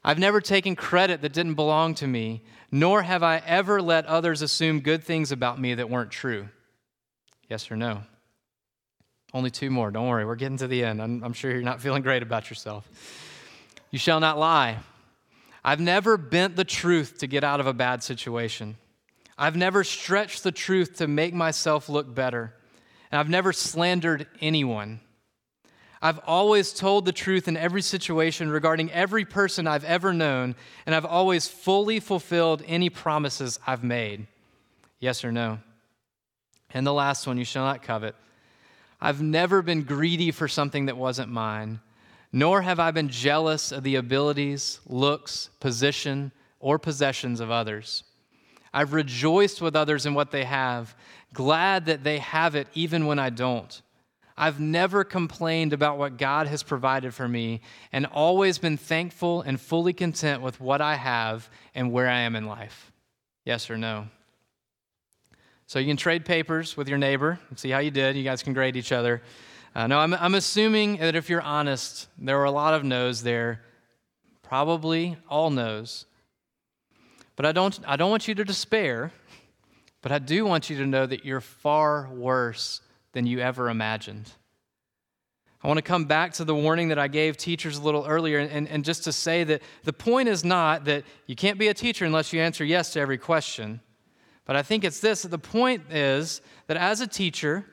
I've 0.04 0.18
never 0.18 0.40
taken 0.40 0.76
credit 0.76 1.22
that 1.22 1.32
didn't 1.32 1.54
belong 1.54 1.94
to 1.96 2.06
me, 2.06 2.42
nor 2.70 3.02
have 3.02 3.22
I 3.22 3.38
ever 3.46 3.80
let 3.80 4.04
others 4.06 4.42
assume 4.42 4.80
good 4.80 5.02
things 5.02 5.32
about 5.32 5.58
me 5.58 5.74
that 5.74 5.88
weren't 5.88 6.10
true. 6.10 6.48
Yes 7.48 7.70
or 7.70 7.76
no? 7.76 8.02
Only 9.32 9.50
two 9.50 9.70
more. 9.70 9.90
Don't 9.90 10.08
worry, 10.08 10.26
we're 10.26 10.36
getting 10.36 10.58
to 10.58 10.68
the 10.68 10.84
end. 10.84 11.00
I'm, 11.00 11.24
I'm 11.24 11.32
sure 11.32 11.50
you're 11.50 11.62
not 11.62 11.80
feeling 11.80 12.02
great 12.02 12.22
about 12.22 12.50
yourself. 12.50 12.88
You 13.90 13.98
shall 13.98 14.20
not 14.20 14.38
lie. 14.38 14.78
I've 15.64 15.80
never 15.80 16.18
bent 16.18 16.56
the 16.56 16.64
truth 16.64 17.18
to 17.18 17.26
get 17.26 17.42
out 17.42 17.58
of 17.58 17.66
a 17.66 17.72
bad 17.72 18.02
situation. 18.02 18.76
I've 19.38 19.56
never 19.56 19.82
stretched 19.82 20.42
the 20.42 20.52
truth 20.52 20.96
to 20.96 21.08
make 21.08 21.32
myself 21.32 21.88
look 21.88 22.14
better. 22.14 22.54
And 23.10 23.18
I've 23.18 23.30
never 23.30 23.52
slandered 23.52 24.26
anyone. 24.40 25.00
I've 26.04 26.20
always 26.26 26.72
told 26.72 27.04
the 27.04 27.12
truth 27.12 27.48
in 27.48 27.56
every 27.56 27.82
situation 27.82 28.50
regarding 28.50 28.92
every 28.92 29.24
person 29.24 29.66
I've 29.66 29.84
ever 29.84 30.12
known, 30.12 30.54
and 30.86 30.94
I've 30.94 31.04
always 31.04 31.48
fully 31.48 31.98
fulfilled 31.98 32.62
any 32.66 32.90
promises 32.90 33.58
I've 33.66 33.82
made. 33.82 34.28
Yes 35.00 35.24
or 35.24 35.32
no? 35.32 35.58
And 36.72 36.86
the 36.86 36.92
last 36.92 37.26
one, 37.26 37.38
you 37.38 37.44
shall 37.44 37.64
not 37.64 37.82
covet. 37.82 38.14
I've 39.00 39.22
never 39.22 39.62
been 39.62 39.82
greedy 39.82 40.30
for 40.30 40.46
something 40.46 40.86
that 40.86 40.96
wasn't 40.96 41.30
mine 41.30 41.80
nor 42.34 42.62
have 42.62 42.80
I 42.80 42.90
been 42.90 43.10
jealous 43.10 43.70
of 43.70 43.84
the 43.84 43.94
abilities, 43.94 44.80
looks, 44.88 45.50
position, 45.60 46.32
or 46.58 46.80
possessions 46.80 47.38
of 47.38 47.48
others. 47.48 48.02
I've 48.72 48.92
rejoiced 48.92 49.62
with 49.62 49.76
others 49.76 50.04
in 50.04 50.14
what 50.14 50.32
they 50.32 50.42
have, 50.42 50.96
glad 51.32 51.86
that 51.86 52.02
they 52.02 52.18
have 52.18 52.56
it 52.56 52.66
even 52.74 53.06
when 53.06 53.20
I 53.20 53.30
don't. 53.30 53.80
I've 54.36 54.58
never 54.58 55.04
complained 55.04 55.72
about 55.72 55.96
what 55.96 56.16
God 56.16 56.48
has 56.48 56.62
provided 56.64 57.14
for 57.14 57.28
me 57.28 57.60
and 57.92 58.04
always 58.06 58.58
been 58.58 58.76
thankful 58.76 59.42
and 59.42 59.60
fully 59.60 59.92
content 59.92 60.42
with 60.42 60.60
what 60.60 60.80
I 60.80 60.96
have 60.96 61.48
and 61.74 61.92
where 61.92 62.08
I 62.08 62.20
am 62.20 62.34
in 62.34 62.46
life. 62.46 62.92
Yes 63.44 63.70
or 63.70 63.76
no? 63.76 64.08
So 65.66 65.78
you 65.78 65.86
can 65.86 65.96
trade 65.96 66.24
papers 66.24 66.76
with 66.76 66.88
your 66.88 66.98
neighbor 66.98 67.38
and 67.48 67.58
see 67.58 67.70
how 67.70 67.78
you 67.78 67.92
did. 67.92 68.16
You 68.16 68.24
guys 68.24 68.42
can 68.42 68.54
grade 68.54 68.76
each 68.76 68.90
other. 68.90 69.22
Uh, 69.74 69.86
no, 69.86 69.98
I'm, 69.98 70.14
I'm 70.14 70.34
assuming 70.34 70.98
that 70.98 71.14
if 71.14 71.28
you're 71.30 71.42
honest, 71.42 72.08
there 72.18 72.36
were 72.36 72.44
a 72.44 72.50
lot 72.50 72.74
of 72.74 72.84
no's 72.84 73.22
there, 73.22 73.62
probably 74.42 75.16
all 75.28 75.50
no's. 75.50 76.06
But 77.36 77.46
I 77.46 77.52
don't, 77.52 77.78
I 77.86 77.96
don't 77.96 78.10
want 78.10 78.28
you 78.28 78.34
to 78.34 78.44
despair, 78.44 79.12
but 80.02 80.12
I 80.12 80.18
do 80.18 80.44
want 80.44 80.70
you 80.70 80.76
to 80.78 80.86
know 80.86 81.06
that 81.06 81.24
you're 81.24 81.40
far 81.40 82.08
worse 82.12 82.80
than 83.14 83.26
you 83.26 83.40
ever 83.40 83.70
imagined. 83.70 84.30
I 85.62 85.66
want 85.66 85.78
to 85.78 85.82
come 85.82 86.04
back 86.04 86.34
to 86.34 86.44
the 86.44 86.54
warning 86.54 86.88
that 86.88 86.98
I 86.98 87.08
gave 87.08 87.38
teachers 87.38 87.78
a 87.78 87.82
little 87.82 88.04
earlier, 88.06 88.38
and, 88.38 88.68
and 88.68 88.84
just 88.84 89.04
to 89.04 89.12
say 89.12 89.44
that 89.44 89.62
the 89.84 89.94
point 89.94 90.28
is 90.28 90.44
not 90.44 90.84
that 90.84 91.04
you 91.26 91.34
can't 91.34 91.58
be 91.58 91.68
a 91.68 91.74
teacher 91.74 92.04
unless 92.04 92.34
you 92.34 92.40
answer 92.42 92.66
yes 92.66 92.92
to 92.92 93.00
every 93.00 93.16
question. 93.16 93.80
But 94.44 94.56
I 94.56 94.62
think 94.62 94.84
it's 94.84 95.00
this 95.00 95.22
the 95.22 95.38
point 95.38 95.90
is 95.90 96.42
that 96.66 96.76
as 96.76 97.00
a 97.00 97.06
teacher, 97.06 97.64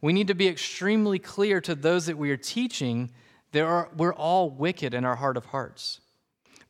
we 0.00 0.12
need 0.12 0.26
to 0.26 0.34
be 0.34 0.48
extremely 0.48 1.20
clear 1.20 1.60
to 1.60 1.76
those 1.76 2.06
that 2.06 2.18
we 2.18 2.32
are 2.32 2.36
teaching 2.36 3.10
that 3.52 3.62
are, 3.62 3.90
we're 3.96 4.14
all 4.14 4.50
wicked 4.50 4.92
in 4.92 5.04
our 5.04 5.16
heart 5.16 5.36
of 5.36 5.46
hearts. 5.46 6.00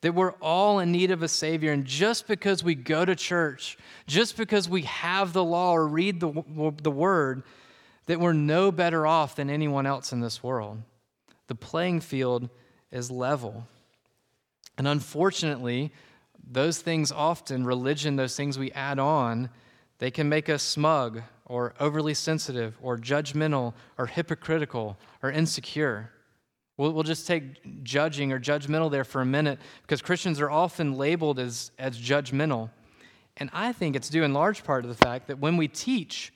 That 0.03 0.15
we're 0.15 0.35
all 0.43 0.79
in 0.79 0.93
need 0.93 1.11
of 1.11 1.23
a 1.23 1.29
Savior. 1.29 1.73
And 1.73 1.87
just 1.87 2.29
because 2.29 2.63
we 2.63 2.75
go 2.75 3.05
to 3.07 3.17
church, 3.17 3.79
just 4.07 4.37
because 4.37 4.69
we 4.69 4.83
have 4.83 5.33
the 5.33 5.43
law 5.43 5.73
or 5.73 5.89
read 5.89 6.21
the, 6.21 6.75
the 6.83 6.91
Word, 6.91 7.45
that 8.07 8.21
we're 8.21 8.33
no 8.33 8.73
better 8.73 9.07
off 9.07 9.37
than 9.37 9.51
anyone 9.51 9.87
else 9.87 10.13
in 10.13 10.21
this 10.21 10.43
world. 10.43 10.83
The 11.49 11.55
playing 11.55 12.01
field 12.01 12.49
is 12.91 13.11
level. 13.11 13.67
And 14.79 14.87
unfortunately, 14.87 15.93
those 16.49 16.79
things 16.79 17.11
often, 17.11 17.65
religion, 17.65 18.17
those 18.17 18.37
things 18.37 18.59
we 18.59 18.71
add 18.73 18.99
on, 18.99 19.51
they 19.99 20.11
can 20.11 20.29
make 20.29 20.49
us 20.49 20.63
smug 20.63 21.23
or 21.47 21.75
overly 21.81 22.15
sensitive 22.15 22.77
or 22.83 22.99
judgmental 22.99 23.75
or 23.99 24.07
hypocritical 24.07 24.97
or 25.23 25.31
insecure. 25.31 26.11
We'll, 26.77 26.93
we'll 26.93 27.05
just 27.05 27.27
take 27.27 27.83
judging 27.83 28.33
or 28.33 28.39
judgmental 28.39 28.91
there 28.91 29.05
for 29.05 29.21
a 29.21 29.27
minute 29.27 29.59
because 29.83 30.03
Christians 30.03 30.41
are 30.41 30.51
often 30.51 30.97
labeled 30.97 31.39
as, 31.39 31.71
as 31.79 31.99
judgmental. 31.99 32.71
And 33.39 33.51
I 33.53 33.73
think 33.73 33.97
it's 33.97 34.09
due 34.09 34.25
in 34.25 34.33
large 34.33 34.65
part 34.65 34.83
to 34.83 34.89
the 34.89 34.95
fact 34.95 35.29
that 35.29 35.39
when 35.39 35.57
we 35.57 35.69
teach, 35.69 36.33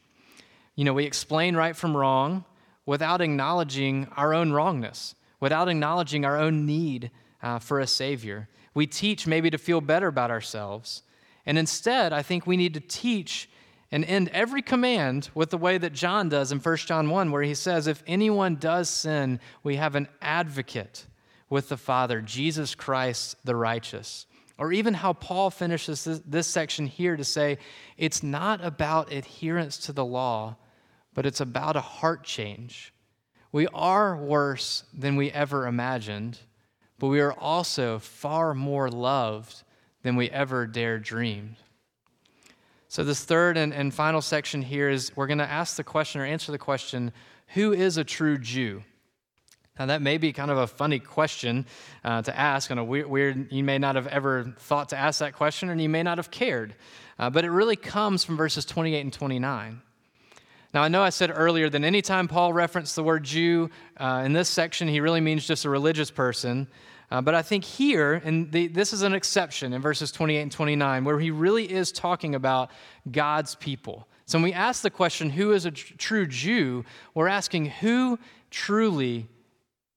you 0.76 0.84
know, 0.84 0.92
we 0.92 1.04
explain 1.04 1.56
right 1.56 1.76
from 1.76 1.96
wrong 1.96 2.44
without 2.86 3.20
acknowledging 3.20 4.08
our 4.16 4.34
own 4.34 4.52
wrongness, 4.52 5.14
without 5.38 5.68
acknowledging 5.68 6.24
our 6.24 6.38
own 6.38 6.66
need 6.66 7.10
uh, 7.42 7.58
for 7.58 7.80
a 7.80 7.86
Savior. 7.86 8.48
We 8.74 8.86
teach 8.86 9.26
maybe 9.26 9.50
to 9.50 9.58
feel 9.58 9.80
better 9.80 10.08
about 10.08 10.30
ourselves. 10.30 11.02
And 11.46 11.58
instead, 11.58 12.12
I 12.12 12.22
think 12.22 12.46
we 12.46 12.56
need 12.56 12.74
to 12.74 12.80
teach 12.80 13.48
and 13.92 14.04
end 14.04 14.28
every 14.28 14.62
command 14.62 15.30
with 15.34 15.50
the 15.50 15.58
way 15.58 15.76
that 15.76 15.92
John 15.92 16.28
does 16.28 16.52
in 16.52 16.60
1 16.60 16.76
John 16.78 17.10
1, 17.10 17.32
where 17.32 17.42
he 17.42 17.54
says, 17.54 17.86
If 17.86 18.04
anyone 18.06 18.56
does 18.56 18.88
sin, 18.88 19.40
we 19.62 19.76
have 19.76 19.96
an 19.96 20.08
advocate 20.22 21.06
with 21.48 21.68
the 21.68 21.76
Father, 21.76 22.20
Jesus 22.20 22.74
Christ 22.76 23.36
the 23.44 23.56
righteous. 23.56 24.26
Or 24.60 24.74
even 24.74 24.92
how 24.92 25.14
Paul 25.14 25.48
finishes 25.48 26.04
this, 26.04 26.20
this 26.26 26.46
section 26.46 26.86
here 26.86 27.16
to 27.16 27.24
say, 27.24 27.56
It's 27.96 28.22
not 28.22 28.62
about 28.62 29.10
adherence 29.10 29.78
to 29.78 29.92
the 29.94 30.04
law, 30.04 30.56
but 31.14 31.24
it's 31.24 31.40
about 31.40 31.76
a 31.76 31.80
heart 31.80 32.24
change. 32.24 32.92
We 33.52 33.66
are 33.68 34.14
worse 34.14 34.84
than 34.92 35.16
we 35.16 35.30
ever 35.30 35.66
imagined, 35.66 36.38
but 36.98 37.06
we 37.06 37.20
are 37.20 37.32
also 37.32 37.98
far 37.98 38.52
more 38.52 38.90
loved 38.90 39.62
than 40.02 40.14
we 40.14 40.28
ever 40.28 40.66
dared 40.66 41.04
dream. 41.04 41.56
So, 42.86 43.02
this 43.02 43.24
third 43.24 43.56
and, 43.56 43.72
and 43.72 43.94
final 43.94 44.20
section 44.20 44.60
here 44.60 44.90
is 44.90 45.16
we're 45.16 45.26
going 45.26 45.38
to 45.38 45.50
ask 45.50 45.76
the 45.76 45.84
question 45.84 46.20
or 46.20 46.26
answer 46.26 46.52
the 46.52 46.58
question 46.58 47.12
who 47.54 47.72
is 47.72 47.96
a 47.96 48.04
true 48.04 48.36
Jew? 48.36 48.82
Now, 49.80 49.86
that 49.86 50.02
may 50.02 50.18
be 50.18 50.34
kind 50.34 50.50
of 50.50 50.58
a 50.58 50.66
funny 50.66 50.98
question 50.98 51.64
uh, 52.04 52.20
to 52.20 52.38
ask, 52.38 52.68
and 52.68 52.78
a 52.78 52.84
weird, 52.84 53.06
weird, 53.06 53.50
you 53.50 53.64
may 53.64 53.78
not 53.78 53.94
have 53.94 54.06
ever 54.08 54.54
thought 54.58 54.90
to 54.90 54.96
ask 54.98 55.20
that 55.20 55.32
question, 55.32 55.70
and 55.70 55.80
you 55.80 55.88
may 55.88 56.02
not 56.02 56.18
have 56.18 56.30
cared. 56.30 56.74
Uh, 57.18 57.30
but 57.30 57.46
it 57.46 57.50
really 57.50 57.76
comes 57.76 58.22
from 58.22 58.36
verses 58.36 58.66
28 58.66 59.00
and 59.00 59.10
29. 59.10 59.80
Now, 60.74 60.82
I 60.82 60.88
know 60.88 61.02
I 61.02 61.08
said 61.08 61.32
earlier 61.34 61.70
that 61.70 61.82
anytime 61.82 62.28
Paul 62.28 62.52
referenced 62.52 62.94
the 62.94 63.02
word 63.02 63.24
Jew 63.24 63.70
uh, 63.96 64.22
in 64.22 64.34
this 64.34 64.50
section, 64.50 64.86
he 64.86 65.00
really 65.00 65.22
means 65.22 65.46
just 65.46 65.64
a 65.64 65.70
religious 65.70 66.10
person. 66.10 66.68
Uh, 67.10 67.22
but 67.22 67.34
I 67.34 67.40
think 67.40 67.64
here, 67.64 68.20
and 68.22 68.52
this 68.52 68.92
is 68.92 69.00
an 69.00 69.14
exception 69.14 69.72
in 69.72 69.80
verses 69.80 70.12
28 70.12 70.42
and 70.42 70.52
29, 70.52 71.04
where 71.04 71.18
he 71.18 71.30
really 71.30 71.72
is 71.72 71.90
talking 71.90 72.34
about 72.34 72.70
God's 73.10 73.54
people. 73.54 74.06
So 74.26 74.36
when 74.36 74.42
we 74.42 74.52
ask 74.52 74.82
the 74.82 74.90
question, 74.90 75.30
who 75.30 75.52
is 75.52 75.64
a 75.64 75.70
tr- 75.70 75.94
true 75.96 76.26
Jew, 76.26 76.84
we're 77.14 77.28
asking 77.28 77.64
who 77.64 78.18
truly 78.50 79.26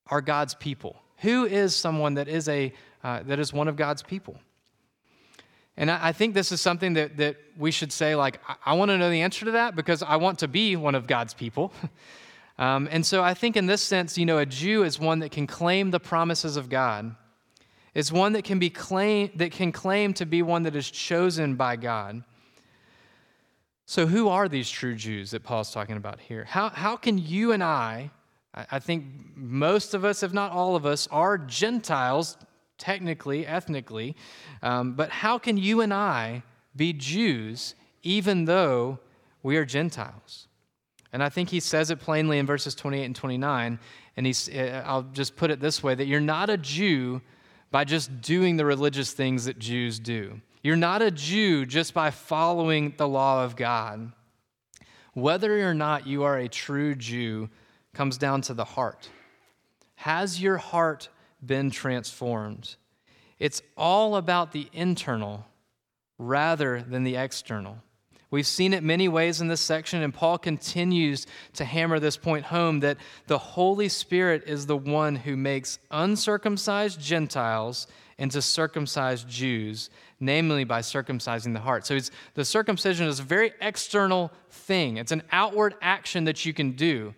are 0.07 0.21
God's 0.21 0.53
people? 0.55 1.01
Who 1.19 1.45
is 1.45 1.75
someone 1.75 2.15
that 2.15 2.27
is, 2.27 2.49
a, 2.49 2.73
uh, 3.03 3.23
that 3.23 3.39
is 3.39 3.53
one 3.53 3.67
of 3.67 3.75
God's 3.75 4.01
people? 4.01 4.39
And 5.77 5.89
I, 5.89 6.09
I 6.09 6.11
think 6.11 6.33
this 6.33 6.51
is 6.51 6.61
something 6.61 6.93
that, 6.93 7.17
that 7.17 7.37
we 7.57 7.71
should 7.71 7.91
say, 7.91 8.15
like, 8.15 8.39
I, 8.47 8.55
I 8.67 8.73
want 8.73 8.89
to 8.89 8.97
know 8.97 9.09
the 9.09 9.21
answer 9.21 9.45
to 9.45 9.51
that 9.51 9.75
because 9.75 10.03
I 10.03 10.17
want 10.17 10.39
to 10.39 10.47
be 10.47 10.75
one 10.75 10.95
of 10.95 11.07
God's 11.07 11.33
people. 11.33 11.73
Um, 12.57 12.87
and 12.91 13.05
so 13.05 13.23
I 13.23 13.33
think 13.33 13.57
in 13.57 13.65
this 13.65 13.81
sense, 13.81 14.17
you 14.17 14.25
know, 14.25 14.37
a 14.37 14.45
Jew 14.45 14.83
is 14.83 14.99
one 14.99 15.19
that 15.19 15.31
can 15.31 15.47
claim 15.47 15.91
the 15.91 15.99
promises 15.99 16.55
of 16.55 16.69
God. 16.69 17.15
It's 17.93 18.11
one 18.11 18.33
that 18.33 18.43
can 18.43 18.59
be 18.59 18.69
claim 18.69 19.31
that 19.35 19.51
can 19.51 19.71
claim 19.71 20.13
to 20.15 20.25
be 20.25 20.41
one 20.41 20.63
that 20.63 20.75
is 20.75 20.89
chosen 20.89 21.55
by 21.55 21.75
God. 21.75 22.23
So, 23.85 24.07
who 24.07 24.29
are 24.29 24.47
these 24.47 24.69
true 24.69 24.95
Jews 24.95 25.31
that 25.31 25.43
Paul's 25.43 25.71
talking 25.71 25.97
about 25.97 26.19
here? 26.19 26.45
How, 26.45 26.69
how 26.69 26.95
can 26.95 27.17
you 27.17 27.51
and 27.51 27.63
I, 27.63 28.11
I 28.53 28.79
think 28.79 29.05
most 29.35 29.93
of 29.93 30.05
us, 30.05 30.21
if 30.21 30.31
not 30.31 30.51
all 30.51 30.75
of 30.75 30.85
us, 30.85 31.07
are 31.11 31.37
Gentiles, 31.37 32.37
technically, 32.77 33.47
ethnically, 33.47 34.15
um, 34.61 34.93
but 34.93 35.09
how 35.09 35.39
can 35.39 35.57
you 35.57 35.81
and 35.81 35.93
I 35.93 36.43
be 36.75 36.93
Jews 36.93 37.73
even 38.03 38.45
though 38.45 38.99
we 39.41 39.57
are 39.57 39.65
Gentiles? 39.65 40.47
And 41.11 41.23
I 41.23 41.29
think 41.29 41.49
he 41.49 41.59
says 41.59 41.91
it 41.91 41.99
plainly 41.99 42.39
in 42.39 42.45
verses 42.45 42.75
28 42.75 43.05
and 43.05 43.15
29. 43.15 43.79
And 44.17 44.25
he's, 44.25 44.49
uh, 44.49 44.83
I'll 44.85 45.03
just 45.03 45.35
put 45.35 45.51
it 45.51 45.59
this 45.59 45.81
way 45.83 45.95
that 45.95 46.05
you're 46.05 46.19
not 46.19 46.49
a 46.49 46.57
Jew 46.57 47.21
by 47.71 47.83
just 47.83 48.21
doing 48.21 48.57
the 48.57 48.65
religious 48.65 49.13
things 49.13 49.45
that 49.45 49.57
Jews 49.57 49.99
do. 49.99 50.41
You're 50.63 50.75
not 50.75 51.01
a 51.01 51.11
Jew 51.11 51.65
just 51.65 51.93
by 51.93 52.11
following 52.11 52.93
the 52.97 53.07
law 53.07 53.43
of 53.43 53.55
God. 53.55 54.11
Whether 55.13 55.67
or 55.67 55.73
not 55.73 56.07
you 56.07 56.23
are 56.23 56.37
a 56.37 56.47
true 56.47 56.95
Jew 56.95 57.49
comes 57.93 58.17
down 58.17 58.41
to 58.41 58.53
the 58.53 58.65
heart. 58.65 59.09
Has 59.95 60.41
your 60.41 60.57
heart 60.57 61.09
been 61.45 61.69
transformed? 61.69 62.75
It's 63.39 63.61
all 63.77 64.15
about 64.15 64.51
the 64.51 64.69
internal 64.73 65.45
rather 66.17 66.81
than 66.81 67.03
the 67.03 67.15
external. 67.15 67.77
We've 68.31 68.47
seen 68.47 68.73
it 68.73 68.81
many 68.81 69.07
ways 69.07 69.41
in 69.41 69.47
this 69.47 69.61
section, 69.61 70.01
and 70.01 70.11
Paul 70.11 70.39
continues 70.39 71.27
to 71.53 71.65
hammer 71.65 71.99
this 71.99 72.17
point 72.17 72.45
home 72.45 72.79
that 72.79 72.97
the 73.27 73.37
Holy 73.37 73.87
Spirit 73.87 74.45
is 74.47 74.65
the 74.65 74.75
one 74.75 75.15
who 75.15 75.37
makes 75.37 75.77
uncircumcised 75.91 76.99
Gentiles 76.99 77.85
into 78.17 78.41
circumcised 78.41 79.29
Jews, 79.29 79.91
namely 80.19 80.63
by 80.63 80.79
circumcising 80.79 81.53
the 81.53 81.59
heart. 81.59 81.85
So 81.85 81.99
the 82.33 82.43
circumcision 82.43 83.05
is 83.07 83.19
a 83.19 83.23
very 83.23 83.53
external 83.61 84.31
thing, 84.49 84.97
it's 84.97 85.11
an 85.11 85.21
outward 85.31 85.75
action 85.79 86.23
that 86.23 86.43
you 86.43 86.53
can 86.53 86.71
do. 86.71 87.13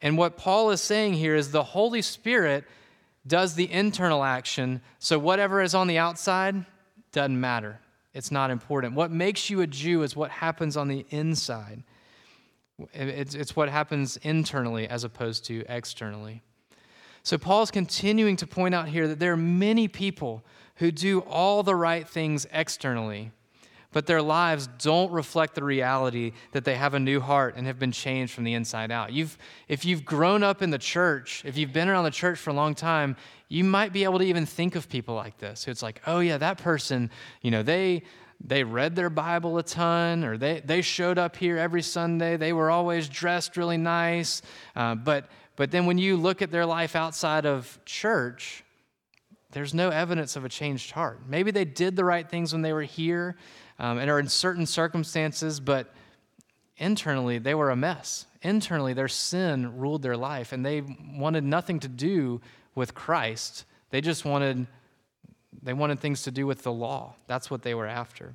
And 0.00 0.16
what 0.16 0.36
Paul 0.36 0.70
is 0.70 0.80
saying 0.80 1.14
here 1.14 1.34
is 1.34 1.50
the 1.50 1.62
Holy 1.62 2.02
Spirit 2.02 2.64
does 3.26 3.54
the 3.54 3.70
internal 3.70 4.24
action, 4.24 4.80
so 4.98 5.18
whatever 5.18 5.60
is 5.60 5.74
on 5.74 5.86
the 5.86 5.98
outside 5.98 6.64
doesn't 7.12 7.40
matter. 7.40 7.80
It's 8.14 8.30
not 8.30 8.50
important. 8.50 8.94
What 8.94 9.10
makes 9.10 9.50
you 9.50 9.60
a 9.60 9.66
Jew 9.66 10.02
is 10.02 10.16
what 10.16 10.30
happens 10.30 10.76
on 10.76 10.88
the 10.88 11.04
inside. 11.10 11.82
It's, 12.92 13.34
it's 13.34 13.54
what 13.54 13.68
happens 13.68 14.16
internally 14.18 14.88
as 14.88 15.04
opposed 15.04 15.44
to 15.46 15.64
externally. 15.68 16.42
So, 17.22 17.36
Paul's 17.36 17.70
continuing 17.70 18.36
to 18.36 18.46
point 18.46 18.74
out 18.74 18.88
here 18.88 19.08
that 19.08 19.18
there 19.18 19.32
are 19.32 19.36
many 19.36 19.88
people 19.88 20.44
who 20.76 20.90
do 20.90 21.20
all 21.20 21.62
the 21.62 21.74
right 21.74 22.08
things 22.08 22.46
externally, 22.52 23.32
but 23.92 24.06
their 24.06 24.20
lives 24.20 24.68
don't 24.78 25.10
reflect 25.10 25.54
the 25.54 25.64
reality 25.64 26.32
that 26.52 26.64
they 26.64 26.74
have 26.74 26.94
a 26.94 27.00
new 27.00 27.20
heart 27.20 27.54
and 27.56 27.66
have 27.66 27.78
been 27.78 27.92
changed 27.92 28.34
from 28.34 28.44
the 28.44 28.54
inside 28.54 28.90
out. 28.90 29.12
You've, 29.12 29.38
if 29.66 29.84
you've 29.84 30.04
grown 30.04 30.42
up 30.42 30.60
in 30.60 30.70
the 30.70 30.78
church, 30.78 31.42
if 31.46 31.56
you've 31.56 31.72
been 31.72 31.88
around 31.88 32.04
the 32.04 32.10
church 32.10 32.38
for 32.38 32.50
a 32.50 32.54
long 32.54 32.74
time, 32.74 33.16
you 33.48 33.64
might 33.64 33.94
be 33.94 34.04
able 34.04 34.18
to 34.18 34.24
even 34.26 34.44
think 34.44 34.76
of 34.76 34.88
people 34.88 35.14
like 35.14 35.38
this. 35.38 35.66
It's 35.68 35.82
like, 35.82 36.02
oh 36.06 36.20
yeah, 36.20 36.36
that 36.36 36.58
person, 36.58 37.10
you 37.40 37.50
know, 37.50 37.62
they 37.62 38.02
they 38.44 38.62
read 38.62 38.94
their 38.94 39.10
Bible 39.10 39.58
a 39.58 39.64
ton, 39.64 40.22
or 40.22 40.38
they, 40.38 40.60
they 40.60 40.80
showed 40.80 41.18
up 41.18 41.34
here 41.36 41.58
every 41.58 41.82
Sunday. 41.82 42.36
They 42.36 42.52
were 42.52 42.70
always 42.70 43.08
dressed 43.08 43.56
really 43.56 43.78
nice. 43.78 44.42
Uh, 44.76 44.94
but, 44.94 45.28
but 45.56 45.72
then 45.72 45.86
when 45.86 45.98
you 45.98 46.16
look 46.16 46.40
at 46.40 46.52
their 46.52 46.64
life 46.64 46.94
outside 46.94 47.46
of 47.46 47.80
church, 47.84 48.62
there's 49.50 49.74
no 49.74 49.88
evidence 49.88 50.36
of 50.36 50.44
a 50.44 50.48
changed 50.48 50.92
heart. 50.92 51.20
Maybe 51.26 51.50
they 51.50 51.64
did 51.64 51.96
the 51.96 52.04
right 52.04 52.28
things 52.28 52.52
when 52.52 52.62
they 52.62 52.72
were 52.72 52.82
here 52.82 53.36
um, 53.78 53.98
and 53.98 54.10
are 54.10 54.18
in 54.18 54.28
certain 54.28 54.66
circumstances, 54.66 55.60
but 55.60 55.92
internally 56.76 57.38
they 57.38 57.54
were 57.54 57.70
a 57.70 57.76
mess. 57.76 58.26
Internally, 58.42 58.92
their 58.92 59.08
sin 59.08 59.78
ruled 59.78 60.02
their 60.02 60.16
life, 60.16 60.52
and 60.52 60.64
they 60.64 60.82
wanted 61.16 61.42
nothing 61.42 61.80
to 61.80 61.88
do 61.88 62.40
with 62.74 62.94
Christ. 62.94 63.64
They 63.90 64.00
just 64.00 64.24
wanted 64.24 64.66
they 65.62 65.72
wanted 65.72 65.98
things 65.98 66.22
to 66.22 66.30
do 66.30 66.46
with 66.46 66.62
the 66.62 66.72
law. 66.72 67.14
That's 67.26 67.50
what 67.50 67.62
they 67.62 67.74
were 67.74 67.86
after. 67.86 68.34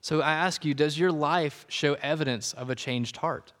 So 0.00 0.22
I 0.22 0.32
ask 0.32 0.64
you, 0.64 0.74
does 0.74 0.98
your 0.98 1.12
life 1.12 1.66
show 1.68 1.94
evidence 1.94 2.52
of 2.52 2.70
a 2.70 2.74
changed 2.74 3.18
heart? 3.18 3.52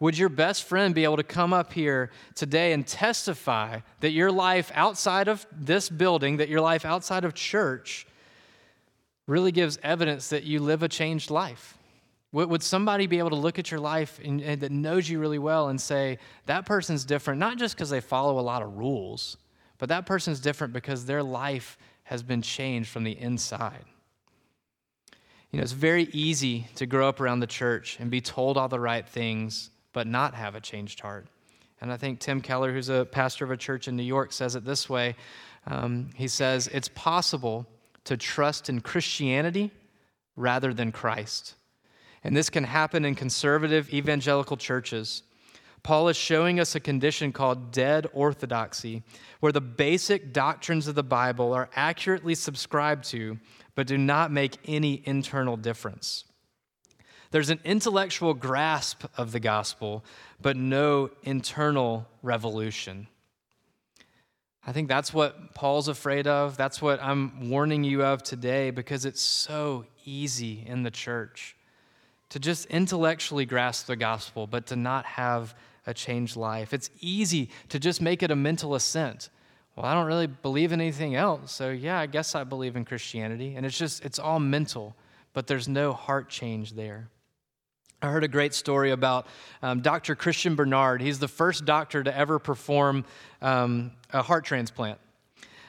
Would 0.00 0.18
your 0.18 0.28
best 0.28 0.64
friend 0.64 0.94
be 0.94 1.04
able 1.04 1.18
to 1.18 1.22
come 1.22 1.52
up 1.52 1.72
here 1.72 2.10
today 2.34 2.72
and 2.72 2.86
testify 2.86 3.80
that 4.00 4.10
your 4.10 4.32
life 4.32 4.72
outside 4.74 5.28
of 5.28 5.46
this 5.52 5.88
building, 5.88 6.38
that 6.38 6.48
your 6.48 6.62
life 6.62 6.84
outside 6.84 7.24
of 7.24 7.34
church, 7.34 8.06
really 9.26 9.52
gives 9.52 9.78
evidence 9.82 10.28
that 10.28 10.44
you 10.44 10.60
live 10.60 10.82
a 10.82 10.88
changed 10.88 11.30
life? 11.30 11.76
Would 12.32 12.62
somebody 12.62 13.08
be 13.08 13.18
able 13.18 13.30
to 13.30 13.36
look 13.36 13.58
at 13.58 13.72
your 13.72 13.80
life 13.80 14.20
and, 14.22 14.40
and 14.40 14.60
that 14.60 14.70
knows 14.70 15.08
you 15.08 15.18
really 15.18 15.38
well 15.38 15.68
and 15.68 15.80
say, 15.80 16.18
that 16.46 16.64
person's 16.64 17.04
different, 17.04 17.40
not 17.40 17.58
just 17.58 17.74
because 17.74 17.90
they 17.90 18.00
follow 18.00 18.38
a 18.38 18.40
lot 18.40 18.62
of 18.62 18.76
rules, 18.76 19.36
but 19.78 19.88
that 19.88 20.06
person's 20.06 20.38
different 20.38 20.72
because 20.72 21.06
their 21.06 21.24
life 21.24 21.76
has 22.04 22.22
been 22.22 22.40
changed 22.40 22.88
from 22.88 23.02
the 23.02 23.18
inside? 23.18 23.84
You 25.50 25.56
know, 25.56 25.64
it's 25.64 25.72
very 25.72 26.04
easy 26.12 26.68
to 26.76 26.86
grow 26.86 27.08
up 27.08 27.20
around 27.20 27.40
the 27.40 27.48
church 27.48 27.96
and 27.98 28.12
be 28.12 28.20
told 28.20 28.56
all 28.56 28.68
the 28.68 28.78
right 28.78 29.06
things, 29.06 29.70
but 29.92 30.06
not 30.06 30.34
have 30.34 30.54
a 30.54 30.60
changed 30.60 31.00
heart. 31.00 31.26
And 31.80 31.92
I 31.92 31.96
think 31.96 32.20
Tim 32.20 32.40
Keller, 32.40 32.72
who's 32.72 32.88
a 32.88 33.04
pastor 33.04 33.44
of 33.44 33.50
a 33.50 33.56
church 33.56 33.88
in 33.88 33.96
New 33.96 34.04
York, 34.04 34.32
says 34.32 34.54
it 34.54 34.64
this 34.64 34.88
way. 34.88 35.16
Um, 35.66 36.10
he 36.14 36.28
says, 36.28 36.68
It's 36.68 36.88
possible 36.88 37.66
to 38.10 38.16
trust 38.16 38.68
in 38.68 38.80
Christianity 38.80 39.70
rather 40.34 40.74
than 40.74 40.90
Christ. 40.90 41.54
And 42.24 42.36
this 42.36 42.50
can 42.50 42.64
happen 42.64 43.04
in 43.04 43.14
conservative 43.14 43.94
evangelical 43.94 44.56
churches. 44.56 45.22
Paul 45.84 46.08
is 46.08 46.16
showing 46.16 46.58
us 46.58 46.74
a 46.74 46.80
condition 46.80 47.30
called 47.30 47.70
dead 47.70 48.08
orthodoxy, 48.12 49.04
where 49.38 49.52
the 49.52 49.60
basic 49.60 50.32
doctrines 50.32 50.88
of 50.88 50.96
the 50.96 51.04
Bible 51.04 51.52
are 51.52 51.70
accurately 51.76 52.34
subscribed 52.34 53.04
to, 53.10 53.38
but 53.76 53.86
do 53.86 53.96
not 53.96 54.32
make 54.32 54.58
any 54.64 55.04
internal 55.04 55.56
difference. 55.56 56.24
There's 57.30 57.50
an 57.50 57.60
intellectual 57.64 58.34
grasp 58.34 59.04
of 59.16 59.30
the 59.30 59.38
gospel, 59.38 60.04
but 60.42 60.56
no 60.56 61.10
internal 61.22 62.08
revolution. 62.24 63.06
I 64.66 64.72
think 64.72 64.88
that's 64.88 65.14
what 65.14 65.54
Paul's 65.54 65.88
afraid 65.88 66.26
of. 66.26 66.56
That's 66.56 66.82
what 66.82 67.02
I'm 67.02 67.48
warning 67.48 67.82
you 67.82 68.04
of 68.04 68.22
today 68.22 68.70
because 68.70 69.04
it's 69.04 69.22
so 69.22 69.86
easy 70.04 70.64
in 70.66 70.82
the 70.82 70.90
church 70.90 71.56
to 72.28 72.38
just 72.38 72.66
intellectually 72.66 73.46
grasp 73.46 73.86
the 73.86 73.96
gospel, 73.96 74.46
but 74.46 74.66
to 74.66 74.76
not 74.76 75.04
have 75.06 75.54
a 75.86 75.94
changed 75.94 76.36
life. 76.36 76.74
It's 76.74 76.90
easy 77.00 77.50
to 77.70 77.78
just 77.78 78.00
make 78.00 78.22
it 78.22 78.30
a 78.30 78.36
mental 78.36 78.74
assent. 78.74 79.30
Well, 79.74 79.86
I 79.86 79.94
don't 79.94 80.06
really 80.06 80.26
believe 80.26 80.72
in 80.72 80.80
anything 80.80 81.14
else, 81.14 81.52
so 81.52 81.70
yeah, 81.70 81.98
I 81.98 82.06
guess 82.06 82.34
I 82.34 82.44
believe 82.44 82.76
in 82.76 82.84
Christianity. 82.84 83.54
And 83.56 83.64
it's 83.64 83.78
just, 83.78 84.04
it's 84.04 84.18
all 84.18 84.38
mental, 84.38 84.94
but 85.32 85.46
there's 85.46 85.68
no 85.68 85.92
heart 85.92 86.28
change 86.28 86.74
there. 86.74 87.08
I 88.02 88.08
heard 88.08 88.24
a 88.24 88.28
great 88.28 88.54
story 88.54 88.92
about 88.92 89.26
um, 89.62 89.82
Dr. 89.82 90.16
Christiaan 90.16 90.56
Barnard. 90.56 91.02
He's 91.02 91.18
the 91.18 91.28
first 91.28 91.66
doctor 91.66 92.02
to 92.02 92.16
ever 92.16 92.38
perform 92.38 93.04
um, 93.42 93.90
a 94.10 94.22
heart 94.22 94.46
transplant. 94.46 94.98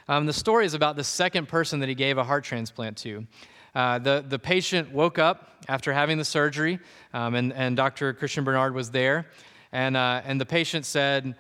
Um, 0.08 0.26
the 0.26 0.34
story 0.34 0.66
is 0.66 0.74
about 0.74 0.96
the 0.96 1.04
second 1.04 1.50
person 1.50 1.82
that 1.82 1.90
he 1.90 1.96
gave 1.96 2.18
a 2.18 2.24
heart 2.24 2.46
transplant 2.46 2.96
to. 3.00 3.28
Uh, 3.76 4.00
the, 4.00 4.24
the 4.26 4.40
patient 4.40 4.94
woke 4.94 5.20
up 5.20 5.62
after 5.68 5.92
having 5.92 6.18
the 6.18 6.24
surgery, 6.24 6.80
um, 7.14 7.36
and, 7.36 7.52
and 7.52 7.76
Dr. 7.76 8.14
Christiaan 8.14 8.46
Barnard 8.46 8.74
was 8.74 8.92
there. 8.92 9.28
And, 9.74 9.98
uh, 9.98 10.22
and 10.24 10.40
the 10.40 10.46
patient 10.46 10.86
said, 10.86 11.36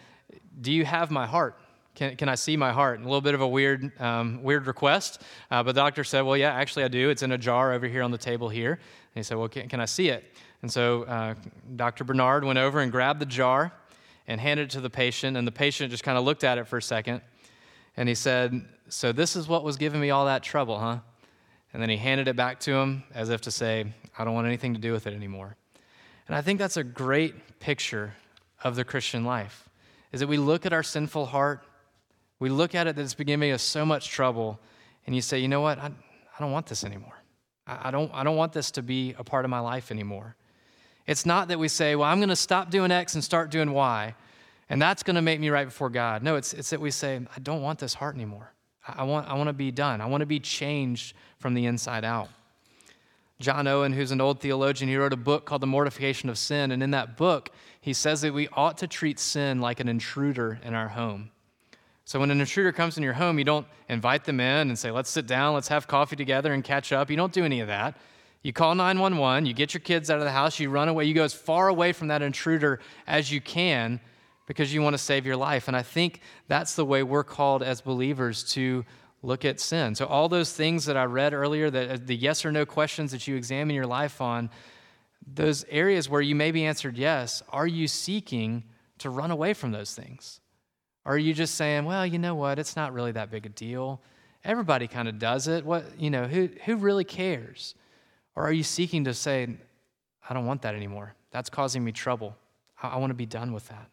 Do 0.59 0.73
you 0.73 0.83
have 0.83 1.09
my 1.09 1.25
heart? 1.25 1.57
Can, 1.95 2.17
can 2.17 2.27
I 2.27 2.35
see 2.35 2.57
my 2.57 2.73
heart? 2.73 2.97
And 2.97 3.05
a 3.05 3.07
little 3.07 3.21
bit 3.21 3.33
of 3.33 3.41
a 3.41 3.47
weird, 3.47 3.97
um, 4.01 4.43
weird 4.43 4.67
request. 4.67 5.21
Uh, 5.49 5.63
but 5.63 5.73
the 5.73 5.81
doctor 5.81 6.03
said, 6.03 6.21
Well, 6.21 6.35
yeah, 6.35 6.53
actually, 6.53 6.83
I 6.83 6.89
do. 6.89 7.09
It's 7.09 7.23
in 7.23 7.31
a 7.31 7.37
jar 7.37 7.71
over 7.71 7.87
here 7.87 8.03
on 8.03 8.11
the 8.11 8.17
table 8.17 8.49
here. 8.49 8.73
And 8.73 8.79
he 9.15 9.23
said, 9.23 9.37
Well, 9.37 9.47
can, 9.47 9.69
can 9.69 9.79
I 9.79 9.85
see 9.85 10.09
it? 10.09 10.25
And 10.61 10.71
so 10.71 11.03
uh, 11.03 11.35
Dr. 11.75 12.03
Barnard 12.03 12.43
went 12.43 12.59
over 12.59 12.79
and 12.79 12.91
grabbed 12.91 13.19
the 13.19 13.25
jar 13.25 13.71
and 14.27 14.39
handed 14.39 14.63
it 14.63 14.69
to 14.71 14.81
the 14.81 14.89
patient. 14.89 15.37
And 15.37 15.47
the 15.47 15.51
patient 15.51 15.91
just 15.91 16.03
kind 16.03 16.17
of 16.17 16.23
looked 16.23 16.43
at 16.43 16.57
it 16.57 16.67
for 16.67 16.77
a 16.77 16.81
second. 16.81 17.21
And 17.97 18.07
he 18.07 18.15
said, 18.15 18.65
So 18.89 19.11
this 19.11 19.35
is 19.35 19.47
what 19.47 19.63
was 19.63 19.77
giving 19.77 19.99
me 19.99 20.11
all 20.11 20.25
that 20.25 20.43
trouble, 20.43 20.79
huh? 20.79 20.99
And 21.73 21.81
then 21.81 21.89
he 21.89 21.97
handed 21.97 22.27
it 22.27 22.35
back 22.35 22.59
to 22.61 22.73
him 22.73 23.03
as 23.13 23.29
if 23.29 23.41
to 23.41 23.51
say, 23.51 23.93
I 24.17 24.23
don't 24.23 24.33
want 24.33 24.47
anything 24.47 24.73
to 24.73 24.79
do 24.79 24.91
with 24.91 25.07
it 25.07 25.13
anymore. 25.13 25.55
And 26.27 26.35
I 26.35 26.41
think 26.41 26.59
that's 26.59 26.77
a 26.77 26.83
great 26.83 27.59
picture 27.59 28.13
of 28.63 28.75
the 28.75 28.83
Christian 28.83 29.25
life 29.25 29.69
is 30.11 30.19
that 30.19 30.27
we 30.27 30.37
look 30.37 30.65
at 30.65 30.73
our 30.73 30.83
sinful 30.83 31.25
heart, 31.27 31.63
we 32.39 32.49
look 32.49 32.75
at 32.75 32.87
it 32.87 32.95
that 32.95 33.01
it's 33.01 33.13
been 33.13 33.27
giving 33.27 33.51
us 33.51 33.63
so 33.63 33.85
much 33.85 34.09
trouble, 34.09 34.59
and 35.05 35.15
you 35.15 35.21
say, 35.21 35.39
you 35.39 35.47
know 35.47 35.61
what, 35.61 35.79
I, 35.79 35.85
I 35.85 36.39
don't 36.39 36.51
want 36.51 36.65
this 36.65 36.83
anymore. 36.83 37.13
I, 37.65 37.91
don't, 37.91 38.11
I 38.13 38.23
don't 38.23 38.35
want 38.35 38.51
this 38.51 38.71
to 38.71 38.81
be 38.81 39.15
a 39.17 39.23
part 39.23 39.45
of 39.45 39.51
my 39.51 39.59
life 39.59 39.91
anymore. 39.91 40.35
It's 41.07 41.25
not 41.25 41.47
that 41.47 41.59
we 41.59 41.67
say, 41.67 41.95
well, 41.95 42.07
I'm 42.07 42.19
going 42.19 42.29
to 42.29 42.35
stop 42.35 42.69
doing 42.69 42.91
X 42.91 43.15
and 43.15 43.23
start 43.23 43.49
doing 43.51 43.71
Y, 43.71 44.15
and 44.69 44.81
that's 44.81 45.03
going 45.03 45.15
to 45.15 45.21
make 45.21 45.39
me 45.39 45.49
right 45.49 45.65
before 45.65 45.89
God. 45.89 46.23
No, 46.23 46.35
it's, 46.35 46.53
it's 46.53 46.69
that 46.69 46.79
we 46.79 46.91
say, 46.91 47.19
I 47.35 47.39
don't 47.39 47.61
want 47.61 47.79
this 47.79 47.93
heart 47.93 48.15
anymore. 48.15 48.53
I, 48.87 49.03
want, 49.03 49.27
I 49.27 49.33
want 49.33 49.47
to 49.47 49.53
be 49.53 49.71
done. 49.71 50.01
I 50.01 50.05
want 50.05 50.21
to 50.21 50.25
be 50.25 50.39
changed 50.39 51.15
from 51.39 51.53
the 51.53 51.65
inside 51.65 52.03
out. 52.05 52.29
John 53.39 53.67
Owen, 53.67 53.91
who's 53.91 54.11
an 54.11 54.21
old 54.21 54.39
theologian, 54.39 54.87
he 54.89 54.95
wrote 54.95 55.13
a 55.13 55.17
book 55.17 55.45
called 55.45 55.61
The 55.61 55.67
Mortification 55.67 56.29
of 56.29 56.37
Sin. 56.37 56.71
And 56.71 56.81
in 56.83 56.91
that 56.91 57.17
book, 57.17 57.49
he 57.81 57.91
says 57.91 58.21
that 58.21 58.33
we 58.33 58.47
ought 58.49 58.77
to 58.77 58.87
treat 58.87 59.19
sin 59.19 59.59
like 59.59 59.79
an 59.79 59.89
intruder 59.89 60.59
in 60.63 60.73
our 60.75 60.89
home. 60.89 61.31
So 62.05 62.19
when 62.19 62.29
an 62.29 62.39
intruder 62.39 62.71
comes 62.71 62.97
in 62.97 63.03
your 63.03 63.13
home, 63.13 63.39
you 63.39 63.45
don't 63.45 63.65
invite 63.89 64.25
them 64.25 64.39
in 64.39 64.69
and 64.69 64.77
say, 64.77 64.91
let's 64.91 65.09
sit 65.09 65.27
down, 65.27 65.53
let's 65.53 65.69
have 65.69 65.87
coffee 65.87 66.15
together 66.15 66.53
and 66.53 66.63
catch 66.63 66.91
up. 66.91 67.09
You 67.09 67.17
don't 67.17 67.33
do 67.33 67.43
any 67.43 67.59
of 67.61 67.67
that. 67.67 67.97
You 68.43 68.53
call 68.53 68.73
911, 68.73 69.45
you 69.45 69.53
get 69.53 69.73
your 69.73 69.81
kids 69.81 70.09
out 70.09 70.17
of 70.17 70.23
the 70.23 70.31
house, 70.31 70.59
you 70.59 70.69
run 70.69 70.89
away, 70.89 71.05
you 71.05 71.13
go 71.13 71.23
as 71.23 71.33
far 71.33 71.67
away 71.67 71.93
from 71.93 72.07
that 72.07 72.23
intruder 72.23 72.79
as 73.05 73.31
you 73.31 73.39
can 73.39 73.99
because 74.47 74.73
you 74.73 74.81
want 74.81 74.95
to 74.95 74.97
save 74.97 75.25
your 75.25 75.37
life. 75.37 75.67
And 75.67 75.77
I 75.77 75.83
think 75.83 76.21
that's 76.47 76.75
the 76.75 76.85
way 76.85 77.03
we're 77.03 77.23
called 77.23 77.61
as 77.61 77.81
believers 77.81 78.43
to 78.53 78.83
look 79.21 79.45
at 79.45 79.59
sin. 79.59 79.93
So, 79.93 80.05
all 80.05 80.27
those 80.27 80.53
things 80.53 80.85
that 80.85 80.97
I 80.97 81.03
read 81.03 81.33
earlier, 81.33 81.69
the, 81.69 81.93
uh, 81.93 81.97
the 82.03 82.15
yes 82.15 82.43
or 82.43 82.51
no 82.51 82.65
questions 82.65 83.11
that 83.11 83.27
you 83.27 83.35
examine 83.35 83.75
your 83.75 83.85
life 83.85 84.19
on, 84.19 84.49
those 85.31 85.63
areas 85.69 86.09
where 86.09 86.21
you 86.21 86.35
maybe 86.35 86.65
answered 86.65 86.97
yes, 86.97 87.43
are 87.49 87.67
you 87.67 87.87
seeking 87.87 88.63
to 88.97 89.11
run 89.11 89.29
away 89.29 89.53
from 89.53 89.71
those 89.71 89.93
things? 89.93 90.39
Or 91.05 91.13
are 91.13 91.19
you 91.19 91.33
just 91.33 91.55
saying, 91.55 91.85
well, 91.85 92.05
you 92.05 92.19
know 92.19 92.35
what, 92.35 92.59
it's 92.59 92.75
not 92.75 92.93
really 92.93 93.11
that 93.11 93.29
big 93.29 93.45
a 93.45 93.49
deal? 93.49 94.01
Everybody 94.43 94.87
kind 94.87 95.07
of 95.07 95.19
does 95.19 95.47
it. 95.47 95.63
What, 95.65 95.99
you 95.99 96.09
know, 96.09 96.25
who, 96.25 96.49
who 96.65 96.75
really 96.77 97.03
cares? 97.03 97.75
Or 98.35 98.43
are 98.43 98.51
you 98.51 98.63
seeking 98.63 99.05
to 99.05 99.13
say, 99.13 99.47
I 100.27 100.33
don't 100.33 100.45
want 100.45 100.61
that 100.63 100.75
anymore? 100.75 101.13
That's 101.31 101.49
causing 101.49 101.83
me 101.83 101.91
trouble. 101.91 102.35
I, 102.81 102.97
want 102.97 103.11
to 103.11 103.15
be 103.15 103.25
done 103.25 103.53
with 103.53 103.67
that. 103.69 103.89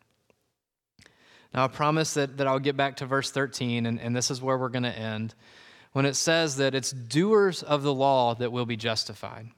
Now, 1.55 1.65
I 1.65 1.69
promise 1.69 2.15
that, 2.15 2.37
that 2.39 2.47
I'll 2.47 2.59
get 2.59 2.77
back 2.77 2.97
to 2.97 3.07
verse 3.07 3.31
13, 3.31 3.87
and, 3.87 4.01
and 4.01 4.15
this 4.15 4.31
is 4.31 4.41
where 4.41 4.57
we're 4.57 4.69
going 4.69 4.83
to 4.85 4.99
end. 4.99 5.35
When 5.93 6.07
it 6.07 6.15
says 6.15 6.57
that 6.57 6.75
it's 6.75 6.91
doers 6.91 7.63
of 7.63 7.83
the 7.83 7.93
law 7.93 8.35
that 8.35 8.53
will 8.53 8.67
be 8.67 8.77
justified. 8.77 9.49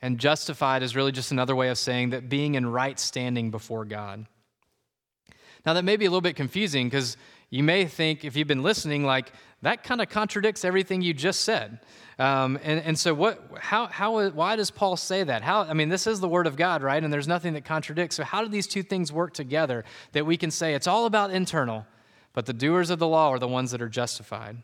And 0.00 0.18
justified 0.18 0.82
is 0.82 0.96
really 0.96 1.12
just 1.12 1.30
another 1.30 1.54
way 1.54 1.68
of 1.68 1.78
saying 1.78 2.10
that 2.10 2.28
being 2.28 2.56
in 2.56 2.66
right 2.66 2.98
standing 2.98 3.50
before 3.50 3.84
God. 3.84 4.26
Now, 5.64 5.74
that 5.74 5.84
may 5.84 5.96
be 5.96 6.06
a 6.06 6.10
little 6.10 6.20
bit 6.20 6.34
confusing 6.34 6.88
because 6.88 7.16
you 7.52 7.62
may 7.62 7.84
think, 7.84 8.24
if 8.24 8.34
you've 8.34 8.48
been 8.48 8.62
listening, 8.62 9.04
like 9.04 9.30
that 9.60 9.84
kind 9.84 10.00
of 10.00 10.08
contradicts 10.08 10.64
everything 10.64 11.02
you 11.02 11.12
just 11.12 11.42
said. 11.42 11.80
Um, 12.18 12.58
and, 12.62 12.80
and 12.80 12.98
so, 12.98 13.12
what, 13.12 13.42
how, 13.60 13.88
how, 13.88 14.30
why 14.30 14.56
does 14.56 14.70
Paul 14.70 14.96
say 14.96 15.22
that? 15.22 15.42
How, 15.42 15.60
I 15.60 15.74
mean, 15.74 15.90
this 15.90 16.06
is 16.06 16.18
the 16.18 16.28
Word 16.28 16.46
of 16.46 16.56
God, 16.56 16.82
right? 16.82 17.04
And 17.04 17.12
there's 17.12 17.28
nothing 17.28 17.52
that 17.52 17.66
contradicts. 17.66 18.16
So, 18.16 18.24
how 18.24 18.42
do 18.42 18.48
these 18.48 18.66
two 18.66 18.82
things 18.82 19.12
work 19.12 19.34
together 19.34 19.84
that 20.12 20.24
we 20.24 20.38
can 20.38 20.50
say 20.50 20.72
it's 20.72 20.86
all 20.86 21.04
about 21.04 21.30
internal, 21.30 21.86
but 22.32 22.46
the 22.46 22.54
doers 22.54 22.88
of 22.88 22.98
the 22.98 23.06
law 23.06 23.28
are 23.28 23.38
the 23.38 23.46
ones 23.46 23.70
that 23.72 23.82
are 23.82 23.88
justified? 23.88 24.56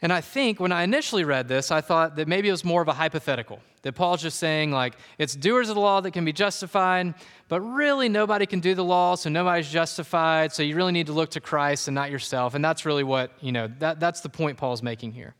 And 0.00 0.12
I 0.12 0.20
think 0.20 0.60
when 0.60 0.70
I 0.70 0.84
initially 0.84 1.24
read 1.24 1.48
this, 1.48 1.72
I 1.72 1.80
thought 1.80 2.16
that 2.16 2.28
maybe 2.28 2.48
it 2.48 2.52
was 2.52 2.64
more 2.64 2.80
of 2.82 2.88
a 2.88 2.92
hypothetical. 2.92 3.60
That 3.82 3.94
Paul's 3.94 4.22
just 4.22 4.38
saying, 4.38 4.70
like, 4.70 4.94
it's 5.18 5.34
doers 5.34 5.68
of 5.68 5.74
the 5.74 5.80
law 5.80 6.00
that 6.00 6.12
can 6.12 6.24
be 6.24 6.32
justified, 6.32 7.14
but 7.48 7.60
really 7.60 8.08
nobody 8.08 8.46
can 8.46 8.60
do 8.60 8.74
the 8.74 8.84
law, 8.84 9.16
so 9.16 9.28
nobody's 9.28 9.68
justified. 9.68 10.52
So 10.52 10.62
you 10.62 10.76
really 10.76 10.92
need 10.92 11.06
to 11.06 11.12
look 11.12 11.30
to 11.30 11.40
Christ 11.40 11.88
and 11.88 11.94
not 11.94 12.10
yourself. 12.10 12.54
And 12.54 12.64
that's 12.64 12.86
really 12.86 13.04
what, 13.04 13.32
you 13.40 13.50
know, 13.50 13.68
that, 13.78 13.98
that's 13.98 14.20
the 14.20 14.28
point 14.28 14.56
Paul's 14.56 14.82
making 14.82 15.12
here. 15.12 15.34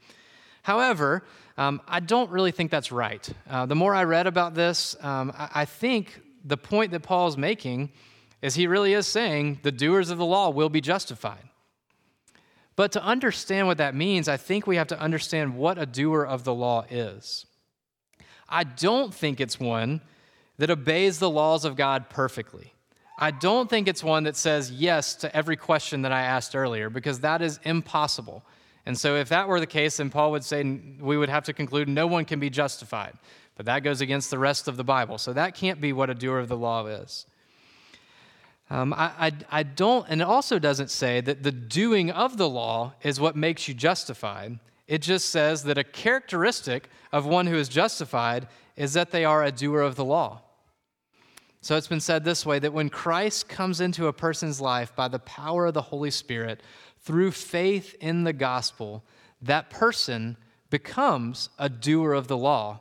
However, 0.62 1.24
um, 1.56 1.80
I 1.86 2.00
don't 2.00 2.30
really 2.30 2.52
think 2.52 2.70
that's 2.70 2.92
right. 2.92 3.28
Uh, 3.48 3.66
the 3.66 3.74
more 3.74 3.94
I 3.94 4.04
read 4.04 4.26
about 4.26 4.54
this, 4.54 4.96
um, 5.00 5.32
I, 5.36 5.48
I 5.54 5.64
think 5.64 6.20
the 6.44 6.56
point 6.56 6.92
that 6.92 7.00
Paul's 7.00 7.36
making 7.36 7.90
is 8.42 8.54
he 8.54 8.66
really 8.66 8.92
is 8.92 9.06
saying 9.06 9.60
the 9.62 9.72
doers 9.72 10.10
of 10.10 10.18
the 10.18 10.24
law 10.24 10.50
will 10.50 10.68
be 10.68 10.80
justified. 10.80 11.47
But 12.78 12.92
to 12.92 13.02
understand 13.02 13.66
what 13.66 13.78
that 13.78 13.96
means, 13.96 14.28
I 14.28 14.36
think 14.36 14.64
we 14.64 14.76
have 14.76 14.86
to 14.86 15.00
understand 15.00 15.56
what 15.56 15.78
a 15.78 15.84
doer 15.84 16.22
of 16.22 16.44
the 16.44 16.54
law 16.54 16.84
is. 16.88 17.44
I 18.48 18.62
don't 18.62 19.12
think 19.12 19.40
it's 19.40 19.58
one 19.58 20.00
that 20.58 20.70
obeys 20.70 21.18
the 21.18 21.28
laws 21.28 21.64
of 21.64 21.74
God 21.74 22.08
perfectly. 22.08 22.72
I 23.18 23.32
don't 23.32 23.68
think 23.68 23.88
it's 23.88 24.04
one 24.04 24.22
that 24.22 24.36
says 24.36 24.70
yes 24.70 25.16
to 25.16 25.36
every 25.36 25.56
question 25.56 26.02
that 26.02 26.12
I 26.12 26.20
asked 26.20 26.54
earlier, 26.54 26.88
because 26.88 27.18
that 27.18 27.42
is 27.42 27.58
impossible. 27.64 28.44
And 28.86 28.96
so, 28.96 29.16
if 29.16 29.28
that 29.30 29.48
were 29.48 29.58
the 29.58 29.66
case, 29.66 29.96
then 29.96 30.08
Paul 30.08 30.30
would 30.30 30.44
say 30.44 30.62
we 31.00 31.16
would 31.16 31.30
have 31.30 31.46
to 31.46 31.52
conclude 31.52 31.88
no 31.88 32.06
one 32.06 32.24
can 32.24 32.38
be 32.38 32.48
justified. 32.48 33.14
But 33.56 33.66
that 33.66 33.80
goes 33.80 34.00
against 34.00 34.30
the 34.30 34.38
rest 34.38 34.68
of 34.68 34.76
the 34.76 34.84
Bible. 34.84 35.18
So, 35.18 35.32
that 35.32 35.56
can't 35.56 35.80
be 35.80 35.92
what 35.92 36.10
a 36.10 36.14
doer 36.14 36.38
of 36.38 36.46
the 36.46 36.56
law 36.56 36.86
is. 36.86 37.26
Um, 38.70 38.92
I, 38.92 39.12
I, 39.18 39.32
I 39.50 39.62
don't, 39.62 40.06
and 40.08 40.20
it 40.20 40.26
also 40.26 40.58
doesn't 40.58 40.90
say 40.90 41.20
that 41.22 41.42
the 41.42 41.52
doing 41.52 42.10
of 42.10 42.36
the 42.36 42.48
law 42.48 42.94
is 43.02 43.18
what 43.18 43.34
makes 43.34 43.66
you 43.66 43.74
justified. 43.74 44.58
It 44.86 45.02
just 45.02 45.30
says 45.30 45.64
that 45.64 45.78
a 45.78 45.84
characteristic 45.84 46.90
of 47.12 47.26
one 47.26 47.46
who 47.46 47.56
is 47.56 47.68
justified 47.68 48.46
is 48.76 48.92
that 48.92 49.10
they 49.10 49.24
are 49.24 49.42
a 49.42 49.52
doer 49.52 49.80
of 49.80 49.96
the 49.96 50.04
law. 50.04 50.42
So 51.60 51.76
it's 51.76 51.88
been 51.88 52.00
said 52.00 52.24
this 52.24 52.46
way 52.46 52.58
that 52.58 52.72
when 52.72 52.88
Christ 52.88 53.48
comes 53.48 53.80
into 53.80 54.06
a 54.06 54.12
person's 54.12 54.60
life 54.60 54.94
by 54.94 55.08
the 55.08 55.18
power 55.18 55.66
of 55.66 55.74
the 55.74 55.82
Holy 55.82 56.10
Spirit 56.10 56.62
through 57.00 57.32
faith 57.32 57.96
in 58.00 58.24
the 58.24 58.32
gospel, 58.32 59.02
that 59.42 59.70
person 59.70 60.36
becomes 60.70 61.48
a 61.58 61.68
doer 61.68 62.12
of 62.12 62.28
the 62.28 62.36
law, 62.36 62.80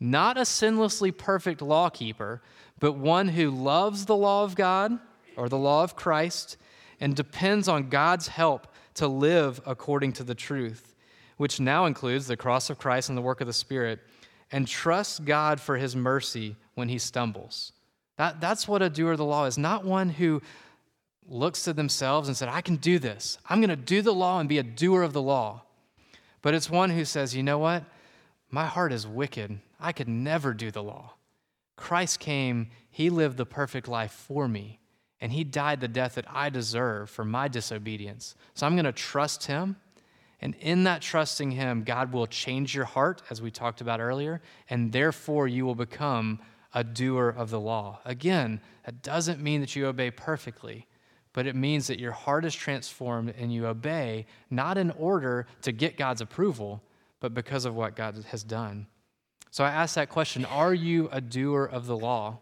not 0.00 0.38
a 0.38 0.42
sinlessly 0.42 1.16
perfect 1.16 1.60
lawkeeper, 1.60 2.40
but 2.80 2.92
one 2.92 3.28
who 3.28 3.50
loves 3.50 4.06
the 4.06 4.16
law 4.16 4.44
of 4.44 4.54
God 4.54 4.98
or 5.38 5.48
the 5.48 5.56
law 5.56 5.84
of 5.84 5.96
Christ 5.96 6.56
and 7.00 7.14
depends 7.14 7.68
on 7.68 7.88
God's 7.88 8.28
help 8.28 8.66
to 8.94 9.06
live 9.06 9.60
according 9.64 10.12
to 10.14 10.24
the 10.24 10.34
truth, 10.34 10.94
which 11.36 11.60
now 11.60 11.86
includes 11.86 12.26
the 12.26 12.36
cross 12.36 12.68
of 12.68 12.78
Christ 12.78 13.08
and 13.08 13.16
the 13.16 13.22
work 13.22 13.40
of 13.40 13.46
the 13.46 13.52
Spirit, 13.52 14.00
and 14.50 14.66
trusts 14.66 15.20
God 15.20 15.60
for 15.60 15.76
his 15.76 15.94
mercy 15.94 16.56
when 16.74 16.88
he 16.88 16.98
stumbles. 16.98 17.72
That, 18.16 18.40
that's 18.40 18.66
what 18.66 18.82
a 18.82 18.90
doer 18.90 19.12
of 19.12 19.18
the 19.18 19.24
law 19.24 19.44
is, 19.44 19.56
not 19.56 19.84
one 19.84 20.08
who 20.08 20.42
looks 21.28 21.62
to 21.64 21.72
themselves 21.72 22.26
and 22.26 22.36
said, 22.36 22.48
I 22.48 22.60
can 22.60 22.76
do 22.76 22.98
this. 22.98 23.38
I'm 23.48 23.60
going 23.60 23.70
to 23.70 23.76
do 23.76 24.02
the 24.02 24.14
law 24.14 24.40
and 24.40 24.48
be 24.48 24.58
a 24.58 24.62
doer 24.62 25.02
of 25.02 25.12
the 25.12 25.22
law. 25.22 25.62
But 26.42 26.54
it's 26.54 26.70
one 26.70 26.90
who 26.90 27.04
says, 27.04 27.36
you 27.36 27.42
know 27.42 27.58
what? 27.58 27.84
My 28.50 28.64
heart 28.64 28.92
is 28.92 29.06
wicked. 29.06 29.60
I 29.78 29.92
could 29.92 30.08
never 30.08 30.54
do 30.54 30.70
the 30.70 30.82
law. 30.82 31.14
Christ 31.76 32.18
came, 32.18 32.70
he 32.90 33.10
lived 33.10 33.36
the 33.36 33.46
perfect 33.46 33.86
life 33.86 34.12
for 34.12 34.48
me 34.48 34.80
and 35.20 35.32
he 35.32 35.44
died 35.44 35.80
the 35.80 35.88
death 35.88 36.14
that 36.14 36.26
I 36.28 36.50
deserve 36.50 37.10
for 37.10 37.24
my 37.24 37.48
disobedience. 37.48 38.34
So 38.54 38.66
I'm 38.66 38.74
going 38.74 38.84
to 38.84 38.92
trust 38.92 39.46
him. 39.46 39.76
And 40.40 40.54
in 40.60 40.84
that 40.84 41.02
trusting 41.02 41.50
him, 41.50 41.82
God 41.82 42.12
will 42.12 42.28
change 42.28 42.74
your 42.74 42.84
heart, 42.84 43.22
as 43.28 43.42
we 43.42 43.50
talked 43.50 43.80
about 43.80 43.98
earlier, 43.98 44.40
and 44.70 44.92
therefore 44.92 45.48
you 45.48 45.66
will 45.66 45.74
become 45.74 46.38
a 46.72 46.84
doer 46.84 47.28
of 47.28 47.50
the 47.50 47.58
law. 47.58 47.98
Again, 48.04 48.60
that 48.84 49.02
doesn't 49.02 49.40
mean 49.40 49.60
that 49.60 49.74
you 49.74 49.86
obey 49.86 50.12
perfectly, 50.12 50.86
but 51.32 51.46
it 51.46 51.56
means 51.56 51.88
that 51.88 51.98
your 51.98 52.12
heart 52.12 52.44
is 52.44 52.54
transformed 52.54 53.34
and 53.36 53.52
you 53.52 53.66
obey 53.66 54.26
not 54.50 54.78
in 54.78 54.92
order 54.92 55.46
to 55.62 55.72
get 55.72 55.96
God's 55.96 56.20
approval, 56.20 56.82
but 57.18 57.34
because 57.34 57.64
of 57.64 57.74
what 57.74 57.96
God 57.96 58.24
has 58.30 58.44
done. 58.44 58.86
So 59.50 59.64
I 59.64 59.70
ask 59.70 59.96
that 59.96 60.08
question 60.08 60.44
Are 60.44 60.74
you 60.74 61.08
a 61.10 61.20
doer 61.20 61.64
of 61.64 61.86
the 61.86 61.96
law? 61.96 62.38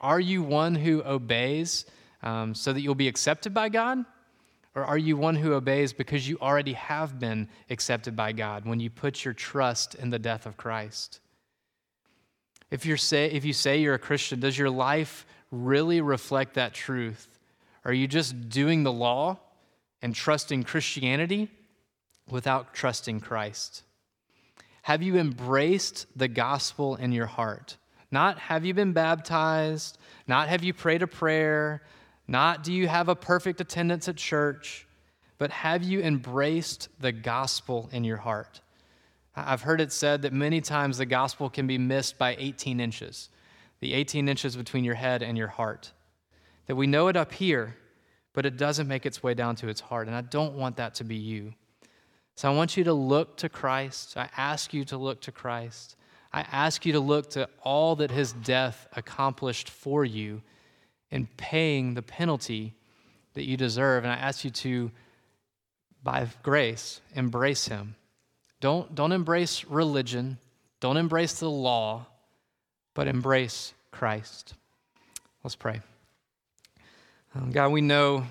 Are 0.00 0.20
you 0.20 0.42
one 0.42 0.74
who 0.74 1.02
obeys 1.02 1.86
um, 2.22 2.54
so 2.54 2.72
that 2.72 2.80
you'll 2.80 2.94
be 2.94 3.08
accepted 3.08 3.54
by 3.54 3.68
God? 3.68 4.04
Or 4.74 4.84
are 4.84 4.98
you 4.98 5.16
one 5.16 5.36
who 5.36 5.54
obeys 5.54 5.94
because 5.94 6.28
you 6.28 6.38
already 6.40 6.74
have 6.74 7.18
been 7.18 7.48
accepted 7.70 8.14
by 8.14 8.32
God 8.32 8.66
when 8.66 8.78
you 8.78 8.90
put 8.90 9.24
your 9.24 9.32
trust 9.32 9.94
in 9.94 10.10
the 10.10 10.18
death 10.18 10.44
of 10.44 10.58
Christ? 10.58 11.20
If, 12.70 12.84
you're 12.84 12.98
say, 12.98 13.26
if 13.30 13.44
you 13.44 13.54
say 13.54 13.78
you're 13.78 13.94
a 13.94 13.98
Christian, 13.98 14.40
does 14.40 14.58
your 14.58 14.68
life 14.68 15.24
really 15.50 16.00
reflect 16.00 16.54
that 16.54 16.74
truth? 16.74 17.38
Are 17.84 17.92
you 17.92 18.06
just 18.06 18.50
doing 18.50 18.82
the 18.82 18.92
law 18.92 19.38
and 20.02 20.14
trusting 20.14 20.64
Christianity 20.64 21.48
without 22.28 22.74
trusting 22.74 23.20
Christ? 23.20 23.82
Have 24.82 25.02
you 25.02 25.16
embraced 25.16 26.06
the 26.16 26.28
gospel 26.28 26.96
in 26.96 27.12
your 27.12 27.26
heart? 27.26 27.76
Not 28.10 28.38
have 28.38 28.64
you 28.64 28.74
been 28.74 28.92
baptized, 28.92 29.98
not 30.26 30.48
have 30.48 30.62
you 30.62 30.72
prayed 30.72 31.02
a 31.02 31.06
prayer, 31.06 31.82
not 32.28 32.62
do 32.62 32.72
you 32.72 32.88
have 32.88 33.08
a 33.08 33.14
perfect 33.14 33.60
attendance 33.60 34.08
at 34.08 34.16
church, 34.16 34.86
but 35.38 35.50
have 35.50 35.82
you 35.82 36.00
embraced 36.00 36.88
the 37.00 37.12
gospel 37.12 37.88
in 37.92 38.04
your 38.04 38.16
heart? 38.16 38.60
I've 39.34 39.62
heard 39.62 39.80
it 39.80 39.92
said 39.92 40.22
that 40.22 40.32
many 40.32 40.60
times 40.60 40.98
the 40.98 41.06
gospel 41.06 41.50
can 41.50 41.66
be 41.66 41.76
missed 41.76 42.16
by 42.16 42.36
18 42.38 42.80
inches, 42.80 43.28
the 43.80 43.92
18 43.92 44.28
inches 44.28 44.56
between 44.56 44.82
your 44.82 44.94
head 44.94 45.22
and 45.22 45.36
your 45.36 45.48
heart. 45.48 45.92
That 46.66 46.76
we 46.76 46.86
know 46.86 47.08
it 47.08 47.16
up 47.16 47.32
here, 47.32 47.76
but 48.32 48.46
it 48.46 48.56
doesn't 48.56 48.88
make 48.88 49.04
its 49.04 49.22
way 49.22 49.34
down 49.34 49.54
to 49.56 49.68
its 49.68 49.80
heart. 49.80 50.06
And 50.06 50.16
I 50.16 50.22
don't 50.22 50.54
want 50.54 50.76
that 50.76 50.94
to 50.96 51.04
be 51.04 51.16
you. 51.16 51.52
So 52.34 52.50
I 52.50 52.54
want 52.54 52.76
you 52.76 52.84
to 52.84 52.94
look 52.94 53.36
to 53.38 53.48
Christ. 53.48 54.16
I 54.16 54.28
ask 54.36 54.72
you 54.72 54.84
to 54.86 54.96
look 54.96 55.20
to 55.22 55.32
Christ. 55.32 55.96
I 56.36 56.44
ask 56.52 56.84
you 56.84 56.92
to 56.92 57.00
look 57.00 57.30
to 57.30 57.48
all 57.62 57.96
that 57.96 58.10
his 58.10 58.34
death 58.34 58.86
accomplished 58.94 59.70
for 59.70 60.04
you 60.04 60.42
in 61.10 61.28
paying 61.38 61.94
the 61.94 62.02
penalty 62.02 62.74
that 63.32 63.44
you 63.44 63.56
deserve. 63.56 64.04
And 64.04 64.12
I 64.12 64.16
ask 64.16 64.44
you 64.44 64.50
to, 64.50 64.90
by 66.02 66.28
grace, 66.42 67.00
embrace 67.14 67.68
him. 67.68 67.96
Don't, 68.60 68.94
don't 68.94 69.12
embrace 69.12 69.64
religion. 69.64 70.36
Don't 70.78 70.98
embrace 70.98 71.40
the 71.40 71.48
law, 71.48 72.04
but 72.92 73.08
embrace 73.08 73.72
Christ. 73.90 74.52
Let's 75.42 75.56
pray. 75.56 75.80
Um, 77.34 77.50
God, 77.50 77.72
we 77.72 77.80
know 77.80 78.26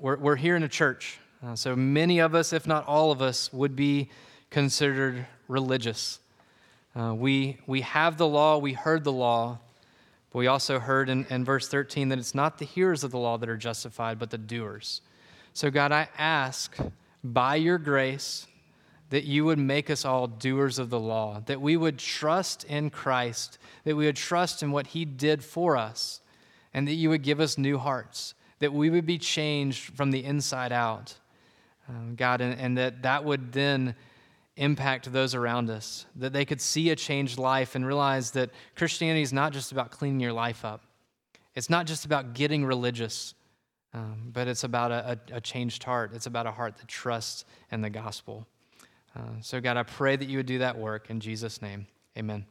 we're, 0.00 0.16
we're 0.16 0.36
here 0.36 0.54
in 0.54 0.62
a 0.62 0.68
church. 0.68 1.18
Uh, 1.44 1.56
so 1.56 1.74
many 1.74 2.20
of 2.20 2.36
us, 2.36 2.52
if 2.52 2.68
not 2.68 2.86
all 2.86 3.10
of 3.10 3.20
us, 3.20 3.52
would 3.52 3.74
be 3.74 4.10
considered 4.48 5.26
religious. 5.48 6.20
Uh, 6.96 7.14
we, 7.14 7.58
we 7.66 7.82
have 7.82 8.16
the 8.16 8.26
law, 8.26 8.58
we 8.58 8.72
heard 8.72 9.04
the 9.04 9.12
law, 9.12 9.58
but 10.32 10.38
we 10.38 10.46
also 10.46 10.78
heard 10.78 11.08
in, 11.08 11.26
in 11.30 11.44
verse 11.44 11.68
13 11.68 12.08
that 12.08 12.18
it's 12.18 12.34
not 12.34 12.58
the 12.58 12.64
hearers 12.64 13.04
of 13.04 13.10
the 13.10 13.18
law 13.18 13.38
that 13.38 13.48
are 13.48 13.56
justified, 13.56 14.18
but 14.18 14.30
the 14.30 14.38
doers. 14.38 15.00
So, 15.52 15.70
God, 15.70 15.92
I 15.92 16.08
ask 16.16 16.76
by 17.22 17.56
your 17.56 17.78
grace 17.78 18.46
that 19.10 19.24
you 19.24 19.44
would 19.44 19.58
make 19.58 19.90
us 19.90 20.04
all 20.04 20.26
doers 20.26 20.78
of 20.78 20.90
the 20.90 21.00
law, 21.00 21.40
that 21.46 21.60
we 21.60 21.76
would 21.76 21.98
trust 21.98 22.64
in 22.64 22.90
Christ, 22.90 23.58
that 23.84 23.96
we 23.96 24.04
would 24.04 24.16
trust 24.16 24.62
in 24.62 24.70
what 24.70 24.88
he 24.88 25.04
did 25.04 25.42
for 25.42 25.76
us, 25.76 26.20
and 26.74 26.86
that 26.86 26.94
you 26.94 27.08
would 27.08 27.22
give 27.22 27.40
us 27.40 27.56
new 27.56 27.78
hearts, 27.78 28.34
that 28.58 28.72
we 28.72 28.90
would 28.90 29.06
be 29.06 29.18
changed 29.18 29.94
from 29.94 30.10
the 30.10 30.24
inside 30.24 30.72
out. 30.72 31.14
Um, 31.88 32.14
God, 32.16 32.42
and, 32.42 32.60
and 32.60 32.76
that 32.76 33.02
that 33.02 33.24
would 33.24 33.52
then 33.52 33.94
impact 34.58 35.10
those 35.12 35.34
around 35.34 35.70
us, 35.70 36.06
that 36.16 36.32
they 36.32 36.44
could 36.44 36.60
see 36.60 36.90
a 36.90 36.96
changed 36.96 37.38
life 37.38 37.74
and 37.74 37.86
realize 37.86 38.32
that 38.32 38.50
Christianity 38.76 39.22
is 39.22 39.32
not 39.32 39.52
just 39.52 39.72
about 39.72 39.90
cleaning 39.90 40.20
your 40.20 40.32
life 40.32 40.64
up. 40.64 40.82
It's 41.54 41.70
not 41.70 41.86
just 41.86 42.04
about 42.04 42.34
getting 42.34 42.64
religious, 42.64 43.34
um, 43.94 44.30
but 44.32 44.48
it's 44.48 44.64
about 44.64 44.92
a, 44.92 45.18
a, 45.32 45.36
a, 45.36 45.40
changed 45.40 45.82
heart. 45.82 46.12
It's 46.14 46.26
about 46.26 46.46
a 46.46 46.52
heart 46.52 46.76
that 46.76 46.88
trusts 46.88 47.44
in 47.72 47.80
the 47.80 47.90
gospel. 47.90 48.46
Uh, 49.16 49.40
so, 49.40 49.60
God, 49.60 49.76
I 49.76 49.82
pray 49.82 50.14
that 50.14 50.28
you 50.28 50.36
would 50.36 50.46
do 50.46 50.58
that 50.58 50.78
work 50.78 51.10
in 51.10 51.20
Jesus' 51.20 51.62
name. 51.62 51.86
Amen. 52.16 52.44